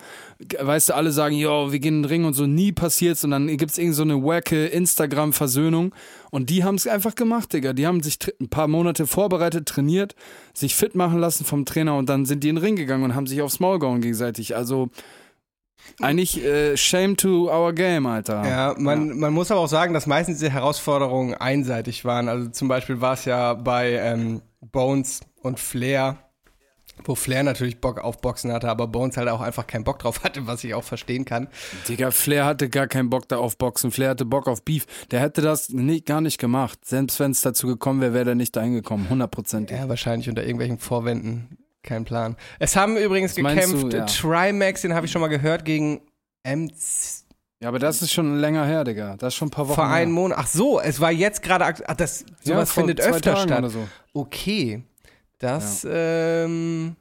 [0.58, 3.24] Weißt du, alle sagen, jo, wir gehen in den Ring und so, nie passiert's.
[3.24, 5.94] Und dann gibt's irgend so eine wacke Instagram-Versöhnung.
[6.30, 7.72] Und die haben es einfach gemacht, Digga.
[7.72, 10.14] Die haben sich ein paar Monate vorbereitet, trainiert,
[10.54, 13.14] sich fit machen lassen vom Trainer und dann sind die in den Ring gegangen und
[13.14, 14.56] haben sich aufs Maul gehauen gegenseitig.
[14.56, 14.90] Also
[16.00, 18.44] eigentlich äh, shame to our game, Alter.
[18.46, 22.28] Ja, man, man muss aber auch sagen, dass meistens diese Herausforderungen einseitig waren.
[22.28, 26.18] Also zum Beispiel war es ja bei ähm, Bones und Flair,
[27.04, 30.22] wo Flair natürlich Bock auf Boxen hatte, aber Bones halt auch einfach keinen Bock drauf
[30.24, 31.48] hatte, was ich auch verstehen kann.
[31.88, 33.90] Digga, Flair hatte gar keinen Bock da auf Boxen.
[33.90, 34.86] Flair hatte Bock auf Beef.
[35.10, 36.84] Der hätte das nicht, gar nicht gemacht.
[36.84, 39.08] Selbst wenn es dazu gekommen wäre, wäre der nicht dahin gekommen.
[39.08, 39.76] Hundertprozentig.
[39.76, 41.58] Ja, wahrscheinlich unter irgendwelchen Vorwänden.
[41.82, 42.36] Kein Plan.
[42.58, 43.96] Es haben übrigens meinst gekämpft, du?
[43.96, 44.04] Ja.
[44.04, 46.02] Trimax, den habe ich schon mal gehört, gegen
[46.44, 47.24] MC
[47.62, 49.16] Ja, aber das ist schon länger her, Digga.
[49.16, 50.38] Das ist schon ein paar Wochen vor einem Monat.
[50.40, 53.70] Ach so, es war jetzt gerade, ach, das, Ja, sowas vor findet öfter Tagen statt.
[53.70, 53.88] So.
[54.12, 54.82] Okay.
[55.40, 56.96] Das, ähm,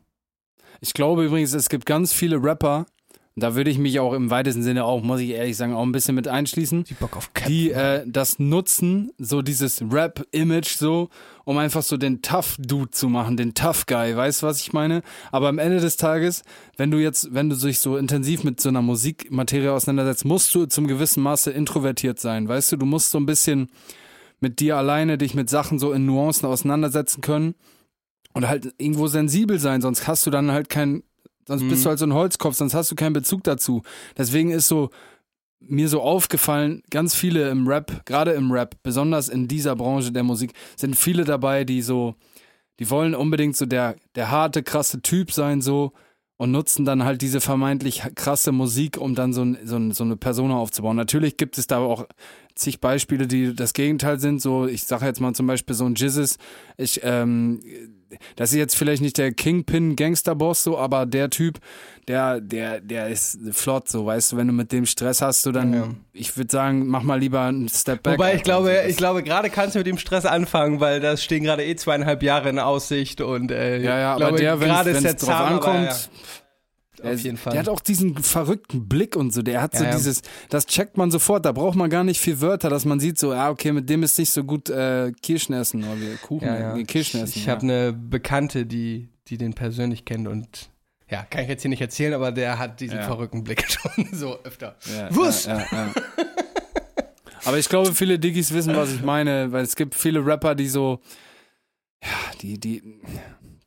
[0.81, 2.85] Ich glaube übrigens, es gibt ganz viele Rapper,
[3.35, 5.91] da würde ich mich auch im weitesten Sinne auch, muss ich ehrlich sagen, auch ein
[5.91, 7.47] bisschen mit einschließen, die Bock auf Cap.
[7.47, 11.09] die äh, das nutzen, so dieses Rap-Image so,
[11.45, 15.01] um einfach so den Tough-Dude zu machen, den Tough-Guy, weißt du, was ich meine?
[15.31, 16.43] Aber am Ende des Tages,
[16.77, 20.65] wenn du jetzt, wenn du dich so intensiv mit so einer Musikmaterie auseinandersetzt, musst du
[20.65, 22.77] zum gewissen Maße introvertiert sein, weißt du?
[22.77, 23.69] Du musst so ein bisschen
[24.39, 27.55] mit dir alleine dich mit Sachen so in Nuancen auseinandersetzen können
[28.33, 31.03] und halt irgendwo sensibel sein, sonst hast du dann halt kein,
[31.47, 33.81] sonst bist du halt so ein Holzkopf, sonst hast du keinen Bezug dazu.
[34.17, 34.89] Deswegen ist so
[35.61, 40.23] mir so aufgefallen, ganz viele im Rap, gerade im Rap, besonders in dieser Branche der
[40.23, 42.15] Musik, sind viele dabei, die so,
[42.79, 45.91] die wollen unbedingt so der, der harte, krasse Typ sein, so,
[46.39, 50.05] und nutzen dann halt diese vermeintlich krasse Musik, um dann so, ein, so, ein, so
[50.05, 50.95] eine Persona aufzubauen.
[50.95, 52.07] Natürlich gibt es da auch
[52.55, 54.41] zig Beispiele, die das Gegenteil sind.
[54.41, 56.37] So, ich sage jetzt mal zum Beispiel so ein Jizzes.
[56.77, 57.59] Ich, ähm,
[58.35, 61.59] das ist jetzt vielleicht nicht der Kingpin Gangsterboss so, aber der Typ,
[62.07, 65.51] der, der, der ist flott so, weißt du, wenn du mit dem Stress hast, du
[65.51, 65.87] dann, Ja.
[66.13, 68.13] ich würde sagen, mach mal lieber einen Step back.
[68.13, 68.43] Wobei ich Alter.
[68.43, 71.75] glaube, ich glaube, gerade kannst du mit dem Stress anfangen, weil das stehen gerade eh
[71.75, 75.53] zweieinhalb Jahre in Aussicht und äh, ja, ja, aber der, wenn gerade es drauf Zahn,
[75.53, 75.95] ankommt, aber, ja.
[77.03, 77.51] Der auf jeden Fall.
[77.51, 79.41] Der hat auch diesen verrückten Blick und so.
[79.41, 81.45] Der hat so Ja, dieses, das checkt man sofort.
[81.45, 84.03] Da braucht man gar nicht viel Wörter, dass man sieht so, ah, okay, mit dem
[84.03, 86.83] ist nicht so gut äh, Kirschen essen oder Kuchen, ja, ja.
[86.83, 87.33] Kirschen essen.
[87.37, 87.53] Ich ja.
[87.53, 90.69] habe eine Bekannte, die, die den persönlich kennt und
[91.09, 94.37] ja, kann ich jetzt hier nicht erzählen, aber der hat diesen verrückten Blick schon so
[94.43, 94.75] öfter.
[95.09, 95.49] Wurst!
[97.45, 100.67] Aber ich glaube, viele Diggis wissen, was ich meine, weil es gibt viele Rapper, die
[100.67, 100.99] so,
[102.03, 102.09] ja,
[102.41, 102.83] die, die,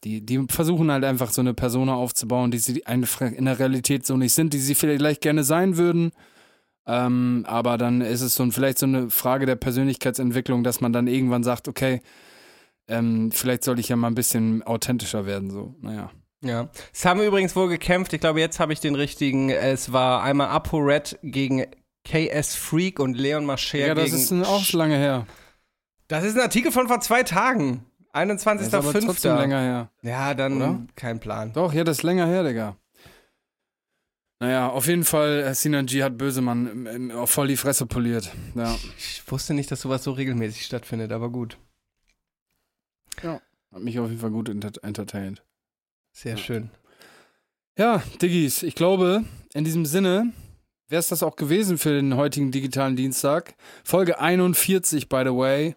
[0.04, 4.16] die, die versuchen halt einfach so eine Persona aufzubauen, die sie in der Realität so
[4.16, 6.12] nicht sind, die sie vielleicht gerne sein würden.
[6.86, 10.92] Ähm, aber dann ist es so ein, vielleicht so eine Frage der Persönlichkeitsentwicklung, dass man
[10.92, 12.00] dann irgendwann sagt, okay,
[12.88, 16.10] ähm, vielleicht sollte ich ja mal ein bisschen authentischer werden, so, naja.
[16.44, 16.68] Ja.
[16.92, 18.12] Es haben übrigens wohl gekämpft.
[18.12, 19.50] Ich glaube, jetzt habe ich den richtigen.
[19.50, 21.66] Es war einmal Apo Red gegen
[22.04, 24.16] KS Freak und Leon Mascher Ja, das gegen.
[24.16, 25.24] ist auch schon lange her.
[26.08, 27.84] das ist ein Artikel von vor zwei Tagen.
[28.12, 29.40] Das ist aber trotzdem 21.05.
[29.40, 29.90] länger her.
[30.02, 30.80] Ja, dann Oder?
[30.96, 31.52] kein Plan.
[31.52, 32.76] Doch, ja, das ist länger her, Digga.
[34.40, 38.32] Naja, auf jeden Fall, äh, Sinan G hat Bösemann voll die Fresse poliert.
[38.54, 41.56] Ja, Ich wusste nicht, dass sowas so regelmäßig stattfindet, aber gut.
[43.72, 45.42] hat mich auf jeden Fall gut enter entertained.
[46.12, 46.70] Sehr schön.
[47.78, 49.24] Ja, Diggis, ich glaube,
[49.54, 50.32] in diesem Sinne
[50.88, 53.54] wäre es das auch gewesen für den heutigen digitalen Dienstag.
[53.84, 55.76] Folge 41, by the way.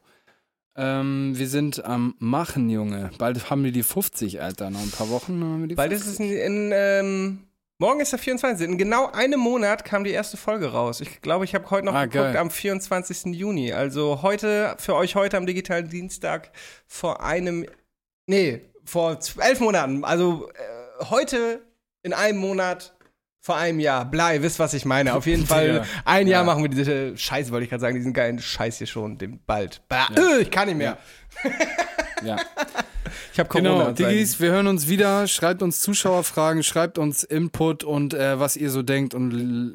[0.78, 3.12] Ähm, wir sind am Machen, Junge.
[3.18, 4.70] Bald haben wir die 50, Alter.
[4.70, 6.08] Noch ein paar Wochen haben wir die Bald 50.
[6.08, 7.40] ist es in, in ähm,
[7.78, 8.68] morgen ist der 24.
[8.68, 11.00] In genau einem Monat kam die erste Folge raus.
[11.00, 12.38] Ich glaube, ich habe heute noch Ah, geguckt geil.
[12.38, 13.34] am 24.
[13.36, 13.72] Juni.
[13.72, 16.52] Also heute, für euch heute am digitalen Dienstag
[16.88, 17.66] vor einem,
[18.28, 20.04] nee, vor elf Monaten.
[20.04, 21.62] Also äh, heute
[22.04, 22.95] in einem Monat
[23.46, 24.06] vor einem Jahr.
[24.06, 25.14] Blei, wisst, was ich meine.
[25.14, 25.86] Auf jeden Fall, Digga.
[26.04, 26.46] ein Jahr Ja.
[26.46, 29.82] machen wir diese Scheiße, wollte ich gerade sagen, diesen geilen Scheiß hier schon, den bald.
[29.88, 30.98] Bah, äh, ich kann nicht mehr.
[32.24, 32.38] Ja.
[33.32, 33.70] Ich habe Corona.
[33.70, 35.28] Genau, Diggis, wir hören uns wieder.
[35.28, 39.30] Schreibt uns Zuschauerfragen, schreibt uns Input und äh, was ihr so denkt und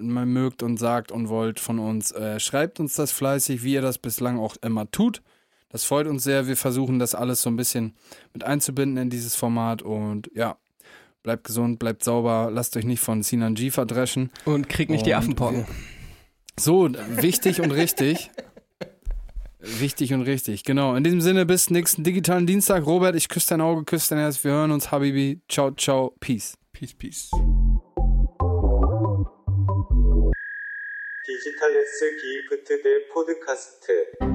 [0.08, 2.10] mögt und sagt und wollt von uns.
[2.10, 5.22] Äh, schreibt uns das fleißig, wie ihr das bislang auch immer tut.
[5.68, 6.46] Das freut uns sehr.
[6.48, 7.94] Wir versuchen das alles so ein bisschen
[8.32, 10.56] mit einzubinden in dieses Format und ja,
[11.23, 14.31] bleibt gesund, bleibt sauber, lasst euch nicht von Sinan G verdreschen.
[14.45, 15.65] Und krieg nicht die Und Affenpocken.
[16.57, 18.31] So, wichtig und richtig.
[19.59, 20.95] Wichtig und richtig, genau.
[20.95, 22.85] In diesem Sinne, bis nächsten digitalen Dienstag.
[22.85, 24.43] Robert, ich küsse dein Auge, küsse dein Herz.
[24.43, 25.41] Wir hören uns, Habibi.
[25.49, 26.55] Ciao, ciao, peace.
[26.71, 27.31] Peace, peace.
[31.25, 34.28] 디지털 S 기프트 대 포드카스트